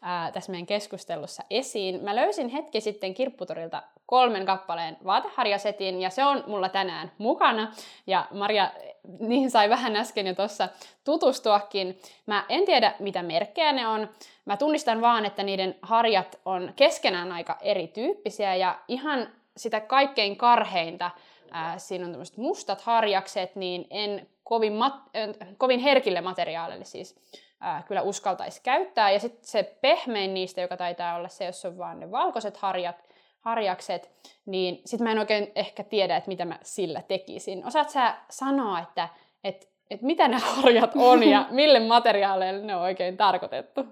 ää, 0.01 0.31
tässä 0.31 0.51
meidän 0.51 0.65
keskustelussa 0.65 1.43
esiin. 1.49 2.03
Mä 2.03 2.15
löysin 2.15 2.49
hetki 2.49 2.81
sitten 2.81 3.13
kirpputorilta 3.13 3.83
kolmen 4.05 4.45
kappaleen 4.45 4.97
vaateharjasetin 5.05 6.01
ja 6.01 6.09
se 6.09 6.25
on 6.25 6.43
mulla 6.47 6.69
tänään 6.69 7.11
mukana. 7.17 7.71
Ja 8.07 8.25
Maria 8.31 8.71
niihin 9.19 9.51
sai 9.51 9.69
vähän 9.69 9.95
äsken 9.95 10.27
jo 10.27 10.35
tuossa 10.35 10.69
tutustuakin. 11.03 11.99
Mä 12.25 12.45
en 12.49 12.65
tiedä, 12.65 12.93
mitä 12.99 13.23
merkkejä 13.23 13.71
ne 13.71 13.87
on. 13.87 14.09
Mä 14.45 14.57
tunnistan 14.57 15.01
vaan, 15.01 15.25
että 15.25 15.43
niiden 15.43 15.75
harjat 15.81 16.39
on 16.45 16.73
keskenään 16.75 17.31
aika 17.31 17.57
erityyppisiä 17.61 18.55
ja 18.55 18.79
ihan 18.87 19.27
sitä 19.57 19.79
kaikkein 19.79 20.37
karheinta 20.37 21.11
ää, 21.51 21.77
siinä 21.77 22.05
on 22.05 22.11
tämmöiset 22.11 22.37
mustat 22.37 22.81
harjakset, 22.81 23.55
niin 23.55 23.87
en 23.89 24.27
kovin, 24.43 24.73
mat- 24.73 25.09
äh, 25.15 25.47
kovin 25.57 25.79
herkille 25.79 26.21
materiaalille 26.21 26.85
siis 26.85 27.15
ää, 27.61 27.83
kyllä 27.87 28.01
uskaltaisi 28.01 28.61
käyttää. 28.63 29.11
Ja 29.11 29.19
sitten 29.19 29.45
se 29.45 29.77
pehmein 29.81 30.33
niistä, 30.33 30.61
joka 30.61 30.77
taitaa 30.77 31.15
olla 31.15 31.27
se, 31.27 31.45
jos 31.45 31.65
on 31.65 31.77
vaan 31.77 31.99
ne 31.99 32.11
valkoiset 32.11 32.57
harjat, 32.57 32.95
harjakset, 33.39 34.11
niin 34.45 34.81
sitten 34.85 35.03
mä 35.03 35.11
en 35.11 35.19
oikein 35.19 35.51
ehkä 35.55 35.83
tiedä, 35.83 36.17
että 36.17 36.27
mitä 36.27 36.45
mä 36.45 36.59
sillä 36.63 37.01
tekisin. 37.01 37.65
Osaat 37.65 37.89
sä 37.89 38.15
sanoa, 38.29 38.79
että 38.79 39.09
et, 39.43 39.69
et 39.89 40.01
mitä 40.01 40.27
ne 40.27 40.37
harjat 40.37 40.91
on 40.95 41.23
ja 41.23 41.45
mille 41.61 41.79
materiaaleille 41.79 42.65
ne 42.65 42.75
on 42.75 42.81
oikein 42.81 43.17
tarkoitettu? 43.17 43.85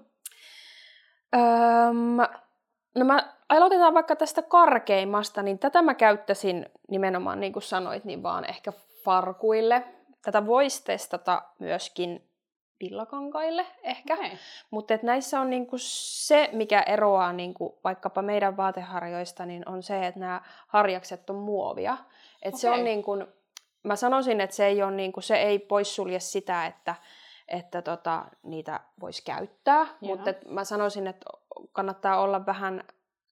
Öm, 1.34 2.40
no 2.94 3.04
mä 3.04 3.32
aloitetaan 3.48 3.94
vaikka 3.94 4.16
tästä 4.16 4.42
karkeimmasta, 4.42 5.42
niin 5.42 5.58
tätä 5.58 5.82
mä 5.82 5.94
käyttäisin 5.94 6.66
nimenomaan, 6.88 7.40
niin 7.40 7.52
kuin 7.52 7.62
sanoit, 7.62 8.04
niin 8.04 8.22
vaan 8.22 8.44
ehkä 8.44 8.72
farkuille. 9.04 9.84
Tätä 10.22 10.46
voisi 10.46 10.84
testata 10.84 11.42
myöskin 11.58 12.30
villakankaille 12.80 13.66
ehkä. 13.82 14.14
Okay. 14.14 14.30
Mutta 14.70 14.94
näissä 15.02 15.40
on 15.40 15.50
niinku 15.50 15.76
se, 15.78 16.48
mikä 16.52 16.80
eroaa 16.80 17.32
niinku 17.32 17.78
vaikkapa 17.84 18.22
meidän 18.22 18.56
vaateharjoista, 18.56 19.46
niin 19.46 19.68
on 19.68 19.82
se, 19.82 20.06
että 20.06 20.20
nämä 20.20 20.40
harjakset 20.66 21.30
on 21.30 21.36
muovia. 21.36 21.96
Et 22.42 22.56
se 22.56 22.70
on 22.70 22.84
niinku, 22.84 23.12
mä 23.82 23.96
sanoisin, 23.96 24.40
että 24.40 24.56
se 24.56 24.66
ei, 24.66 24.76
niinku, 24.90 25.20
se 25.20 25.36
ei 25.36 25.58
poissulje 25.58 26.20
sitä, 26.20 26.66
että, 26.66 26.94
että 27.48 27.82
tota, 27.82 28.24
niitä 28.42 28.80
voisi 29.00 29.24
käyttää. 29.24 29.86
Mutta 30.00 30.34
mä 30.48 30.64
sanoisin, 30.64 31.06
että 31.06 31.30
kannattaa 31.72 32.20
olla 32.20 32.46
vähän 32.46 32.84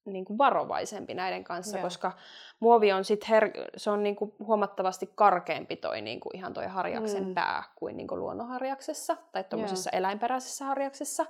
niinku 0.05 0.37
varovaisempi 0.37 1.13
näiden 1.13 1.43
kanssa, 1.43 1.77
Joo. 1.77 1.83
koska 1.83 2.11
muovi 2.59 2.91
on 2.91 3.05
sit 3.05 3.25
her- 3.29 3.69
se 3.77 3.89
on 3.89 4.03
niinku 4.03 4.35
huomattavasti 4.39 5.11
karkeampi 5.15 5.75
toi 5.75 6.01
niinku 6.01 6.29
ihan 6.33 6.53
toi 6.53 6.65
harjaksen 6.67 7.27
Mm. 7.27 7.33
pää 7.33 7.63
kuin 7.75 7.97
niinku 7.97 8.17
luonnonharjaksessa 8.17 9.17
tai 9.31 9.43
tuommoisessa 9.43 9.89
eläinperäisessä 9.89 10.65
harjaksessa. 10.65 11.25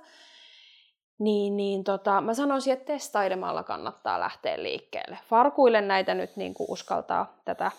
Niin, 1.18 1.56
niin 1.56 1.84
tota, 1.84 2.20
mä 2.20 2.34
sanoisin, 2.34 2.72
että 2.72 2.84
testailemalla 2.92 3.62
kannattaa 3.62 4.20
lähteä 4.20 4.62
liikkeelle. 4.62 5.18
Farkuille 5.28 5.80
näitä 5.80 6.14
nyt 6.14 6.36
niinku 6.36 6.66
uskaltaa 6.68 7.40
tätä 7.44 7.70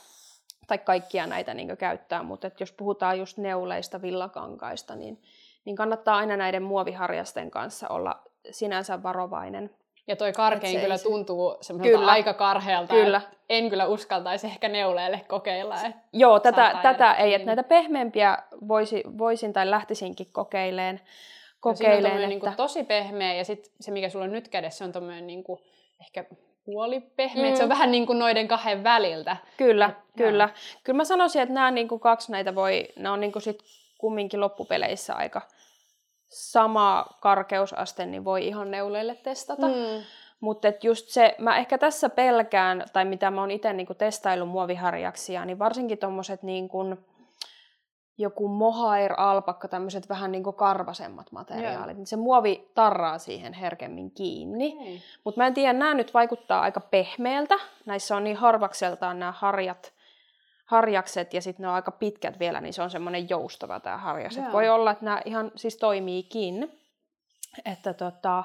tai 0.67 0.77
kaikkia 0.77 1.27
näitä 1.27 1.53
niinku 1.53 1.75
käyttää, 1.75 2.23
mutta 2.23 2.47
et 2.47 2.59
jos 2.59 2.71
puhutaan 2.71 3.19
just 3.19 3.37
neuleista, 3.37 4.01
villakankaista, 4.01 4.95
niin, 4.95 5.21
niin 5.65 5.75
kannattaa 5.75 6.17
aina 6.17 6.37
näiden 6.37 6.63
muoviharjasten 6.63 7.51
kanssa 7.51 7.87
olla 7.89 8.21
sinänsä 8.51 9.03
varovainen. 9.03 9.69
Ja 10.07 10.15
toi 10.15 10.33
karkein 10.33 10.73
se 10.73 10.81
kyllä 10.81 10.97
se- 10.97 11.03
tuntuu 11.03 11.57
semmoiselta 11.61 11.97
Kyllä. 11.97 12.11
aika 12.11 12.33
karhealta. 12.33 12.93
Kyllä. 12.93 13.17
että 13.17 13.37
En 13.49 13.69
kyllä 13.69 13.87
uskaltaisi 13.87 14.47
ehkä 14.47 14.69
neuleelle 14.69 15.21
kokeilla. 15.27 15.75
Et 15.85 15.95
Joo, 16.13 16.39
tätä, 16.39 16.79
tätä 16.81 17.13
ei, 17.13 17.17
kiinni. 17.17 17.35
että 17.35 17.45
näitä 17.45 17.63
pehmeämpiä 17.63 18.37
voisi, 18.67 19.03
voisin 19.17 19.53
tai 19.53 19.69
lähtisinkin 19.69 20.27
kokeileen. 20.31 20.97
Siinä 20.97 21.09
on 21.55 21.59
kokeileen 21.59 22.03
tommonen 22.03 22.23
että... 22.23 22.27
niinku 22.27 22.57
tosi 22.57 22.83
pehmeä 22.83 23.33
ja 23.33 23.45
sit 23.45 23.71
se, 23.79 23.91
mikä 23.91 24.09
sulla 24.09 24.25
on 24.25 24.31
nyt 24.31 24.47
kädessä, 24.47 24.85
on 24.85 24.91
tommonen 24.91 25.27
niinku 25.27 25.61
ehkä 26.01 26.25
puolipehmeät. 26.65 27.53
Mm. 27.53 27.57
Se 27.57 27.63
on 27.63 27.69
vähän 27.69 27.91
niin 27.91 28.07
kuin 28.07 28.19
noiden 28.19 28.47
kahden 28.47 28.83
väliltä. 28.83 29.37
Kyllä, 29.57 29.85
Et, 29.85 30.15
kyllä. 30.17 30.43
Joo. 30.43 30.79
Kyllä 30.83 30.97
mä 30.97 31.03
sanoisin, 31.03 31.41
että 31.41 31.53
nämä 31.55 31.71
niin 31.71 31.87
kuin 31.87 31.99
kaksi 32.01 32.31
näitä 32.31 32.55
voi, 32.55 32.87
ne 32.95 33.09
on 33.09 33.19
niin 33.19 33.31
kuin 33.31 33.43
sit 33.43 33.59
kumminkin 33.97 34.41
loppupeleissä 34.41 35.15
aika 35.15 35.41
sama 36.31 37.05
karkeusaste, 37.19 38.05
niin 38.05 38.25
voi 38.25 38.47
ihan 38.47 38.71
neuleille 38.71 39.15
testata. 39.15 39.67
Mm. 39.67 40.03
Mutta 40.39 40.67
just 40.83 41.09
se, 41.09 41.35
mä 41.39 41.57
ehkä 41.57 41.77
tässä 41.77 42.09
pelkään, 42.09 42.85
tai 42.93 43.05
mitä 43.05 43.31
mä 43.31 43.41
oon 43.41 43.51
itse 43.51 43.73
niinku 43.73 43.93
testaillut 43.93 44.49
muoviharjaksia, 44.49 45.45
niin 45.45 45.59
varsinkin 45.59 45.97
tuommoiset 45.97 46.43
niinku, 46.43 46.83
joku 48.17 48.47
mohair, 48.47 49.13
alpakka, 49.17 49.67
tämmöiset 49.67 50.09
vähän 50.09 50.31
niinku 50.31 50.51
karvasemmat 50.51 51.31
materiaalit, 51.31 51.97
niin 51.97 52.07
se 52.07 52.15
muovi 52.15 52.71
tarraa 52.75 53.17
siihen 53.17 53.53
herkemmin 53.53 54.11
kiinni. 54.11 54.73
Mm. 54.73 55.01
Mutta 55.23 55.41
mä 55.41 55.47
en 55.47 55.53
tiedä, 55.53 55.73
nämä 55.73 55.93
nyt 55.93 56.13
vaikuttaa 56.13 56.61
aika 56.61 56.79
pehmeältä. 56.79 57.55
Näissä 57.85 58.15
on 58.15 58.23
niin 58.23 58.37
harvakseltaan 58.37 59.19
nämä 59.19 59.31
harjat, 59.31 59.93
harjakset 60.71 61.33
ja 61.33 61.41
sitten 61.41 61.63
ne 61.63 61.67
on 61.67 61.73
aika 61.73 61.91
pitkät 61.91 62.39
vielä, 62.39 62.61
niin 62.61 62.73
se 62.73 62.81
on 62.81 62.89
semmoinen 62.89 63.29
joustava 63.29 63.79
tämä 63.79 63.97
harjas. 63.97 64.39
Voi 64.51 64.69
olla, 64.69 64.91
että 64.91 65.05
nämä 65.05 65.21
ihan 65.25 65.51
siis 65.55 65.77
toimiikin. 65.77 66.79
Että 67.65 67.93
tota, 67.93 68.43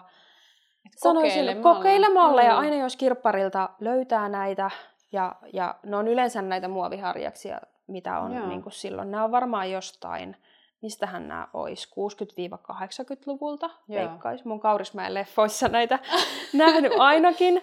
Sanoisin, 0.96 1.62
kokeilemalla 1.62 2.42
mm. 2.42 2.48
ja 2.48 2.58
aina 2.58 2.76
jos 2.76 2.96
kirpparilta 2.96 3.68
löytää 3.80 4.28
näitä, 4.28 4.70
ja, 5.12 5.34
ja 5.52 5.74
ne 5.82 5.96
on 5.96 6.08
yleensä 6.08 6.42
näitä 6.42 6.68
muoviharjaksia, 6.68 7.60
mitä 7.86 8.18
on 8.18 8.48
niin 8.48 8.62
kuin 8.62 8.72
silloin. 8.72 9.10
Nämä 9.10 9.24
on 9.24 9.32
varmaan 9.32 9.70
jostain, 9.70 10.36
mistähän 10.82 11.28
nämä 11.28 11.48
olisi, 11.54 11.88
60-80-luvulta, 11.88 13.70
veikkais. 13.88 14.44
Mun 14.44 14.60
Kaurismäen 14.60 15.14
leffoissa 15.14 15.68
näitä 15.68 15.98
nähnyt 16.52 16.92
ainakin. 16.98 17.62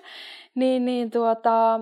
Niin, 0.55 0.85
niin 0.85 1.11
tuota, 1.11 1.79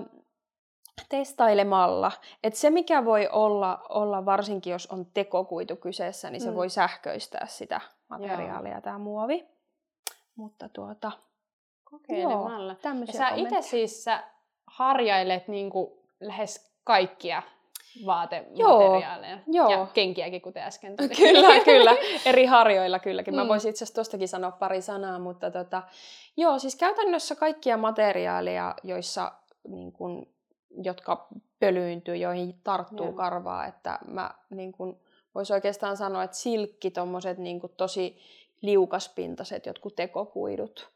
testailemalla. 1.08 2.12
Et 2.42 2.54
se, 2.54 2.70
mikä 2.70 3.04
voi 3.04 3.28
olla, 3.32 3.86
olla, 3.88 4.24
varsinkin 4.24 4.70
jos 4.70 4.86
on 4.86 5.06
tekokuitu 5.14 5.76
kyseessä, 5.76 6.30
niin 6.30 6.40
se 6.40 6.50
mm. 6.50 6.56
voi 6.56 6.70
sähköistää 6.70 7.46
sitä 7.46 7.80
materiaalia, 8.08 8.80
tämä 8.80 8.98
muovi. 8.98 9.46
Mutta 10.36 10.68
tuota, 10.68 11.12
kokeilemalla. 11.84 12.76
Joo, 12.84 12.94
ja 13.06 13.12
sä 13.12 13.28
itse 13.28 13.62
siis 13.62 14.04
sä 14.04 14.24
harjailet 14.66 15.48
niin 15.48 15.70
kuin 15.70 15.92
lähes 16.20 16.72
kaikkia 16.84 17.42
vaatemateriaaleja. 18.06 19.38
Joo, 19.46 19.70
ja 19.70 19.86
kenkiäkin, 19.94 20.42
kuten 20.42 20.62
äsken 20.62 20.96
tuli. 20.96 21.08
Kyllä, 21.32 21.64
kyllä. 21.64 21.96
Eri 22.26 22.44
harjoilla 22.44 22.98
kylläkin. 22.98 23.34
Mä 23.34 23.44
mm. 23.44 23.48
voisin 23.48 23.70
itse 23.70 23.84
asiassa 23.84 23.94
tuostakin 23.94 24.28
sanoa 24.28 24.50
pari 24.50 24.82
sanaa, 24.82 25.18
mutta 25.18 25.50
tota, 25.50 25.82
joo, 26.36 26.58
siis 26.58 26.76
käytännössä 26.76 27.34
kaikkia 27.34 27.76
materiaaleja, 27.76 28.74
joissa, 28.82 29.32
niin 29.68 29.92
kun, 29.92 30.26
jotka 30.82 31.28
pölyyntyy, 31.60 32.16
joihin 32.16 32.54
tarttuu 32.64 33.06
joo. 33.06 33.14
karvaa, 33.14 33.66
että 33.66 33.98
mä 34.06 34.30
niin 34.50 34.72
kun, 34.72 35.00
voisi 35.34 35.52
oikeastaan 35.52 35.96
sanoa, 35.96 36.22
että 36.22 36.36
silkki, 36.36 36.90
tommoset 36.90 37.38
niin 37.38 37.60
tosi 37.76 38.18
liukaspintaiset 38.62 39.66
jotkut 39.66 39.96
tekokuidut, 39.96 40.90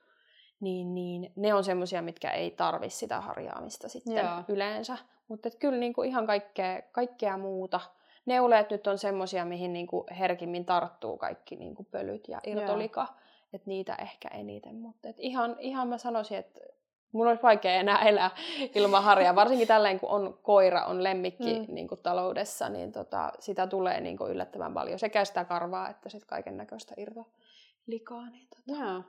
niin, 0.61 0.95
niin 0.95 1.33
ne 1.37 1.55
on 1.55 1.64
semmoisia, 1.64 2.03
mitkä 2.03 2.31
ei 2.31 2.51
tarvi 2.51 2.91
sitä 2.91 3.20
harjaamista 3.20 3.89
sitten 3.89 4.16
Joo. 4.16 4.43
yleensä. 4.49 4.99
Mutta 5.29 5.51
kyllä 5.51 5.79
niinku 5.79 6.03
ihan 6.03 6.27
kaikkea, 6.27 6.83
kaikkea 6.93 7.37
muuta. 7.37 7.81
Neuleet 8.27 8.70
nyt 8.70 8.87
on 8.87 8.99
semmoisia, 8.99 9.45
mihin 9.45 9.72
niinku 9.72 10.07
herkimmin 10.18 10.64
tarttuu 10.64 11.16
kaikki 11.16 11.57
niinku 11.57 11.85
pölyt 11.85 12.29
ja 12.29 12.41
irtolika. 12.47 13.07
Että 13.53 13.68
niitä 13.68 13.95
ehkä 13.95 14.29
eniten. 14.29 14.74
Mutta 14.74 15.09
ihan, 15.18 15.57
ihan 15.59 15.89
mä 15.89 15.99
sanoisin, 15.99 16.39
että 16.39 16.61
mun 17.16 17.26
olisi 17.26 17.42
vaikea 17.42 17.74
enää 17.74 17.98
elää 17.98 18.30
ilman 18.74 19.02
harjaa. 19.02 19.34
Varsinkin 19.34 19.68
tälleen, 19.68 20.00
kun 20.00 20.10
on 20.10 20.38
koira, 20.42 20.84
on 20.84 21.04
lemmikki 21.04 21.58
mm. 21.58 21.74
niin 21.74 21.88
kuin 21.88 22.00
taloudessa, 22.02 22.68
niin 22.68 22.92
tota, 22.92 23.32
sitä 23.38 23.66
tulee 23.66 24.00
niin 24.00 24.16
kuin 24.16 24.32
yllättävän 24.32 24.74
paljon. 24.74 24.98
Sekä 24.98 25.24
sitä 25.24 25.44
karvaa, 25.44 25.88
että 25.88 26.08
sitten 26.08 26.28
kaiken 26.28 26.56
näköistä 26.56 26.94
irtolikaa. 26.96 28.30
Niin 28.30 28.48
tota. 28.48 28.80
Joo 28.80 29.02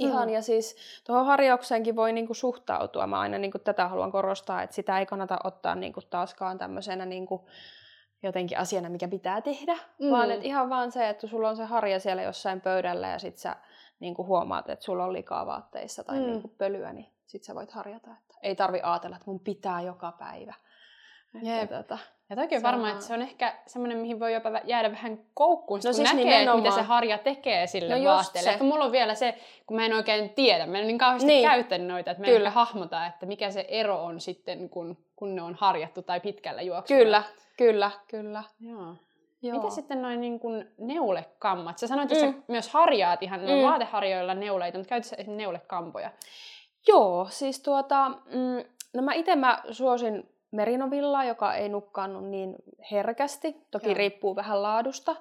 ihan. 0.00 0.28
Mm. 0.28 0.34
Ja 0.34 0.42
siis 0.42 0.76
tuohon 1.06 1.26
harjaukseenkin 1.26 1.96
voi 1.96 2.12
niinku 2.12 2.34
suhtautua. 2.34 3.06
Mä 3.06 3.20
aina 3.20 3.38
niinku 3.38 3.58
tätä 3.58 3.88
haluan 3.88 4.12
korostaa, 4.12 4.62
että 4.62 4.76
sitä 4.76 4.98
ei 4.98 5.06
kannata 5.06 5.38
ottaa 5.44 5.74
niinku 5.74 6.00
taaskaan 6.10 6.58
tämmöisenä 6.58 7.06
niinku 7.06 7.48
jotenkin 8.22 8.58
asiana, 8.58 8.88
mikä 8.88 9.08
pitää 9.08 9.40
tehdä. 9.40 9.76
Mm. 9.98 10.10
Vaan 10.10 10.30
että 10.30 10.46
ihan 10.46 10.70
vaan 10.70 10.92
se, 10.92 11.08
että 11.08 11.26
sulla 11.26 11.48
on 11.48 11.56
se 11.56 11.64
harja 11.64 12.00
siellä 12.00 12.22
jossain 12.22 12.60
pöydällä 12.60 13.08
ja 13.08 13.18
sit 13.18 13.36
sä 13.36 13.56
niinku 14.00 14.26
huomaat, 14.26 14.70
että 14.70 14.84
sulla 14.84 15.04
on 15.04 15.12
likaa 15.12 15.46
vaatteissa 15.46 16.04
tai 16.04 16.18
mm. 16.18 16.26
niinku 16.26 16.48
pölyä, 16.48 16.92
niin 16.92 17.12
sit 17.30 17.44
sä 17.44 17.54
voit 17.54 17.70
harjata. 17.70 18.10
Että 18.10 18.34
ei 18.42 18.56
tarvi 18.56 18.80
ajatella, 18.82 19.16
että 19.16 19.30
mun 19.30 19.40
pitää 19.40 19.80
joka 19.80 20.12
päivä. 20.12 20.54
Että, 21.62 21.76
tota, 21.76 21.98
ja 22.30 22.36
toki 22.36 22.56
on 22.56 22.62
varmaan, 22.62 22.92
että 22.92 23.04
se 23.04 23.14
on 23.14 23.22
ehkä 23.22 23.54
semmoinen, 23.66 23.98
mihin 23.98 24.20
voi 24.20 24.34
jopa 24.34 24.50
jäädä 24.64 24.92
vähän 24.92 25.18
koukkuun, 25.34 25.78
no 25.78 25.88
kun 25.88 25.94
siis 25.94 26.14
näkee, 26.14 26.40
että 26.40 26.56
mitä 26.56 26.70
se 26.70 26.82
harja 26.82 27.18
tekee 27.18 27.66
sille 27.66 27.98
no 27.98 28.04
vaatteelle. 28.04 28.50
Ehkä 28.50 28.64
mulla 28.64 28.84
on 28.84 28.92
vielä 28.92 29.14
se, 29.14 29.38
kun 29.66 29.76
mä 29.76 29.86
en 29.86 29.94
oikein 29.94 30.30
tiedä, 30.30 30.66
mä 30.66 30.78
en 30.78 30.86
niin 30.86 30.98
kauheasti 30.98 31.26
niin. 31.26 31.48
käyttänyt 31.48 31.86
noita, 31.86 32.10
että 32.10 32.22
mä 32.22 32.26
en 32.26 32.46
hahmota, 32.52 33.06
että 33.06 33.26
mikä 33.26 33.50
se 33.50 33.66
ero 33.68 34.04
on 34.04 34.20
sitten, 34.20 34.68
kun, 34.68 34.96
kun 35.16 35.34
ne 35.34 35.42
on 35.42 35.54
harjattu 35.54 36.02
tai 36.02 36.20
pitkällä 36.20 36.62
juoksulla. 36.62 37.02
Kyllä, 37.02 37.22
kyllä, 37.56 37.90
kyllä. 38.08 38.42
Joo. 38.60 38.94
Joo. 39.42 39.56
Mitä 39.56 39.74
sitten 39.74 40.02
noin 40.02 40.20
niin 40.20 40.40
kuin 40.40 40.68
neulekammat? 40.78 41.78
Sä 41.78 41.86
sanoit, 41.86 42.12
että 42.12 42.26
mm. 42.26 42.32
sä 42.32 42.38
myös 42.48 42.68
harjaat 42.68 43.22
ihan 43.22 43.40
mm. 43.40 43.46
vaateharjoilla 43.62 44.34
neuleita, 44.34 44.78
mutta 44.78 44.88
käytätkö 44.88 45.24
neulekampoja? 45.26 46.10
Joo, 46.88 47.26
siis 47.30 47.62
tuota, 47.62 48.08
mm, 48.08 48.64
no 48.94 49.02
mä 49.02 49.14
itse 49.14 49.36
mä 49.36 49.62
suosin 49.70 50.28
merinovillaa, 50.50 51.24
joka 51.24 51.54
ei 51.54 51.68
nukkaannu 51.68 52.20
niin 52.20 52.56
herkästi. 52.90 53.66
Toki 53.70 53.88
Joo. 53.88 53.94
riippuu 53.94 54.36
vähän 54.36 54.62
laadusta. 54.62 55.16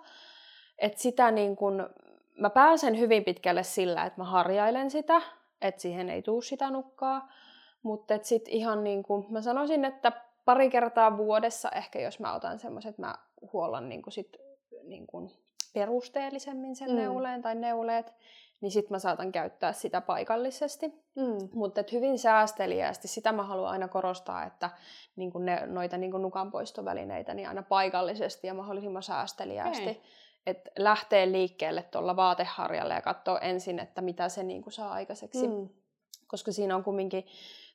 Et 0.78 0.98
sitä 0.98 1.32
niin 1.32 1.56
kun, 1.56 1.90
mä 2.38 2.50
pääsen 2.50 3.00
hyvin 3.00 3.24
pitkälle 3.24 3.64
sillä, 3.64 4.06
että 4.06 4.22
mä 4.22 4.26
harjailen 4.26 4.92
sitä, 4.92 5.22
että 5.62 5.82
siihen 5.82 6.10
ei 6.10 6.22
tuu 6.22 6.42
sitä 6.42 6.70
nukkaa. 6.70 7.32
Mutta 7.84 8.20
sitten 8.22 8.54
ihan 8.54 8.84
niin 8.84 9.04
kuin, 9.04 9.26
mä 9.30 9.42
sanoisin, 9.42 9.86
että 9.86 10.12
pari 10.46 10.70
kertaa 10.70 11.18
vuodessa 11.18 11.70
ehkä, 11.70 12.00
jos 12.00 12.20
mä 12.20 12.36
otan 12.36 12.60
semmoiset, 12.60 12.98
mä 12.98 13.16
huollan 13.54 13.90
niin 13.90 14.02
kuin 14.02 14.14
sit, 14.14 14.38
niin 14.84 15.08
kuin 15.08 15.32
perusteellisemmin 15.74 16.76
sen 16.76 16.90
mm. 16.90 16.96
neuleen 16.96 17.42
tai 17.42 17.56
neuleet, 17.56 18.14
niin 18.62 18.72
sitten 18.72 18.96
mä 18.96 19.00
saatan 19.00 19.32
käyttää 19.32 19.74
sitä 19.74 20.02
paikallisesti. 20.02 20.88
Mm. 21.16 21.50
Mutta 21.54 21.84
hyvin 21.92 22.20
säästeliästi, 22.20 23.08
sitä 23.08 23.32
mä 23.32 23.44
haluan 23.44 23.72
aina 23.72 23.88
korostaa, 23.88 24.46
että 24.46 24.70
niin 25.16 25.32
ne, 25.40 25.66
noita 25.66 25.98
niin 25.98 26.12
nukanpoistovälineitä 26.12 27.34
niin 27.34 27.48
aina 27.48 27.64
paikallisesti 27.64 28.48
ja 28.48 28.54
mahdollisimman 28.54 29.04
säästeliästi. 29.04 29.90
Okay. 29.90 30.02
Että 30.46 30.72
lähtee 30.78 31.32
liikkeelle 31.32 31.84
tuolla 31.84 32.16
vaateharjalla 32.16 32.94
ja 32.94 33.02
katsoa 33.02 33.40
ensin, 33.40 33.80
että 33.80 34.02
mitä 34.02 34.30
se 34.30 34.44
niin 34.44 34.64
saa 34.70 34.92
aikaiseksi. 34.92 35.48
Mm. 35.48 35.70
Koska 36.28 36.52
siinä 36.52 36.76
on 36.76 36.84
kumminkin, 36.84 37.26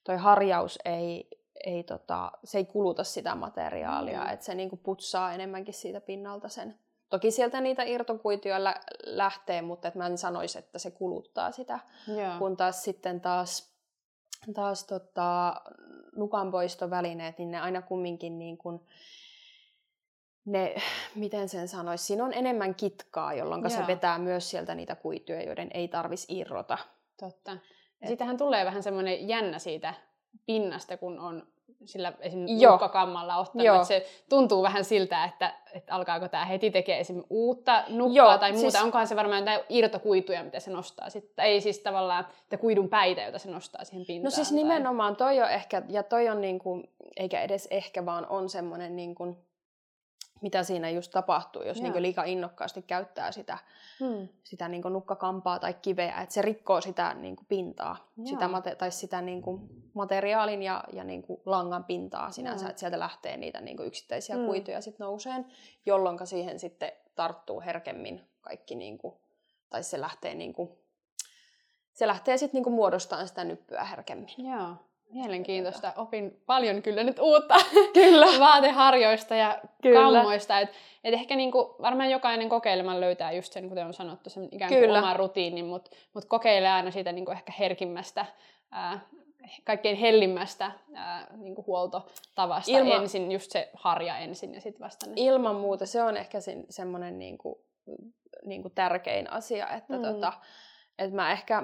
toi 0.05 0.17
harjaus 0.17 0.79
ei, 0.85 1.29
ei 1.67 1.83
tota, 1.83 2.33
se 2.45 2.59
ei 2.59 2.65
kuluta 2.65 3.05
sitä 3.05 3.35
materiaalia, 3.35 4.25
mm. 4.25 4.31
että 4.31 4.47
se 4.47 4.55
niin 4.55 4.81
putsaa 4.83 5.33
enemmänkin 5.33 5.75
siitä 5.75 6.01
pinnalta 6.01 6.49
sen 6.49 6.79
Toki 7.15 7.31
sieltä 7.31 7.61
niitä 7.61 7.83
irtokuituja 7.83 8.65
lä- 8.65 8.81
lähtee, 9.05 9.63
mutta 9.63 9.89
et 9.89 9.95
mä 9.95 10.07
en 10.07 10.19
sanoisi, 10.19 10.59
että 10.59 10.79
se 10.79 10.91
kuluttaa 10.91 11.53
sitä. 11.53 11.81
Yeah. 12.09 12.39
Kun 12.39 12.57
taas 12.57 12.85
sitten 12.85 13.21
taas, 13.21 13.75
taas 14.55 14.85
tota, 14.85 15.55
nukanpoistovälineet, 16.17 17.39
niin 17.39 17.51
ne 17.51 17.61
aina 17.61 17.83
kumminkin 17.83 18.39
niin 18.39 18.59
kuin, 18.59 18.81
ne, 20.45 20.75
miten 21.15 21.49
sen 21.49 21.69
sanoisi, 21.69 22.05
siinä 22.05 22.25
on 22.25 22.33
enemmän 22.33 22.75
kitkaa, 22.75 23.35
jolloin 23.35 23.67
yeah. 23.67 23.81
se 23.81 23.87
vetää 23.87 24.19
myös 24.19 24.51
sieltä 24.51 24.75
niitä 24.75 24.95
kuituja, 24.95 25.43
joiden 25.43 25.71
ei 25.75 25.89
tarvitsisi 25.89 26.39
irrota. 26.39 26.79
Totta. 27.21 27.57
Ja 28.01 28.07
siitähän 28.07 28.37
tulee 28.37 28.65
vähän 28.65 28.83
semmoinen 28.83 29.29
jännä 29.29 29.59
siitä 29.59 29.95
pinnasta, 30.47 30.97
kun 30.97 31.19
on 31.19 31.47
sillä 31.85 32.13
esimerkiksi 32.21 32.67
nukkakammalla 32.67 33.37
ottanut. 33.37 33.67
Joo. 33.67 33.77
Että 33.77 33.89
se 33.89 34.07
tuntuu 34.29 34.63
vähän 34.63 34.85
siltä, 34.85 35.25
että, 35.25 35.55
että 35.75 35.95
alkaako 35.95 36.29
tämä 36.29 36.45
heti 36.45 36.71
tekee 36.71 37.01
esimerkiksi 37.01 37.35
uutta 37.35 37.85
nukkaa 37.89 38.17
Joo, 38.17 38.39
tai 38.39 38.53
muuta. 38.53 38.71
Siis... 38.71 38.85
Onkohan 38.85 39.07
se 39.07 39.17
varmaan 39.17 39.41
jotain 39.41 39.61
irtokuituja, 39.69 40.45
mitä 40.45 40.61
se 40.61 40.71
nostaa 40.71 41.11
sitten. 41.11 41.45
Ei 41.45 41.61
siis 41.61 41.79
tavallaan 41.79 42.27
että 42.43 42.57
kuidun 42.57 42.89
päitä, 42.89 43.23
jota 43.23 43.39
se 43.39 43.51
nostaa 43.51 43.85
siihen 43.85 44.07
pintaan. 44.07 44.25
No 44.25 44.31
siis 44.31 44.49
tai... 44.49 44.57
nimenomaan 44.57 45.17
toi 45.17 45.41
on 45.43 45.51
ehkä, 45.51 45.83
ja 45.89 46.03
toi 46.03 46.29
on 46.29 46.41
niin 46.41 46.59
kuin, 46.59 46.91
eikä 47.17 47.41
edes 47.41 47.69
ehkä, 47.71 48.07
vaan 48.07 48.27
on 48.27 48.49
semmoinen 48.49 48.97
niin 48.97 49.15
kuin, 49.15 49.37
mitä 50.41 50.63
siinä 50.63 50.91
just 50.91 51.11
tapahtuu, 51.11 51.63
jos 51.63 51.83
niin 51.83 52.03
liika 52.03 52.25
innokkaasti 52.25 52.83
käyttää 52.83 53.33
sitä, 53.33 53.59
hmm. 54.01 54.29
sitä 54.45 54.69
niin 54.69 54.83
nukkakampaa 54.83 55.59
tai 55.59 55.75
kiveä, 55.75 56.21
että 56.21 56.35
se 56.35 56.43
rikkoo 56.43 56.81
sitä 56.81 57.15
niin 57.15 57.37
pintaa, 57.49 58.13
sitä 58.25 58.49
mate- 58.49 58.75
tai 58.75 58.93
sitä 58.93 59.21
niin 59.21 59.43
materiaalin 59.95 60.63
ja, 60.63 60.85
ja 60.93 61.05
niin 61.05 61.25
langan 61.47 61.85
pintaa 61.85 62.31
sinänsä, 62.31 62.69
että 62.69 62.81
sieltä 62.81 62.99
lähtee 62.99 63.37
niitä 63.37 63.61
niin 63.61 63.83
yksittäisiä 63.87 64.37
hmm. 64.37 64.47
kuituja 64.47 64.81
sitten 64.81 65.05
nouseen, 65.05 65.47
jolloin 65.87 66.19
siihen 66.25 66.59
sitten 66.59 66.93
tarttuu 67.15 67.61
herkemmin 67.61 68.21
kaikki, 68.41 68.75
niin 68.75 68.99
kuin, 68.99 69.15
tai 69.71 69.83
se 69.83 70.01
lähtee 70.01 70.35
niin 70.35 70.53
kuin, 70.53 70.71
se 71.93 72.07
lähtee 72.07 72.37
sitten 72.37 72.59
niinku 72.59 72.71
muodostamaan 72.71 73.29
sitä 73.29 73.45
nyppyä 73.45 73.85
herkemmin. 73.85 74.35
Joo. 74.39 74.77
Mielenkiintoista. 75.15 75.93
Opin 75.97 76.43
paljon 76.47 76.83
kyllä 76.83 77.05
nyt 77.05 77.19
uutta 77.19 77.55
Kyllä. 77.95 78.27
vaateharjoista 78.47 79.35
ja 79.35 79.59
Kyllä. 79.83 80.01
kammoista. 80.01 80.59
Et, 80.61 80.69
et 81.05 81.15
ehkä 81.15 81.37
niinku, 81.37 81.77
varmaan 81.83 82.11
jokainen 82.11 82.49
kokeilemaan 82.49 83.01
löytää 83.01 83.33
just 83.33 83.53
sen, 83.53 83.69
kuten 83.69 83.87
on 83.87 83.95
sanottu, 83.95 84.31
sen 84.31 84.49
ikään 84.53 84.69
kuin 84.73 84.81
Kyllä. 84.81 84.99
oman 84.99 85.17
rutiinin, 85.17 85.65
mutta 85.65 85.91
mut 86.15 86.25
kokeilee 86.25 86.71
aina 86.71 86.91
siitä 86.91 87.13
niinku 87.13 87.31
ehkä 87.31 87.53
herkimmästä, 87.59 88.27
ää, 88.71 89.01
kaikkein 89.65 89.97
hellimmästä 89.97 90.71
ää, 90.95 91.27
niinku 91.37 91.65
huoltotavasta 91.67 92.73
Ilma- 92.73 92.95
ensin, 92.95 93.33
just 93.33 93.51
se 93.51 93.71
harja 93.75 94.19
ensin 94.19 94.55
ja 94.55 94.61
sitten 94.61 94.85
vasta 94.85 95.07
ne. 95.07 95.13
Ilman 95.17 95.57
muuta 95.57 95.87
se 95.87 96.03
on 96.03 96.17
ehkä 96.17 96.41
sin- 96.41 96.67
semmoinen 96.71 97.19
niinku, 97.19 97.61
niinku 98.45 98.71
tärkein 98.71 99.33
asia, 99.33 99.69
että 99.69 99.97
Mm. 99.97 100.03
tota, 100.03 100.33
et 100.99 101.13
mä 101.13 101.33
ehkä, 101.33 101.63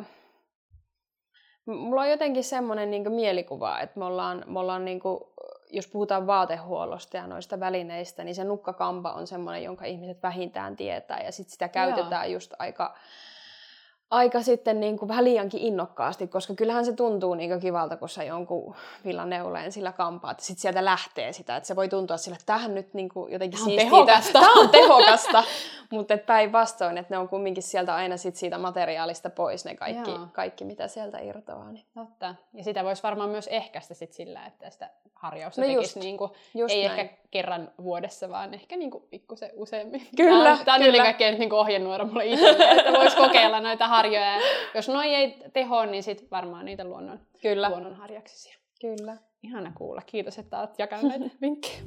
mulla 1.66 2.00
on 2.00 2.10
jotenkin 2.10 2.44
semmoinen 2.44 2.90
niinku 2.90 3.10
mielikuva, 3.10 3.80
että 3.80 3.98
me 3.98 4.04
ollaan, 4.04 4.44
me 4.46 4.58
ollaan 4.58 4.84
niinku, 4.84 5.32
jos 5.70 5.86
puhutaan 5.86 6.26
vaatehuollosta 6.26 7.16
ja 7.16 7.26
noista 7.26 7.60
välineistä, 7.60 8.24
niin 8.24 8.34
se 8.34 8.44
nukkakampa 8.44 9.12
on 9.12 9.26
semmoinen, 9.26 9.62
jonka 9.62 9.84
ihmiset 9.84 10.22
vähintään 10.22 10.76
tietää 10.76 11.22
ja 11.22 11.32
sit 11.32 11.48
sitä 11.48 11.68
käytetään 11.68 12.32
just 12.32 12.52
aika, 12.58 12.94
aika 14.10 14.42
sitten 14.42 14.80
niin 14.80 14.98
kuin 14.98 15.08
vähän 15.08 15.24
liiankin 15.24 15.60
innokkaasti, 15.60 16.28
koska 16.28 16.54
kyllähän 16.54 16.84
se 16.84 16.92
tuntuu 16.92 17.34
niin 17.34 17.60
kivalta, 17.60 17.96
kun 17.96 18.08
sä 18.08 18.24
jonkun 18.24 18.74
villaneuleen 19.04 19.72
sillä 19.72 19.92
kampaat, 19.92 20.30
että 20.30 20.44
sitten 20.44 20.62
sieltä 20.62 20.84
lähtee 20.84 21.32
sitä, 21.32 21.56
että 21.56 21.66
se 21.66 21.76
voi 21.76 21.88
tuntua 21.88 22.16
sillä, 22.16 22.34
että 22.34 22.46
tämähän 22.46 22.74
nyt 22.74 22.94
niin 22.94 23.08
kuin 23.08 23.32
jotenkin 23.32 23.58
Tää 23.58 23.66
on 23.66 23.76
tehokasta. 23.76 24.32
Tämä 24.32 24.52
on 24.52 24.68
tehokasta, 24.68 25.44
mutta 25.90 26.18
päinvastoin, 26.18 26.98
että 26.98 27.14
ne 27.14 27.18
on 27.18 27.28
kumminkin 27.28 27.62
sieltä 27.62 27.94
aina 27.94 28.16
sit 28.16 28.36
siitä 28.36 28.58
materiaalista 28.58 29.30
pois 29.30 29.64
ne 29.64 29.74
kaikki, 29.74 30.10
Joo. 30.10 30.26
kaikki 30.32 30.64
mitä 30.64 30.88
sieltä 30.88 31.18
irtoaa. 31.18 31.72
Niin. 31.72 31.84
Totta. 31.94 32.34
Ja 32.54 32.64
sitä 32.64 32.84
voisi 32.84 33.02
varmaan 33.02 33.30
myös 33.30 33.46
ehkäistä 33.46 33.94
sit 33.94 34.12
sillä, 34.12 34.46
että 34.46 34.70
sitä 34.70 34.90
harjausta 35.20 35.60
No 35.60 35.66
no 35.66 35.72
just, 35.72 35.88
tekisi 35.88 36.00
niinku, 36.00 36.36
just 36.54 36.74
ei 36.74 36.88
näin. 36.88 37.00
ehkä 37.00 37.14
kerran 37.30 37.70
vuodessa, 37.82 38.28
vaan 38.28 38.54
ehkä 38.54 38.76
niinku 38.76 39.00
pikkusen 39.00 39.50
useammin. 39.54 40.06
Kyllä, 40.16 40.44
Tämä 40.44 40.58
on, 40.58 40.64
tää 40.64 40.74
on 40.74 40.80
kyllä. 40.80 41.14
nyt 41.18 41.38
niinku 41.38 41.56
ohjenuora 41.56 42.04
mulle 42.04 42.26
itselle, 42.26 42.70
että 42.70 42.92
voisi 42.92 43.16
kokeilla 43.26 43.60
noita 43.60 43.88
harjoja. 44.00 44.34
Ja 44.34 44.40
jos 44.74 44.88
noi 44.88 45.14
ei 45.14 45.36
teho, 45.52 45.84
niin 45.86 46.02
sitten 46.02 46.30
varmaan 46.30 46.64
niitä 46.64 46.84
luonnon, 46.84 47.20
Kyllä, 47.42 47.68
luonnonharjaksisia. 47.70 48.56
kyllä. 48.80 49.16
Ihana 49.42 49.72
kuulla. 49.74 50.02
Kiitos, 50.06 50.38
että 50.38 50.58
olet 50.58 50.78
jakanut 50.78 51.08
näitä 51.08 51.36
vinkkejä. 51.42 51.82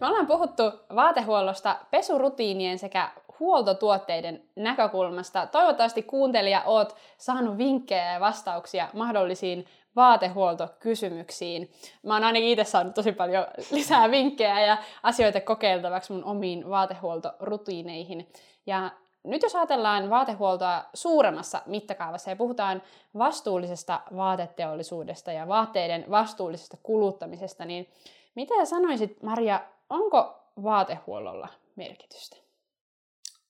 Me 0.00 0.06
ollaan 0.06 0.26
puhuttu 0.26 0.62
vaatehuollosta 0.94 1.76
pesurutiinien 1.90 2.78
sekä 2.78 3.10
huoltotuotteiden 3.40 4.42
näkökulmasta. 4.56 5.46
Toivottavasti 5.46 6.02
kuuntelija 6.02 6.62
oot 6.66 6.96
saanut 7.18 7.58
vinkkejä 7.58 8.12
ja 8.12 8.20
vastauksia 8.20 8.88
mahdollisiin 8.92 9.66
vaatehuoltokysymyksiin. 9.96 11.70
Mä 12.02 12.14
oon 12.14 12.24
ainakin 12.24 12.48
itse 12.48 12.64
saanut 12.64 12.94
tosi 12.94 13.12
paljon 13.12 13.46
lisää 13.70 14.10
vinkkejä 14.10 14.60
ja 14.60 14.76
asioita 15.02 15.40
kokeiltavaksi 15.40 16.12
mun 16.12 16.24
omiin 16.24 16.70
vaatehuoltorutiineihin. 16.70 18.32
Ja 18.66 18.90
nyt 19.24 19.42
jos 19.42 19.56
ajatellaan 19.56 20.10
vaatehuoltoa 20.10 20.84
suuremmassa 20.94 21.62
mittakaavassa 21.66 22.30
ja 22.30 22.36
puhutaan 22.36 22.82
vastuullisesta 23.18 24.00
vaateteollisuudesta 24.16 25.32
ja 25.32 25.48
vaatteiden 25.48 26.04
vastuullisesta 26.10 26.76
kuluttamisesta, 26.82 27.64
niin 27.64 27.88
mitä 28.34 28.64
sanoisit, 28.64 29.22
Maria, 29.22 29.60
onko 29.90 30.40
vaatehuollolla 30.62 31.48
merkitystä? 31.76 32.49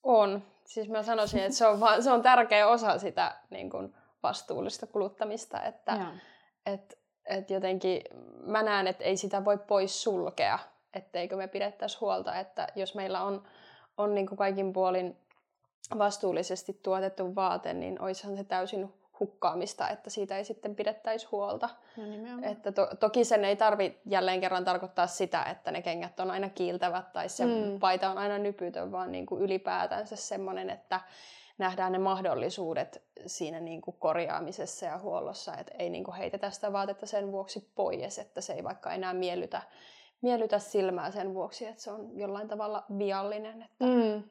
On. 0.03 0.43
Siis 0.65 0.89
mä 0.89 1.03
sanoisin, 1.03 1.41
että 1.41 1.59
se 1.59 1.67
on, 1.67 1.81
vaan, 1.81 2.03
se 2.03 2.11
on 2.11 2.23
tärkeä 2.23 2.69
osa 2.69 2.99
sitä 2.99 3.37
niin 3.51 3.71
kuin 3.71 3.95
vastuullista 4.23 4.87
kuluttamista, 4.87 5.63
että 5.63 5.93
Joo. 5.93 6.13
et, 6.67 6.99
et 7.27 7.51
jotenkin 7.51 8.03
mä 8.43 8.63
näen, 8.63 8.87
että 8.87 9.05
ei 9.05 9.17
sitä 9.17 9.45
voi 9.45 9.59
pois 9.59 10.03
sulkea, 10.03 10.59
etteikö 10.95 11.37
me 11.37 11.49
pidettäisi 11.49 11.99
huolta, 12.01 12.39
että 12.39 12.69
jos 12.75 12.95
meillä 12.95 13.23
on, 13.23 13.43
on 13.97 14.15
niin 14.15 14.27
kuin 14.27 14.39
kaikin 14.39 14.73
puolin 14.73 15.17
vastuullisesti 15.99 16.81
tuotettu 16.83 17.35
vaate, 17.35 17.75
niin 17.75 18.03
oishan 18.03 18.37
se 18.37 18.45
täysin 18.45 18.95
hukkaamista, 19.21 19.89
että 19.89 20.11
siitä 20.11 20.37
ei 20.37 20.45
sitten 20.45 20.77
pidettäisi 20.77 21.27
huolta. 21.33 21.69
No 21.97 22.05
nimenomaan. 22.07 22.45
Että 22.45 22.73
to, 22.73 22.89
toki 23.01 23.25
sen 23.25 23.45
ei 23.45 23.57
tarvi 23.57 24.01
jälleen 24.07 24.41
kerran 24.41 24.65
tarkoittaa 24.65 25.07
sitä, 25.07 25.43
että 25.43 25.71
ne 25.71 25.83
kengät 25.83 26.21
on 26.21 26.31
aina 26.31 26.49
kiiltävät 26.49 27.13
tai 27.13 27.29
se 27.29 27.45
Mm. 27.45 27.51
mm. 27.53 27.81
paita 27.81 28.11
on 28.11 28.19
aina 28.19 28.39
nypytön, 28.39 28.93
vaan 28.93 29.13
niin 29.13 29.27
kuin 29.27 29.43
ylipäätänsä 29.43 30.17
semmoinen, 30.17 30.71
että 30.71 31.01
nähdään 31.59 31.93
ne 31.93 31.99
mahdollisuudet 31.99 33.03
siinä 33.27 33.61
niin 33.61 33.81
kuin 33.81 33.97
korjaamisessa 33.99 34.87
ja 34.87 34.99
huollossa, 34.99 35.57
että 35.57 35.75
ei 35.79 35.91
niin 35.91 36.05
kuin 36.05 36.17
heitetä 36.17 36.51
sitä 36.51 36.73
vaatetta 36.73 37.07
sen 37.07 37.33
vuoksi 37.33 37.71
pois, 37.75 38.19
että 38.19 38.41
se 38.41 38.53
ei 38.53 38.65
vaikka 38.65 38.93
enää 38.93 39.15
miellytä, 39.15 39.63
miellytä 40.23 40.59
silmää 40.59 41.11
sen 41.11 41.35
vuoksi, 41.35 41.67
että 41.67 41.83
se 41.83 41.91
on 41.91 42.19
jollain 42.19 42.49
tavalla 42.49 42.85
viallinen. 42.99 43.63
Että 43.63 43.85
Mm. 43.85 44.23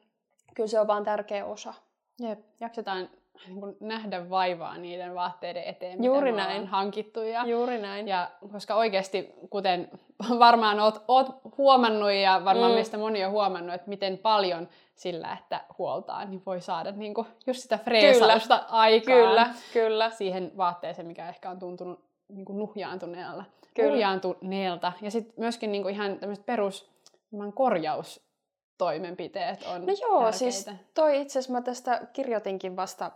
Kyllä 0.54 0.66
se 0.66 0.80
on 0.80 0.86
vaan 0.86 1.04
tärkeä 1.04 1.44
osa. 1.46 1.74
Jep, 2.18 2.40
jaksetaan 2.60 3.08
niin 3.46 3.60
kuin 3.60 3.76
nähdä 3.80 4.30
vaivaa 4.30 4.78
niiden 4.78 5.14
vaatteiden 5.14 5.64
eteen, 5.64 6.04
Juuri 6.04 6.32
mitä 6.32 6.44
näin. 6.44 6.52
ollaan 6.56 6.70
hankittu. 6.70 7.22
Ja, 7.22 7.44
Juuri 7.46 7.78
näin. 7.78 8.08
ja 8.08 8.28
koska 8.52 8.74
oikeasti, 8.74 9.34
kuten 9.50 9.90
varmaan 10.38 10.80
oot, 10.80 11.04
oot 11.08 11.26
huomannut 11.58 12.12
ja 12.12 12.40
varmaan 12.44 12.70
Mm. 12.70 12.74
meistä 12.74 12.98
moni 12.98 13.24
on 13.24 13.30
huomannut, 13.30 13.74
että 13.74 13.88
miten 13.88 14.18
paljon 14.18 14.68
sillä, 14.94 15.36
että 15.40 15.60
huoltaa, 15.78 16.24
niin 16.24 16.42
voi 16.46 16.60
saada 16.60 16.92
niin 16.92 17.14
kuin 17.14 17.26
just 17.46 17.60
sitä 17.60 17.78
freesausta 17.78 18.64
aikaan 18.68 19.18
Kyllä, 19.28 19.46
kyllä. 19.72 20.10
siihen 20.10 20.52
vaatteeseen, 20.56 21.06
mikä 21.08 21.28
ehkä 21.28 21.50
on 21.50 21.58
tuntunut 21.58 22.00
niin 22.28 22.44
kuin 22.44 22.58
nuhjaantuneella. 22.58 23.44
Kyllä. 23.74 23.88
Nuhjaantuneelta. 23.90 24.92
Ja 25.02 25.10
sitten 25.10 25.34
myöskin 25.36 25.72
niin 25.72 25.82
kuin 25.82 25.94
ihan 25.94 26.18
tämmöiset 26.18 26.46
perus 26.46 26.90
varmaan 27.32 27.52
korjaustoimenpiteet 27.52 29.62
on 29.74 29.86
No 29.86 29.92
joo, 30.00 30.20
tärkeitä. 30.22 30.38
siis 30.38 30.66
toi 30.94 31.20
itse 31.20 31.38
asiassa 31.38 31.52
mä 31.52 31.62
tästä 31.62 32.00
kirjoitinkin 32.12 32.76
vasta, 32.76 33.10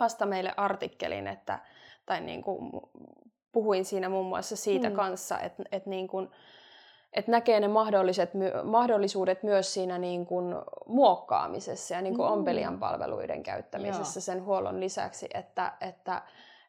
vasta 0.00 0.26
meille 0.26 0.54
artikkelin, 0.56 1.26
että, 1.26 1.58
tai 2.06 2.20
niin 2.20 2.42
kuin 2.42 2.70
puhuin 3.52 3.84
siinä 3.84 4.08
muun 4.08 4.26
muassa 4.26 4.56
siitä 4.56 4.90
Mm. 4.90 4.96
kanssa, 4.96 5.38
että, 5.40 5.62
että, 5.72 5.90
niin 5.90 6.08
kuin, 6.08 6.30
että 7.12 7.30
näkee 7.30 7.60
ne 7.60 7.68
mahdolliset, 7.68 8.30
mahdollisuudet 8.64 9.42
myös 9.42 9.74
siinä 9.74 9.98
niin 9.98 10.26
kuin 10.26 10.54
muokkaamisessa 10.86 11.94
ja 11.94 12.02
niin 12.02 12.16
kuin 12.16 12.26
Mm. 12.26 12.32
ompelijan 12.32 12.78
palveluiden 12.78 13.42
käyttämisessä 13.42 14.18
Joo. 14.18 14.22
sen 14.22 14.44
huollon 14.44 14.80
lisäksi, 14.80 15.28
että, 15.34 15.72
että, 15.80 16.22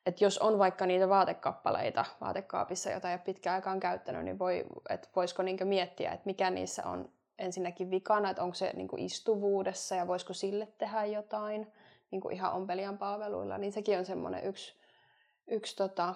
että 0.05 0.23
jos 0.23 0.37
on 0.37 0.59
vaikka 0.59 0.85
niitä 0.85 1.09
vaatekappaleita 1.09 2.05
vaatekaapissa, 2.21 2.89
jota 2.91 3.09
ei 3.09 3.13
ole 3.15 3.21
pitkään 3.25 3.55
aikaan 3.55 3.79
käyttänyt, 3.79 4.23
niin 4.25 4.39
voi, 4.39 4.65
että 4.89 5.07
voisiko 5.15 5.43
niin 5.43 5.67
miettiä, 5.67 6.11
että 6.11 6.25
mikä 6.25 6.49
niissä 6.49 6.83
on 6.85 7.09
ensinnäkin 7.39 7.91
vikana, 7.91 8.29
että 8.29 8.43
onko 8.43 8.55
se 8.55 8.71
niin 8.75 8.87
kuin 8.87 9.01
istuvuudessa 9.01 9.95
ja 9.95 10.07
voisiko 10.07 10.33
sille 10.33 10.67
tehdä 10.77 11.05
jotain 11.05 11.67
niin 12.11 12.21
kuin 12.21 12.35
ihan 12.35 12.53
ompelijan 12.53 12.97
palveluilla, 12.97 13.57
niin 13.57 13.71
sekin 13.71 13.99
on 13.99 14.05
semmoinen 14.05 14.45
yksi, 14.45 14.75
yksi 15.47 15.75
tota, 15.75 16.15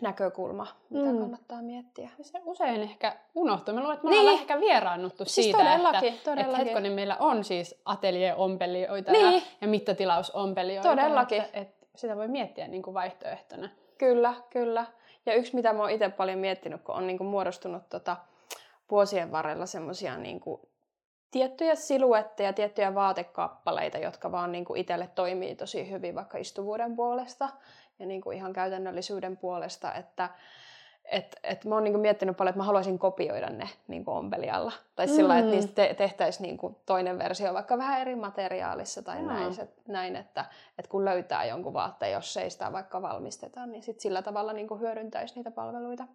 näkökulma, 0.00 0.66
mitä 0.90 1.12
Mm. 1.12 1.18
kannattaa 1.18 1.62
miettiä. 1.62 2.10
Se 2.22 2.40
usein 2.44 2.82
ehkä 2.82 3.16
unohtuu. 3.34 3.74
Mä 3.74 3.80
luulen, 3.80 3.94
että 3.94 4.04
me 4.04 4.10
Niin. 4.10 4.20
ollaan 4.20 4.38
ehkä 4.40 4.60
vieraannuttu 4.60 5.24
Siis 5.24 5.34
siitä, 5.44 5.58
todellakin, 5.58 6.08
että, 6.08 6.24
todellakin. 6.30 6.50
että 6.54 6.64
hetkonen 6.64 6.92
meillä 6.92 7.16
on 7.20 7.44
siis 7.44 7.80
ateljeompelijoita 7.84 9.12
Niin. 9.12 9.34
ja, 9.34 9.40
ja 9.60 9.68
mittatilausompelijoita. 9.68 10.88
Todellakin. 10.88 11.40
Että, 11.42 11.58
että 11.60 11.86
sitä 11.94 12.16
voi 12.16 12.28
miettiä 12.28 12.68
niin 12.68 12.82
kuin 12.82 12.94
vaihtoehtona. 12.94 13.68
Kyllä, 13.98 14.34
kyllä. 14.50 14.86
Ja 15.26 15.34
yksi, 15.34 15.54
mitä 15.54 15.72
mä 15.72 15.80
oon 15.82 15.90
itse 15.90 16.08
paljon 16.08 16.38
miettinyt, 16.38 16.82
kun 16.82 16.94
on 16.94 17.06
niin 17.06 17.18
kuin 17.18 17.28
muodostunut 17.28 17.82
tota, 17.88 18.16
vuosien 18.90 19.32
varrella 19.32 19.66
semmoisia 19.66 20.16
niin 20.16 20.40
kuin 20.40 20.60
tiettyjä 21.30 21.74
siluetteja, 21.74 22.52
tiettyjä 22.52 22.94
vaatekappaleita, 22.94 23.98
jotka 23.98 24.32
vaan 24.32 24.52
niin 24.52 24.64
kuin 24.64 24.80
itselle 24.80 25.10
toimii 25.14 25.54
tosi 25.56 25.90
hyvin 25.90 26.14
vaikka 26.14 26.38
istuvuuden 26.38 26.96
puolesta 26.96 27.48
ja 27.98 28.06
niin 28.06 28.20
kuin 28.20 28.36
ihan 28.36 28.52
käytännöllisyyden 28.52 29.36
puolesta, 29.36 29.94
että 29.94 30.30
et, 31.04 31.36
et 31.42 31.64
mä 31.64 31.74
oon 31.74 31.84
niin 31.84 31.92
kuin 31.92 32.00
miettinyt 32.00 32.36
paljon, 32.36 32.50
että 32.50 32.60
mä 32.60 32.64
haluaisin 32.64 32.98
kopioida 32.98 33.50
ne 33.50 33.68
niin 33.88 34.04
kuin 34.04 34.16
ompelijalla. 34.16 34.72
Tai 34.96 35.08
sillä 35.08 35.34
Mm. 35.34 35.40
että 35.40 35.50
niistä 35.50 35.72
te- 35.74 35.94
tehtäisiin 35.94 36.42
niin 36.42 36.58
kuin 36.58 36.76
toinen 36.86 37.18
versio 37.18 37.54
vaikka 37.54 37.78
vähän 37.78 38.00
eri 38.00 38.16
materiaalissa 38.16 39.02
tai 39.02 39.16
Joo. 39.18 39.26
näin, 39.26 39.54
se, 39.54 39.68
näin 39.88 40.16
että, 40.16 40.44
että 40.78 40.90
kun 40.90 41.04
löytää 41.04 41.44
jonkun 41.44 41.72
vaatteen, 41.72 42.12
jos 42.12 42.36
ei 42.36 42.50
sitä 42.50 42.72
vaikka 42.72 43.02
valmisteta, 43.02 43.66
niin 43.66 43.82
sit 43.82 44.00
sillä 44.00 44.22
tavalla 44.22 44.52
niin 44.52 44.68
kuin 44.68 44.80
hyödyntäisi 44.80 45.34
niitä 45.34 45.50
palveluita. 45.50 46.06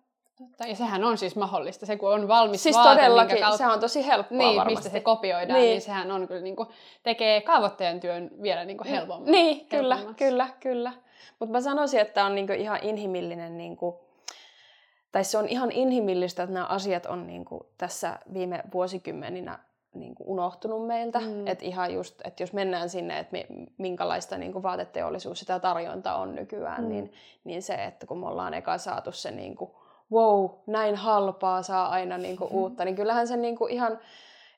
Totta. 0.50 0.68
Ja 0.68 0.76
sehän 0.76 1.04
on 1.04 1.18
siis 1.18 1.36
mahdollista. 1.36 1.86
Se 1.86 1.98
kun 1.98 2.14
on 2.14 2.28
valmis 2.28 2.64
Siis 2.64 2.76
vaate, 2.76 3.00
todellakin, 3.02 3.40
kautta, 3.40 3.58
se 3.58 3.68
on 3.68 3.80
tosi 3.80 4.08
helppoa 4.08 4.38
niin, 4.38 4.58
varmasti. 4.58 4.76
mistä 4.76 4.90
se 4.90 5.00
kopioidaan, 5.00 5.48
Niin. 5.48 5.62
niin, 5.64 5.72
niin 5.72 5.82
sehän 5.82 6.12
on 6.12 6.28
kyllä 6.28 6.42
niin 6.42 6.56
kuin, 6.56 6.70
tekee 7.04 7.42
kaavoittajan 7.42 8.00
työn 8.00 8.32
vielä 8.42 8.66
niin 8.66 8.78
kuin 8.78 8.88
helpomman. 8.88 9.32
Niin, 9.32 9.66
kyllä, 9.66 10.00
kyllä, 10.18 10.50
kyllä. 10.60 10.94
Mutta 11.40 11.52
mä 11.52 11.62
sanoisin, 11.62 12.00
että 12.00 12.26
on 12.26 12.36
niinku 12.36 12.54
ihan 12.54 12.80
inhimillinen, 12.82 13.58
niinku, 13.58 14.00
tai 15.12 15.24
se 15.24 15.38
on 15.38 15.48
ihan 15.48 15.72
inhimillistä, 15.72 16.44
että 16.44 16.54
nämä 16.54 16.66
asiat 16.66 17.06
on 17.06 17.28
niinku 17.28 17.66
tässä 17.78 18.20
viime 18.34 18.64
vuosikymmeninä 18.74 19.60
niinku 19.94 20.24
unohtunut 20.28 20.88
meiltä. 20.88 21.20
Mm. 21.20 21.48
Että 21.48 21.66
ihan 21.66 21.94
just, 21.94 22.22
että 22.24 22.44
jos 22.44 22.54
mennään 22.54 22.90
sinne, 22.90 23.20
että 23.20 23.38
minkälaista 23.78 24.38
niinku 24.38 24.64
vaateteollisuus 24.64 25.40
sitä 25.40 25.60
tarjonta 25.60 26.16
on 26.16 26.36
nykyään, 26.36 26.84
mm. 26.84 26.90
niin, 26.90 27.14
niin 27.44 27.62
se, 27.62 27.74
että 27.74 28.08
kun 28.08 28.18
me 28.20 28.28
ollaan 28.28 28.54
eka 28.54 28.78
saatu 28.78 29.12
se 29.12 29.32
niinku, 29.32 29.81
wow, 30.12 30.50
näin 30.68 30.96
halpaa 30.96 31.62
saa 31.62 31.90
aina 31.90 32.18
niinku 32.18 32.46
mm. 32.46 32.56
uutta, 32.56 32.86
niin 32.86 32.96
kyllähän 32.96 33.28
se 33.28 33.38
niinku 33.38 33.68
ihan, 33.68 34.00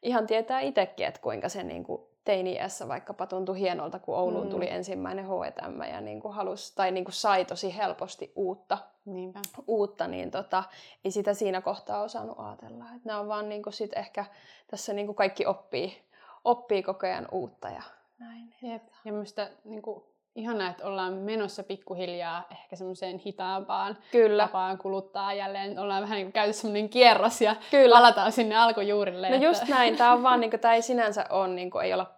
ihan 0.01 0.28
tietää 0.28 0.60
itsekin, 0.60 1.08
että 1.08 1.22
kuinka 1.22 1.49
se 1.49 1.64
niinku 1.64 2.14
teini-iässä 2.26 2.88
vaikkapa 2.88 3.28
tuntui 3.28 3.60
hienolta, 3.60 3.99
kun 3.99 4.16
Ouluun 4.16 4.45
mm. 4.45 4.49
tuli 4.49 4.70
ensimmäinen 4.70 5.26
H&M 5.26 5.82
ja 5.82 6.01
niin 6.01 6.22
kuin 6.22 6.34
halus, 6.34 6.72
tai 6.72 6.91
niin 6.91 7.06
kuin 7.06 7.14
sai 7.14 7.45
tosi 7.45 7.78
helposti 7.78 8.32
uutta, 8.36 8.78
Niinpä. 9.06 9.39
uutta 9.68 10.08
niin 10.08 10.32
tota, 10.32 10.64
ei 11.06 11.12
sitä 11.12 11.34
siinä 11.34 11.62
kohtaa 11.62 12.01
osannut 12.01 12.39
ajatella. 12.39 12.86
Et 12.95 13.06
nämä 13.06 13.20
on 13.20 13.28
vaan 13.28 13.49
niin 13.49 13.64
kuin 13.64 13.74
sit 13.74 13.91
ehkä 13.95 14.26
tässä 14.68 14.93
niin 14.93 15.06
kuin 15.06 15.16
kaikki 15.16 15.45
oppii, 15.45 16.04
oppii 16.43 16.84
koko 16.84 17.08
ajan 17.08 17.28
uutta 17.32 17.70
ja 17.70 17.82
näin. 18.20 18.54
Jep. 18.62 18.84
Ja 19.06 19.12
minusta 19.12 19.47
niin 19.64 19.82
kuin, 19.82 20.04
ihanaa, 20.36 20.70
että 20.70 20.88
ollaan 20.88 21.14
menossa 21.14 21.64
pikkuhiljaa 21.64 22.48
ehkä 22.52 22.76
semmoiseen 22.76 23.18
hitaampaan 23.18 23.98
Kyllä. 24.12 24.44
tapaan 24.44 24.78
kuluttaa 24.78 25.34
jälleen. 25.34 25.80
Ollaan 25.80 26.02
vähän 26.02 26.16
niin 26.16 26.32
käyty 26.32 26.54
semmoinen 26.54 26.90
kierros 26.90 27.42
ja 27.42 27.56
Kyllä. 27.72 27.96
palataan 27.96 28.32
sinne 28.32 28.56
alkujuurille. 28.56 29.30
No 29.30 29.36
että... 29.36 29.48
just 29.48 29.68
näin. 29.68 29.98
Tämä 29.98 30.14
on 30.14 30.24
vaan, 30.24 30.40
niin 30.40 30.50
kuin, 30.50 30.60
tämä 30.60 30.74
ei 30.74 30.82
sinänsä 30.82 31.26
ole, 31.30 31.48
niin 31.48 31.72
kuin, 31.72 31.86
ei 31.86 31.94
olla, 31.94 32.14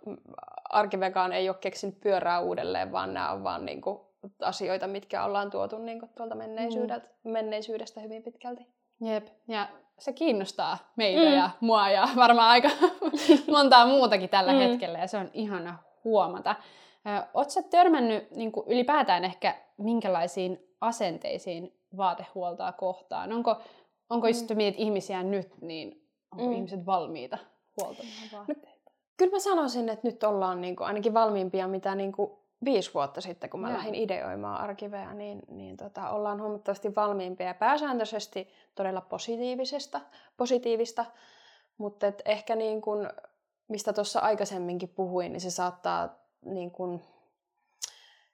arkivegaan 0.70 1.34
ei 1.34 1.49
ole 1.49 1.57
keksinyt 1.61 1.99
pyörää 2.01 2.39
uudelleen, 2.39 2.91
vaan 2.91 3.13
nämä 3.13 3.32
on 3.32 3.43
vaan 3.43 3.66
niin 3.66 3.82
kuin, 3.82 3.99
asioita, 4.41 4.88
mitkä 4.88 5.24
ollaan 5.24 5.51
tuotu 5.51 5.78
niin 5.78 5.99
kuin, 5.99 6.11
tuolta 6.18 6.36
menneisyydeltä, 6.36 7.07
mm. 7.24 7.32
menneisyydestä 7.32 8.01
hyvin 8.01 8.24
pitkälti. 8.24 8.68
Jep, 9.01 9.28
ja 9.47 9.68
se 9.99 10.13
kiinnostaa 10.13 10.78
meitä 10.95 11.22
mm. 11.22 11.36
ja 11.36 11.49
mua 11.59 11.89
ja 11.89 12.07
varmaan 12.16 12.49
aika 12.49 12.70
montaa 13.51 13.86
muutakin 13.86 14.30
tällä 14.30 14.51
mm. 14.51 14.57
hetkellä 14.57 14.99
ja 14.99 15.07
se 15.07 15.18
on 15.18 15.30
ihana 15.34 15.78
huomata. 16.03 16.55
Oletko 17.33 17.61
törmännyt 17.69 18.31
niin 18.31 18.51
kuin 18.51 18.67
ylipäätään 18.67 19.23
ehkä 19.23 19.55
minkälaisiin 19.77 20.75
asenteisiin 20.81 21.79
vaatehuoltoa 21.97 22.71
kohtaan? 22.71 23.33
Onko, 23.33 23.55
onko 24.09 24.27
mm. 24.27 24.31
just 24.31 24.49
mietit 24.55 24.79
ihmisiä 24.79 25.23
nyt, 25.23 25.61
niin 25.61 26.09
onko 26.31 26.45
mm. 26.45 26.51
ihmiset 26.51 26.85
valmiita 26.85 27.37
huoltamaan 27.81 28.13
no, 28.31 28.37
vaatteita? 28.37 28.67
No, 28.85 28.91
kyllä 29.17 29.31
mä 29.31 29.39
sanoisin, 29.39 29.89
että 29.89 30.07
nyt 30.07 30.23
ollaan 30.23 30.61
niin 30.61 30.75
kuin, 30.75 30.87
ainakin 30.87 31.13
valmiimpia 31.13 31.67
mitä 31.67 31.95
niin 31.95 32.11
kuin 32.11 32.31
viisi 32.65 32.93
vuotta 32.93 33.21
sitten, 33.21 33.49
kun 33.49 33.59
mä 33.59 33.69
ja. 33.69 33.77
lähdin 33.77 33.95
ideoimaan 33.95 34.61
arkiveja, 34.61 35.13
niin, 35.13 35.41
niin 35.47 35.77
tota, 35.77 36.09
ollaan 36.09 36.41
huomattavasti 36.41 36.95
valmiimpia 36.95 37.47
ja 37.47 37.53
pääsääntöisesti 37.53 38.49
todella 38.75 39.01
positiivisesta, 39.01 40.01
positiivista, 40.37 41.05
mutta 41.77 42.05
ehkä 42.25 42.55
niin 42.55 42.81
kuin, 42.81 43.09
mistä 43.67 43.93
tuossa 43.93 44.19
aikaisemminkin 44.19 44.89
puhuin, 44.89 45.31
niin 45.31 45.41
se 45.41 45.51
saattaa 45.51 46.24
niin 46.45 46.71
kun, 46.71 47.01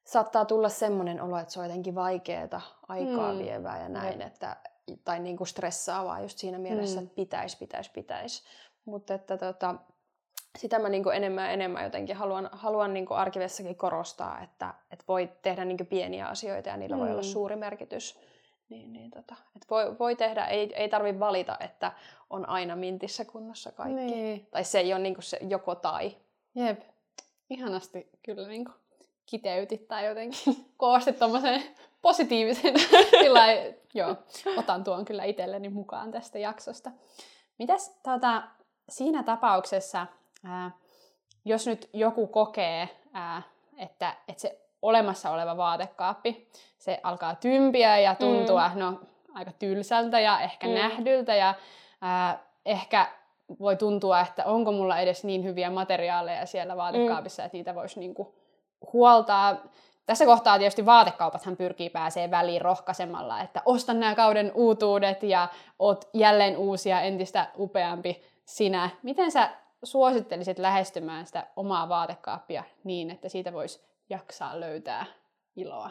saattaa 0.04 0.46
tulla 0.46 0.70
semmoinen 0.70 1.22
olo, 1.22 1.38
että 1.38 1.54
se 1.54 1.60
on 1.60 1.66
jotenkin 1.66 1.96
vaikeaa, 1.96 2.62
aikaa 2.88 3.34
mm. 3.34 3.40
vievää 3.40 3.82
ja 3.82 3.90
näin, 3.90 4.16
mm. 4.16 4.28
että, 4.28 4.58
tai 5.04 5.20
niin 5.20 5.38
kuin 5.38 5.48
stressaavaa 5.48 6.22
just 6.22 6.38
siinä 6.38 6.58
mielessä, 6.58 7.00
mm. 7.00 7.04
että 7.04 7.16
pitäisi, 7.16 7.58
pitäisi, 7.58 7.92
pitäisi. 7.92 8.44
Mutta 8.86 9.14
että 9.14 9.38
tota, 9.38 9.76
sitä 10.58 10.80
mä 10.80 10.90
niin 10.90 11.04
enemmän 11.14 11.46
ja 11.46 11.52
enemmän 11.52 11.84
jotenkin 11.84 12.16
haluan, 12.16 12.50
haluan 12.52 12.94
niin 12.94 13.12
arkivessakin 13.12 13.76
korostaa, 13.76 14.42
että, 14.42 14.74
että 14.92 15.06
voi 15.08 15.32
tehdä 15.42 15.66
niin 15.66 15.88
pieniä 15.88 16.28
asioita 16.28 16.70
ja 16.70 16.78
niillä 16.78 16.96
mm. 16.96 17.02
voi 17.02 17.12
olla 17.12 17.22
mm. 17.22 17.28
suuri 17.28 17.56
merkitys. 17.56 18.20
Niin, 18.70 18.94
niin 18.94 19.12
tota, 19.12 19.36
että 19.56 19.68
voi, 19.70 20.00
voi 20.00 20.16
tehdä, 20.16 20.46
ei, 20.46 20.74
ei 20.76 20.90
tarvitse 20.90 21.20
valita, 21.20 21.58
että 21.60 21.92
on 22.30 22.50
aina 22.50 22.76
mintissä 22.76 23.26
kunnossa 23.26 23.72
kaikki. 23.72 24.06
Niin. 24.06 24.48
Tai 24.52 24.64
se 24.64 24.80
ei 24.80 24.94
ole 24.94 25.02
niin 25.02 25.16
se 25.20 25.38
joko 25.42 25.76
tai. 25.76 26.18
Jep 26.56 26.82
ihanasti 27.52 28.10
kyllä 28.24 28.48
niin 28.48 28.66
kuin 28.66 28.76
kiteytit 29.26 29.88
tai 29.88 30.06
jotenkin 30.06 30.66
koostit 30.78 31.20
tuommoisen 31.20 31.64
positiivisen. 32.02 32.80
Sillä 33.22 33.46
joo, 33.94 34.16
otan 34.58 34.84
tuon 34.84 35.06
kyllä 35.06 35.24
itselleni 35.24 35.70
mukaan 35.70 36.12
tästä 36.12 36.40
jaksosta. 36.40 36.92
Mitäs 37.60 38.00
tuota, 38.04 38.44
siinä 38.90 39.24
tapauksessa, 39.24 40.08
ää, 40.46 40.72
jos 41.46 41.68
nyt 41.68 41.90
joku 41.94 42.28
kokee, 42.28 42.90
ää, 43.14 43.42
että, 43.78 44.16
että 44.28 44.42
se 44.42 44.62
olemassa 44.82 45.30
oleva 45.30 45.58
vaatekaappi, 45.58 46.50
se 46.78 47.00
alkaa 47.04 47.36
tympiä 47.36 48.00
ja 48.00 48.16
tuntua 48.16 48.70
mm. 48.70 48.80
no, 48.80 49.00
aika 49.34 49.52
tylsältä 49.52 50.20
ja 50.20 50.40
ehkä 50.40 50.68
mm. 50.68 50.74
nähdyltä 50.74 51.36
ja 51.36 51.54
ää, 52.02 52.44
ehkä 52.66 53.21
voi 53.60 53.76
tuntua, 53.76 54.22
että 54.22 54.46
onko 54.46 54.72
mulla 54.72 55.00
edes 55.00 55.24
niin 55.24 55.44
hyviä 55.44 55.70
materiaaleja 55.70 56.46
siellä 56.46 56.78
vaatekaapissa, 56.78 57.42
mm. 57.42 57.46
että 57.46 57.58
niitä 57.58 57.76
voisi 57.76 58.00
niinku 58.00 58.36
huoltaa. 58.94 59.58
Tässä 60.06 60.26
kohtaa 60.26 60.60
tietysti 60.60 60.86
vaatekaupathan 60.86 61.58
pyrkii 61.58 61.90
pääsee 61.90 62.32
väliin 62.32 62.62
rohkaisemalla, 62.62 63.42
että 63.42 63.62
ostan 63.66 64.00
nämä 64.00 64.16
kauden 64.16 64.52
uutuudet 64.56 65.24
ja 65.24 65.48
oot 65.80 66.10
jälleen 66.14 66.58
uusia, 66.58 67.02
entistä 67.02 67.48
upeampi 67.58 68.22
sinä. 68.46 68.90
Miten 69.04 69.32
sä 69.32 69.50
suosittelisit 69.84 70.60
lähestymään 70.60 71.26
sitä 71.26 71.48
omaa 71.56 71.90
vaatekaappia 71.90 72.64
niin, 72.84 73.12
että 73.12 73.30
siitä 73.30 73.54
voisi 73.54 73.82
jaksaa 74.10 74.60
löytää 74.60 75.06
iloa? 75.56 75.90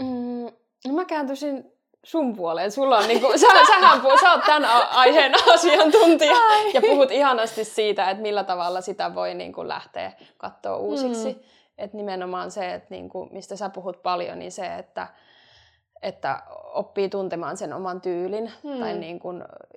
Mm, 0.00 0.52
no 0.86 0.94
mä 0.94 1.04
kääntyisin 1.04 1.72
sun 2.04 2.36
puoleen. 2.36 2.70
Sulla 2.70 2.98
on 2.98 3.08
niinku, 3.08 3.26
sä, 3.38 3.46
sähän 3.66 4.00
puhut, 4.00 4.20
sä 4.20 4.32
oot 4.32 4.44
tämän 4.46 4.70
aiheen 4.90 5.32
asiantuntija 5.54 6.36
Ai. 6.36 6.72
ja 6.74 6.80
puhut 6.80 7.10
ihanasti 7.10 7.64
siitä, 7.64 8.10
että 8.10 8.22
millä 8.22 8.44
tavalla 8.44 8.80
sitä 8.80 9.14
voi 9.14 9.34
niinku 9.34 9.68
lähteä 9.68 10.12
katsoa 10.38 10.76
uusiksi. 10.76 11.32
Mm. 11.32 11.40
Että 11.78 11.96
nimenomaan 11.96 12.50
se, 12.50 12.74
että 12.74 12.86
niinku, 12.90 13.28
mistä 13.32 13.56
sä 13.56 13.68
puhut 13.68 14.02
paljon, 14.02 14.38
niin 14.38 14.52
se, 14.52 14.74
että, 14.74 15.08
että 16.02 16.42
oppii 16.74 17.08
tuntemaan 17.08 17.56
sen 17.56 17.72
oman 17.72 18.00
tyylin 18.00 18.52
mm. 18.62 18.80
tai 18.80 18.98
niinku 18.98 19.28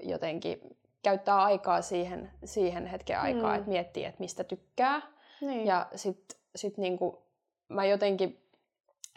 jotenkin 0.02 0.60
käyttää 1.04 1.44
aikaa 1.44 1.82
siihen, 1.82 2.32
siihen 2.46 2.86
hetken 2.86 3.20
aikaa, 3.20 3.50
mm. 3.50 3.56
että 3.56 3.70
miettii, 3.70 4.06
että 4.06 4.20
mistä 4.20 4.44
tykkää. 4.44 5.02
Niin. 5.42 5.66
Ja 5.66 5.88
sitten 5.96 6.38
sit 6.56 6.78
niinku, 6.78 7.24
mä 7.68 7.86
jotenkin 7.86 8.43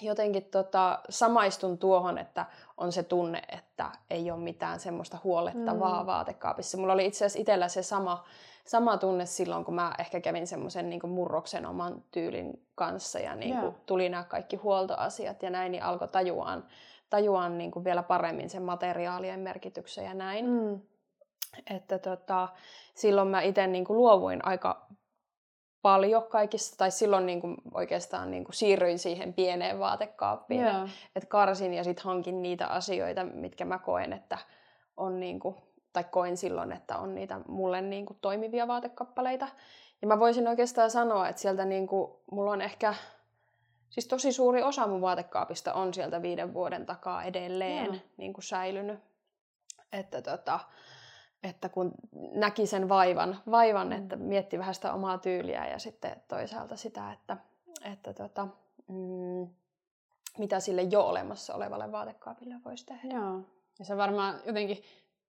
jotenkin 0.02 0.44
tota, 0.44 0.98
samaistun 1.08 1.78
tuohon, 1.78 2.18
että 2.18 2.46
on 2.76 2.92
se 2.92 3.02
tunne, 3.02 3.42
että 3.48 3.90
ei 4.10 4.30
ole 4.30 4.40
mitään 4.40 4.80
semmoista 4.80 5.18
huolettavaa 5.24 6.00
mm. 6.02 6.06
vaatekaapissa. 6.06 6.78
Mulla 6.78 6.92
oli 6.92 7.06
itse 7.06 7.24
asiassa 7.24 7.40
itsellä 7.40 7.68
se 7.68 7.82
sama, 7.82 8.24
sama 8.64 8.96
tunne 8.96 9.26
silloin, 9.26 9.64
kun 9.64 9.74
mä 9.74 9.92
ehkä 9.98 10.20
kävin 10.20 10.46
semmoisen 10.46 10.90
niin 10.90 11.08
murroksen 11.08 11.66
oman 11.66 12.02
tyylin 12.10 12.66
kanssa 12.74 13.18
ja 13.18 13.34
niin 13.34 13.56
kuin, 13.56 13.74
tuli 13.86 14.08
nämä 14.08 14.24
kaikki 14.24 14.56
huoltoasiat 14.56 15.42
ja 15.42 15.50
näin, 15.50 15.72
niin 15.72 15.82
alkoi 15.82 16.08
tajuaan, 16.08 16.64
tajuaan 17.10 17.58
niin 17.58 17.70
kuin 17.70 17.84
vielä 17.84 18.02
paremmin 18.02 18.50
sen 18.50 18.62
materiaalien 18.62 19.40
merkityksen 19.40 20.04
ja 20.04 20.14
näin. 20.14 20.46
Mm. 20.46 20.80
Että 21.70 21.98
tota, 21.98 22.48
silloin 22.94 23.28
mä 23.28 23.40
itse 23.40 23.66
niin 23.66 23.84
luovuin 23.88 24.46
aika 24.46 24.86
paljon 25.86 26.22
kaikista, 26.22 26.76
tai 26.76 26.90
silloin 26.90 27.26
niin 27.26 27.40
kuin 27.40 27.56
oikeastaan 27.74 28.30
niin 28.30 28.44
kuin 28.44 28.54
siirryin 28.54 28.98
siihen 28.98 29.34
pieneen 29.34 29.78
vaatekaappiin, 29.78 30.60
yeah. 30.60 30.90
että 31.16 31.28
karsin 31.28 31.74
ja 31.74 31.84
sitten 31.84 32.04
hankin 32.04 32.42
niitä 32.42 32.66
asioita, 32.66 33.24
mitkä 33.24 33.64
mä 33.64 33.78
koen, 33.78 34.12
että 34.12 34.38
on 34.96 35.20
niin 35.20 35.40
kuin, 35.40 35.56
tai 35.92 36.04
koen 36.04 36.36
silloin, 36.36 36.72
että 36.72 36.98
on 36.98 37.14
niitä 37.14 37.40
mulle 37.48 37.80
niin 37.80 38.06
kuin 38.06 38.18
toimivia 38.20 38.68
vaatekappaleita. 38.68 39.48
Ja 40.02 40.08
mä 40.08 40.18
voisin 40.18 40.48
oikeastaan 40.48 40.90
sanoa, 40.90 41.28
että 41.28 41.42
sieltä 41.42 41.64
niin 41.64 41.86
kuin, 41.86 42.12
mulla 42.30 42.50
on 42.50 42.60
ehkä, 42.60 42.94
siis 43.90 44.08
tosi 44.08 44.32
suuri 44.32 44.62
osa 44.62 44.86
mun 44.86 45.00
vaatekaapista 45.00 45.74
on 45.74 45.94
sieltä 45.94 46.22
viiden 46.22 46.54
vuoden 46.54 46.86
takaa 46.86 47.24
edelleen 47.24 47.86
yeah. 47.86 48.02
niin 48.16 48.32
kuin 48.32 48.44
säilynyt. 48.44 48.98
Että 49.92 50.22
tota, 50.22 50.60
että 51.48 51.68
kun 51.68 51.92
näki 52.32 52.66
sen 52.66 52.88
vaivan, 52.88 53.38
vaivan 53.50 53.86
mm. 53.86 53.92
että 53.92 54.16
mietti 54.16 54.58
vähän 54.58 54.74
sitä 54.74 54.92
omaa 54.92 55.18
tyyliä 55.18 55.66
ja 55.66 55.78
sitten 55.78 56.22
toisaalta 56.28 56.76
sitä, 56.76 57.12
että, 57.12 57.36
että 57.92 58.12
tota, 58.12 58.48
mm, 58.88 59.48
mitä 60.38 60.60
sille 60.60 60.82
jo 60.82 61.02
olemassa 61.02 61.54
olevalle 61.54 61.92
vaatekaapille 61.92 62.54
voisi 62.64 62.86
tehdä. 62.86 63.14
Joo. 63.14 63.40
Ja 63.78 63.84
se 63.84 63.96
varmaan 63.96 64.40
jotenkin 64.46 64.82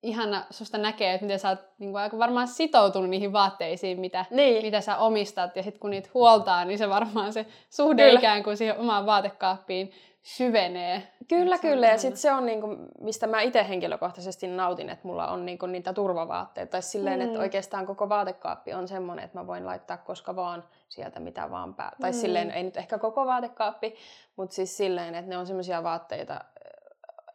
ihana 0.03 0.45
susta 0.49 0.78
näkee, 0.78 1.13
että 1.13 1.26
miten 1.26 1.39
sä 1.39 1.49
oot 1.49 1.59
niin 1.80 1.91
kuin 1.91 2.01
aika 2.01 2.18
varmaan 2.18 2.47
sitoutunut 2.47 3.09
niihin 3.09 3.34
vaatteisiin, 3.34 3.99
mitä, 3.99 4.26
niin. 4.32 4.65
mitä 4.65 4.82
sä 4.82 4.97
omistat. 4.97 5.55
Ja 5.55 5.63
sitten 5.63 5.80
kun 5.80 5.89
niitä 5.89 6.09
huoltaa, 6.13 6.65
niin 6.65 6.78
se 6.78 6.89
varmaan 6.89 7.34
se 7.34 7.45
suhde 7.70 8.05
Kyllä. 8.05 8.20
ikään 8.20 8.43
kuin 8.43 8.57
siihen 8.57 8.78
omaan 8.78 9.05
vaatekaappiin 9.05 9.91
syvenee. 10.28 11.03
Kyllä, 11.28 11.57
kyllä. 11.57 11.88
Ja 11.88 11.97
sitten 11.97 12.17
se 12.17 12.34
on, 12.34 12.45
niinku, 12.45 12.67
mistä 13.01 13.28
mä 13.28 13.41
itse 13.41 13.67
henkilökohtaisesti 13.69 14.47
nautin, 14.47 14.89
että 14.89 15.07
mulla 15.07 15.28
on 15.28 15.45
niinku 15.45 15.65
niitä 15.65 15.93
turvavaatteita. 15.93 16.71
Tai 16.71 16.82
silleen, 16.82 17.19
mm. 17.19 17.25
että 17.25 17.39
oikeastaan 17.39 17.86
koko 17.86 18.09
vaatekaappi 18.09 18.73
on 18.73 18.88
semmoinen, 18.88 19.25
että 19.25 19.39
mä 19.39 19.47
voin 19.47 19.65
laittaa 19.65 19.97
koska 19.97 20.36
vaan 20.36 20.63
sieltä 20.89 21.19
mitä 21.19 21.51
vaan 21.51 21.73
pää. 21.73 21.91
Tai 22.01 22.11
Mm. 22.11 22.17
silleen, 22.17 22.51
ei 22.51 22.63
nyt 22.63 22.78
ehkä 22.78 22.97
koko 22.97 23.25
vaatekaappi, 23.25 23.95
mutta 24.36 24.55
siis 24.55 24.78
silleen, 24.78 25.15
että 25.15 25.30
ne 25.30 25.38
on 25.38 25.47
semmoisia 25.47 25.84
vaatteita, 25.84 26.41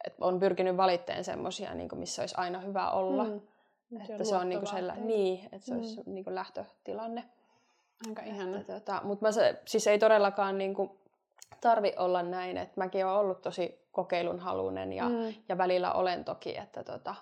että 0.07 0.25
on 0.25 0.39
pyrkinyt 0.39 0.77
valitteen 0.77 1.23
semmoisia, 1.23 1.73
niinku, 1.73 1.95
missä 1.95 2.21
olisi 2.21 2.35
aina 2.37 2.59
hyvä 2.59 2.91
olla. 2.91 3.23
Mm. 3.23 3.41
Että 4.09 4.23
se 4.23 4.35
on 4.35 4.49
niinku 4.49 4.65
luottovaatteita. 4.65 5.07
niin, 5.07 5.39
että 5.51 5.67
se 5.67 5.73
olisi 5.75 6.01
niinku 6.05 6.35
lähtötilanne. 6.35 7.23
Aika 8.09 8.21
ihana. 8.21 8.63
Tota, 8.63 9.01
mutta 9.03 9.25
mä 9.25 9.31
se, 9.31 9.61
siis 9.65 9.87
ei 9.87 9.99
todellakaan 9.99 10.57
niinku 10.57 11.02
tarvi 11.61 11.93
olla 11.97 12.23
näin, 12.23 12.57
että 12.57 12.73
mäkin 12.75 13.05
olen 13.05 13.17
ollut 13.17 13.41
tosi 13.41 13.87
kokeilun 13.91 14.39
halunen 14.39 14.93
ja, 14.93 15.09
Mm. 15.09 15.33
ja 15.49 15.57
välillä 15.57 15.93
olen 15.93 16.25
toki, 16.25 16.57
että 16.57 16.83
tota, 16.83 17.15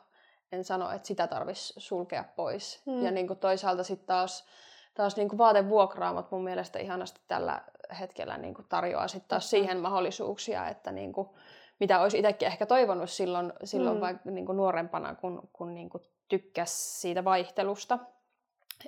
en 0.51 0.63
sano, 0.63 0.91
että 0.91 1.07
sitä 1.07 1.27
tarvitsisi 1.27 1.73
sulkea 1.77 2.23
pois. 2.35 2.81
Mm. 2.85 3.05
Ja 3.05 3.11
niinku 3.11 3.35
toisaalta 3.35 3.83
sitten 3.83 4.07
taas, 4.07 4.45
taas 4.93 5.15
niinku 5.17 5.37
vaatevuokraamot 5.37 6.31
mun 6.31 6.43
mielestä 6.43 6.79
ihanasti 6.79 7.21
tällä 7.27 7.61
hetkellä 7.99 8.37
niinku 8.37 8.63
tarjoaa 8.69 9.07
sit 9.07 9.27
taas 9.27 9.49
siihen 9.49 9.79
mahdollisuuksia, 9.79 10.67
että 10.67 10.91
niinku, 10.91 11.35
mitä 11.79 12.01
olisi 12.01 12.17
itsekin 12.19 12.47
ehkä 12.47 12.65
toivonut 12.65 13.09
silloin, 13.09 13.53
silloin 13.63 13.97
Mm. 13.97 14.01
vaikka 14.01 14.29
niinku 14.31 14.53
nuorempana, 14.53 15.15
kun, 15.15 15.49
kun 15.53 15.73
niinku 15.73 16.01
tykkäsi 16.27 16.99
siitä 16.99 17.23
vaihtelusta, 17.23 17.99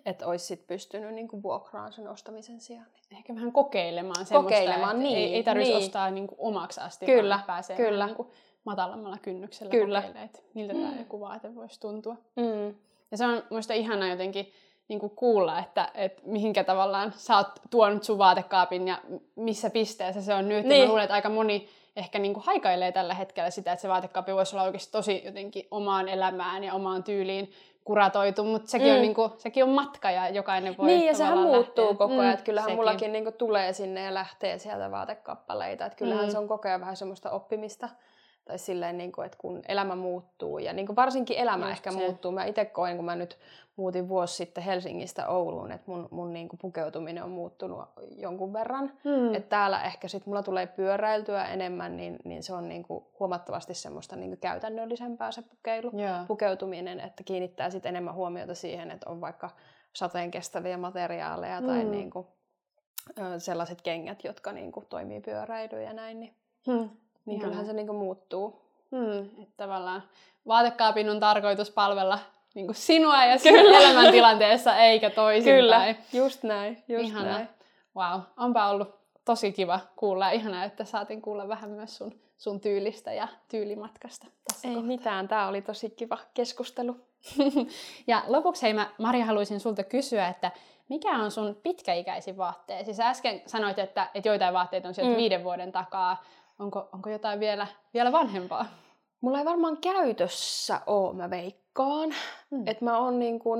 että 0.05 0.27
olisi 0.27 0.45
sit 0.45 0.67
pystynyt 0.67 1.13
niinku 1.13 1.43
vuokraan 1.43 1.93
sen 1.93 2.07
ostamisen 2.07 2.61
sijaan. 2.61 2.85
Ehkä 3.11 3.35
vähän 3.35 3.51
kokeilemaan 3.51 4.25
semmoista, 4.25 4.55
Kokeilemaan, 4.59 4.95
että 4.95 5.07
ei, 5.07 5.15
niin, 5.15 5.33
ei 5.33 5.43
tarvitsisi 5.43 5.77
niin. 5.77 5.85
ostaa 5.85 6.11
niinku 6.11 6.35
omaksi 6.37 6.81
asti, 6.81 7.05
Kyllä, 7.05 7.35
vaan 7.35 7.45
pääsee 7.47 7.75
kyllä. 7.77 8.05
niinku 8.05 8.31
matalammalla 8.65 9.17
kynnyksellä 9.17 9.71
Kyllä. 9.71 10.01
kokeilemaan, 10.01 10.25
että 10.25 10.39
miltä 10.53 10.73
tämä 10.73 10.93
joku 10.99 11.19
vaate 11.19 11.55
voisi 11.55 11.79
tuntua. 11.79 12.15
Mm. 12.35 12.75
Ja 13.11 13.17
se 13.17 13.25
on 13.25 13.43
muista 13.49 13.73
ihana 13.73 14.07
jotenkin 14.09 14.51
niin 14.87 14.99
kuin 14.99 15.09
kuulla, 15.15 15.59
että, 15.59 15.91
että 15.93 16.21
mihinkä 16.25 16.63
tavallaan 16.63 17.13
sä 17.15 17.37
oot 17.37 17.47
tuonut 17.69 18.03
sun 18.03 18.17
vaatekaapin 18.17 18.87
ja 18.87 19.01
missä 19.35 19.69
pisteessä 19.69 20.21
se 20.21 20.33
on 20.33 20.49
nyt. 20.49 20.63
Niin. 20.65 20.69
Ja 20.69 20.75
Niin. 20.75 20.83
mä 20.83 20.87
luulen, 20.87 21.03
että 21.03 21.13
aika 21.13 21.29
moni 21.29 21.69
ehkä 21.95 22.19
niin 22.19 22.33
kuin 22.33 22.43
haikailee 22.43 22.91
tällä 22.91 23.13
hetkellä 23.13 23.49
sitä, 23.49 23.71
että 23.71 23.81
se 23.81 23.89
vaatekaappi 23.89 24.33
voisi 24.33 24.55
olla 24.55 24.63
oikeasti 24.63 24.91
tosi 24.91 25.21
jotenkin 25.25 25.67
omaan 25.71 26.09
elämään 26.09 26.63
ja 26.63 26.73
omaan 26.73 27.03
tyyliin 27.03 27.51
kuratoitu, 27.85 28.43
mutta 28.43 28.69
sekin, 28.69 28.87
mm. 28.87 28.95
on, 28.95 29.01
niin 29.01 29.13
kuin, 29.13 29.31
sekin 29.37 29.63
on 29.63 29.69
matka 29.69 30.11
ja 30.11 30.29
jokainen 30.29 30.77
voi 30.77 30.85
Niin, 30.87 31.05
ja 31.05 31.13
sehän 31.15 31.37
muuttuu 31.37 31.85
lähteä. 31.85 31.97
koko 31.97 32.19
ajan. 32.19 32.35
Mm, 32.35 32.43
kyllähän 32.43 32.67
sekin. 32.67 32.77
mullakin 32.79 33.11
niinku 33.11 33.31
tulee 33.31 33.73
sinne 33.73 34.03
ja 34.03 34.13
lähtee 34.13 34.57
sieltä 34.57 34.91
vaatekappaleita. 34.91 35.85
Et 35.85 35.95
kyllähän 35.95 36.25
Mm. 36.25 36.31
se 36.31 36.37
on 36.37 36.47
koko 36.47 36.67
ajan 36.67 36.81
vähän 36.81 36.95
semmoista 36.97 37.31
oppimista. 37.31 37.89
Tai 38.45 38.59
silleen, 38.59 38.97
niinku, 38.97 39.21
että 39.21 39.37
kun 39.41 39.61
elämä 39.67 39.95
muuttuu 39.95 40.59
ja 40.59 40.73
niinku 40.73 40.95
varsinkin 40.95 41.37
elämä 41.37 41.65
Just 41.65 41.71
ehkä 41.77 41.91
se. 41.91 41.97
muuttuu. 41.97 42.31
Mä 42.31 42.45
itse 42.45 42.65
koen, 42.65 42.95
kun 42.95 43.05
mä 43.05 43.15
nyt 43.15 43.37
muutin 43.75 44.09
vuosi 44.09 44.35
sitten 44.35 44.63
Helsingistä 44.63 45.27
Ouluun, 45.27 45.71
että 45.71 45.91
mun, 45.91 46.07
mun 46.11 46.33
niinku 46.33 46.57
pukeutuminen 46.57 47.23
on 47.23 47.29
muuttunut 47.31 47.89
jonkun 48.17 48.53
verran. 48.53 48.91
Mm. 49.03 49.35
Et 49.35 49.49
täällä 49.49 49.83
ehkä 49.83 50.07
sit 50.07 50.25
mulla 50.25 50.43
tulee 50.43 50.67
pyöräiltyä 50.67 51.45
enemmän, 51.45 51.97
niin, 51.97 52.19
niin 52.23 52.43
se 52.43 52.53
on 52.53 52.69
niinku 52.69 53.11
huomattavasti 53.19 53.73
semmoista 53.73 54.15
niinku 54.15 54.37
käytännöllisempää 54.41 55.31
se 55.31 55.41
pukeilu 55.41 55.91
Joo. 55.93 56.25
pukeutuminen, 56.27 56.99
että 56.99 57.23
kiinnittää 57.23 57.69
sit 57.69 57.85
enemmän 57.85 58.13
huomiota 58.15 58.55
siihen, 58.55 58.91
että 58.91 59.09
on 59.09 59.21
vaikka 59.21 59.49
sateen 59.93 60.31
kestäviä 60.31 60.77
materiaaleja 60.77 61.61
tai 61.61 61.83
Mm. 61.83 61.91
niinku, 61.91 62.27
ö, 63.19 63.39
sellaiset 63.39 63.81
kengät, 63.81 64.23
jotka 64.23 64.51
niinku 64.51 64.83
toimii 64.89 65.21
pyöräilyyn 65.21 65.83
ja 65.83 65.93
näin, 65.93 66.19
niin, 66.19 66.33
Mm. 66.67 66.89
Niin 67.25 67.35
Ihana. 67.35 67.43
kyllähän 67.43 67.65
se 67.65 67.73
niinku 67.73 67.93
muuttuu. 67.93 68.61
Mm, 68.91 69.43
että 69.43 69.53
tavallaan 69.57 70.03
vaatekaapin 70.47 71.09
on 71.09 71.19
tarkoitus 71.19 71.71
palvella 71.71 72.19
niin 72.55 72.65
kuin 72.65 72.75
sinua 72.75 73.25
ja 73.25 73.37
sinun 73.39 73.73
elämäntilanteessa, 73.73 74.77
eikä 74.77 75.09
toisinpäin. 75.09 75.95
Kyllä, 75.95 75.95
just 76.13 76.43
näin, 76.43 76.83
just 76.87 77.05
Ihana. 77.05 77.31
näin. 77.31 77.47
Wow, 77.95 78.21
onpa 78.37 78.67
ollut 78.69 78.95
tosi 79.25 79.51
kiva 79.51 79.79
kuulla. 79.95 80.29
Ihanaa, 80.29 80.63
että 80.63 80.85
saatiin 80.85 81.21
kuulla 81.21 81.47
vähän 81.47 81.69
myös 81.69 81.97
sun, 81.97 82.19
sun 82.37 82.59
tyylistä 82.61 83.13
ja 83.13 83.27
tyylimatkasta 83.47 84.27
tässä 84.47 84.67
Ei 84.67 84.73
kohtaa. 84.73 84.87
mitään, 84.87 85.27
tämä 85.27 85.47
oli 85.47 85.61
tosi 85.61 85.89
kiva 85.89 86.17
keskustelu. 86.33 86.95
ja 88.07 88.23
lopuksi 88.27 88.61
hei, 88.61 88.73
mä 88.73 88.87
Maria 88.97 89.25
haluaisin 89.25 89.59
sulta 89.59 89.83
kysyä, 89.83 90.27
että 90.27 90.51
mikä 90.89 91.11
on 91.11 91.31
sun 91.31 91.59
pitkäikäisin 91.63 92.37
vaatteesi? 92.37 92.93
Sä 92.93 93.09
äsken 93.09 93.41
sanoit, 93.45 93.79
että, 93.79 94.07
että 94.13 94.29
joitain 94.29 94.53
vaatteita 94.53 94.87
on 94.87 94.93
sieltä. 94.93 95.11
Mm. 95.11 95.17
viiden 95.17 95.43
vuoden 95.43 95.71
takaa. 95.71 96.23
Onko, 96.63 96.89
onko 96.93 97.09
jotain 97.09 97.39
vielä, 97.39 97.67
vielä 97.93 98.11
vanhempaa? 98.11 98.65
Mulla 99.21 99.39
ei 99.39 99.45
varmaan 99.45 99.77
käytössä 99.77 100.81
oo, 100.87 101.13
mä 101.13 101.29
veikkaan. 101.29 102.13
Mm. 102.51 102.67
Että 102.67 102.85
mä 102.85 102.97
oon 102.97 103.19
niin 103.19 103.39
kun, 103.39 103.59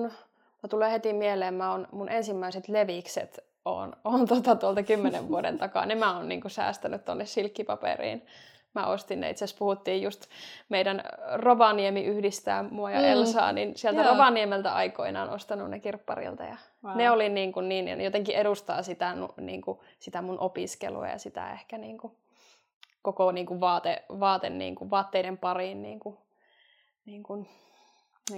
mä 0.63 0.69
tulee 0.69 0.91
heti 0.91 1.13
mieleen, 1.13 1.53
mä 1.53 1.71
oon 1.71 1.87
mun 1.91 2.09
ensimmäiset 2.09 2.67
levikset 2.67 3.39
on, 3.65 3.95
on 4.03 4.27
tota 4.27 4.55
tuolta 4.55 4.83
kymmenen 4.83 5.29
vuoden 5.29 5.57
takaa. 5.57 5.85
Ne 5.85 5.95
mä 5.95 6.17
oon 6.17 6.29
niin 6.29 6.41
säästänyt 6.47 7.05
tonne 7.05 7.25
silkkipaperiin. 7.25 8.25
Mä 8.75 8.87
ostin 8.87 9.21
ne, 9.21 9.29
itse 9.29 9.45
asiassa 9.45 9.59
puhuttiin 9.59 10.01
just 10.01 10.25
meidän 10.69 11.03
Rovaniemi 11.33 12.03
yhdistää 12.05 12.63
mua 12.63 12.91
ja 12.91 12.99
Mm. 12.99 13.05
Elsaa, 13.05 13.51
niin 13.51 13.77
sieltä 13.77 14.01
Joo. 14.01 14.11
Rovaniemeltä 14.11 14.75
aikoinaan 14.75 15.29
ostanut 15.29 15.69
ne 15.69 15.79
kirpparilta. 15.79 16.43
Ja 16.43 16.57
Wow. 16.83 16.97
Ne 16.97 17.11
oli 17.11 17.29
niin, 17.29 17.53
kuin 17.53 17.69
niin, 17.69 17.87
ja 17.87 18.03
jotenkin 18.03 18.35
edustaa 18.35 18.83
sitä, 18.83 19.15
niin 19.41 19.61
kuin, 19.61 19.79
sitä 19.99 20.21
mun 20.21 20.39
opiskelua 20.39 21.07
ja 21.07 21.17
sitä 21.17 21.51
ehkä 21.51 21.77
niin 21.77 21.97
kuin, 21.97 22.13
koko 23.03 23.31
niin 23.31 23.45
kuin 23.45 23.59
vaate, 23.59 24.03
vaate, 24.19 24.49
niin 24.49 24.75
kuin, 24.75 24.89
vaatteiden 24.89 25.37
pariin 25.37 25.81
niin 25.81 25.99
kuin, 25.99 26.17
niin 27.05 27.23
kuin, 27.23 27.47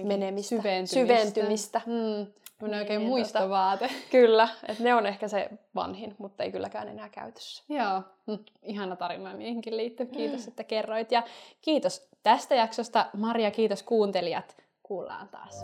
menemistä, 0.04 0.48
syventymistä. 0.48 0.94
syventymistä. 0.94 1.80
Mm. 1.86 2.26
Mun 2.60 2.70
Niin, 2.70 2.80
oikein 2.80 2.98
niin, 2.98 3.08
muistovaate. 3.08 3.90
Kyllä, 4.10 4.48
että 4.68 4.82
ne 4.82 4.94
on 4.94 5.06
ehkä 5.06 5.28
se 5.28 5.50
vanhin, 5.74 6.14
mutta 6.18 6.44
ei 6.44 6.52
kylläkään 6.52 6.88
enää 6.88 7.08
käytössä. 7.08 7.64
Joo, 7.68 8.02
mm, 8.26 8.38
ihana 8.62 8.96
tarina 8.96 9.32
niihinkin 9.32 9.76
liittyy. 9.76 10.06
Kiitos, 10.06 10.48
että 10.48 10.64
kerroit. 10.64 11.12
Ja 11.12 11.22
kiitos 11.60 12.08
tästä 12.22 12.54
jaksosta. 12.54 13.06
Maria, 13.16 13.50
kiitos 13.50 13.82
kuuntelijat. 13.82 14.56
Kuullaan 14.82 15.28
taas. 15.28 15.62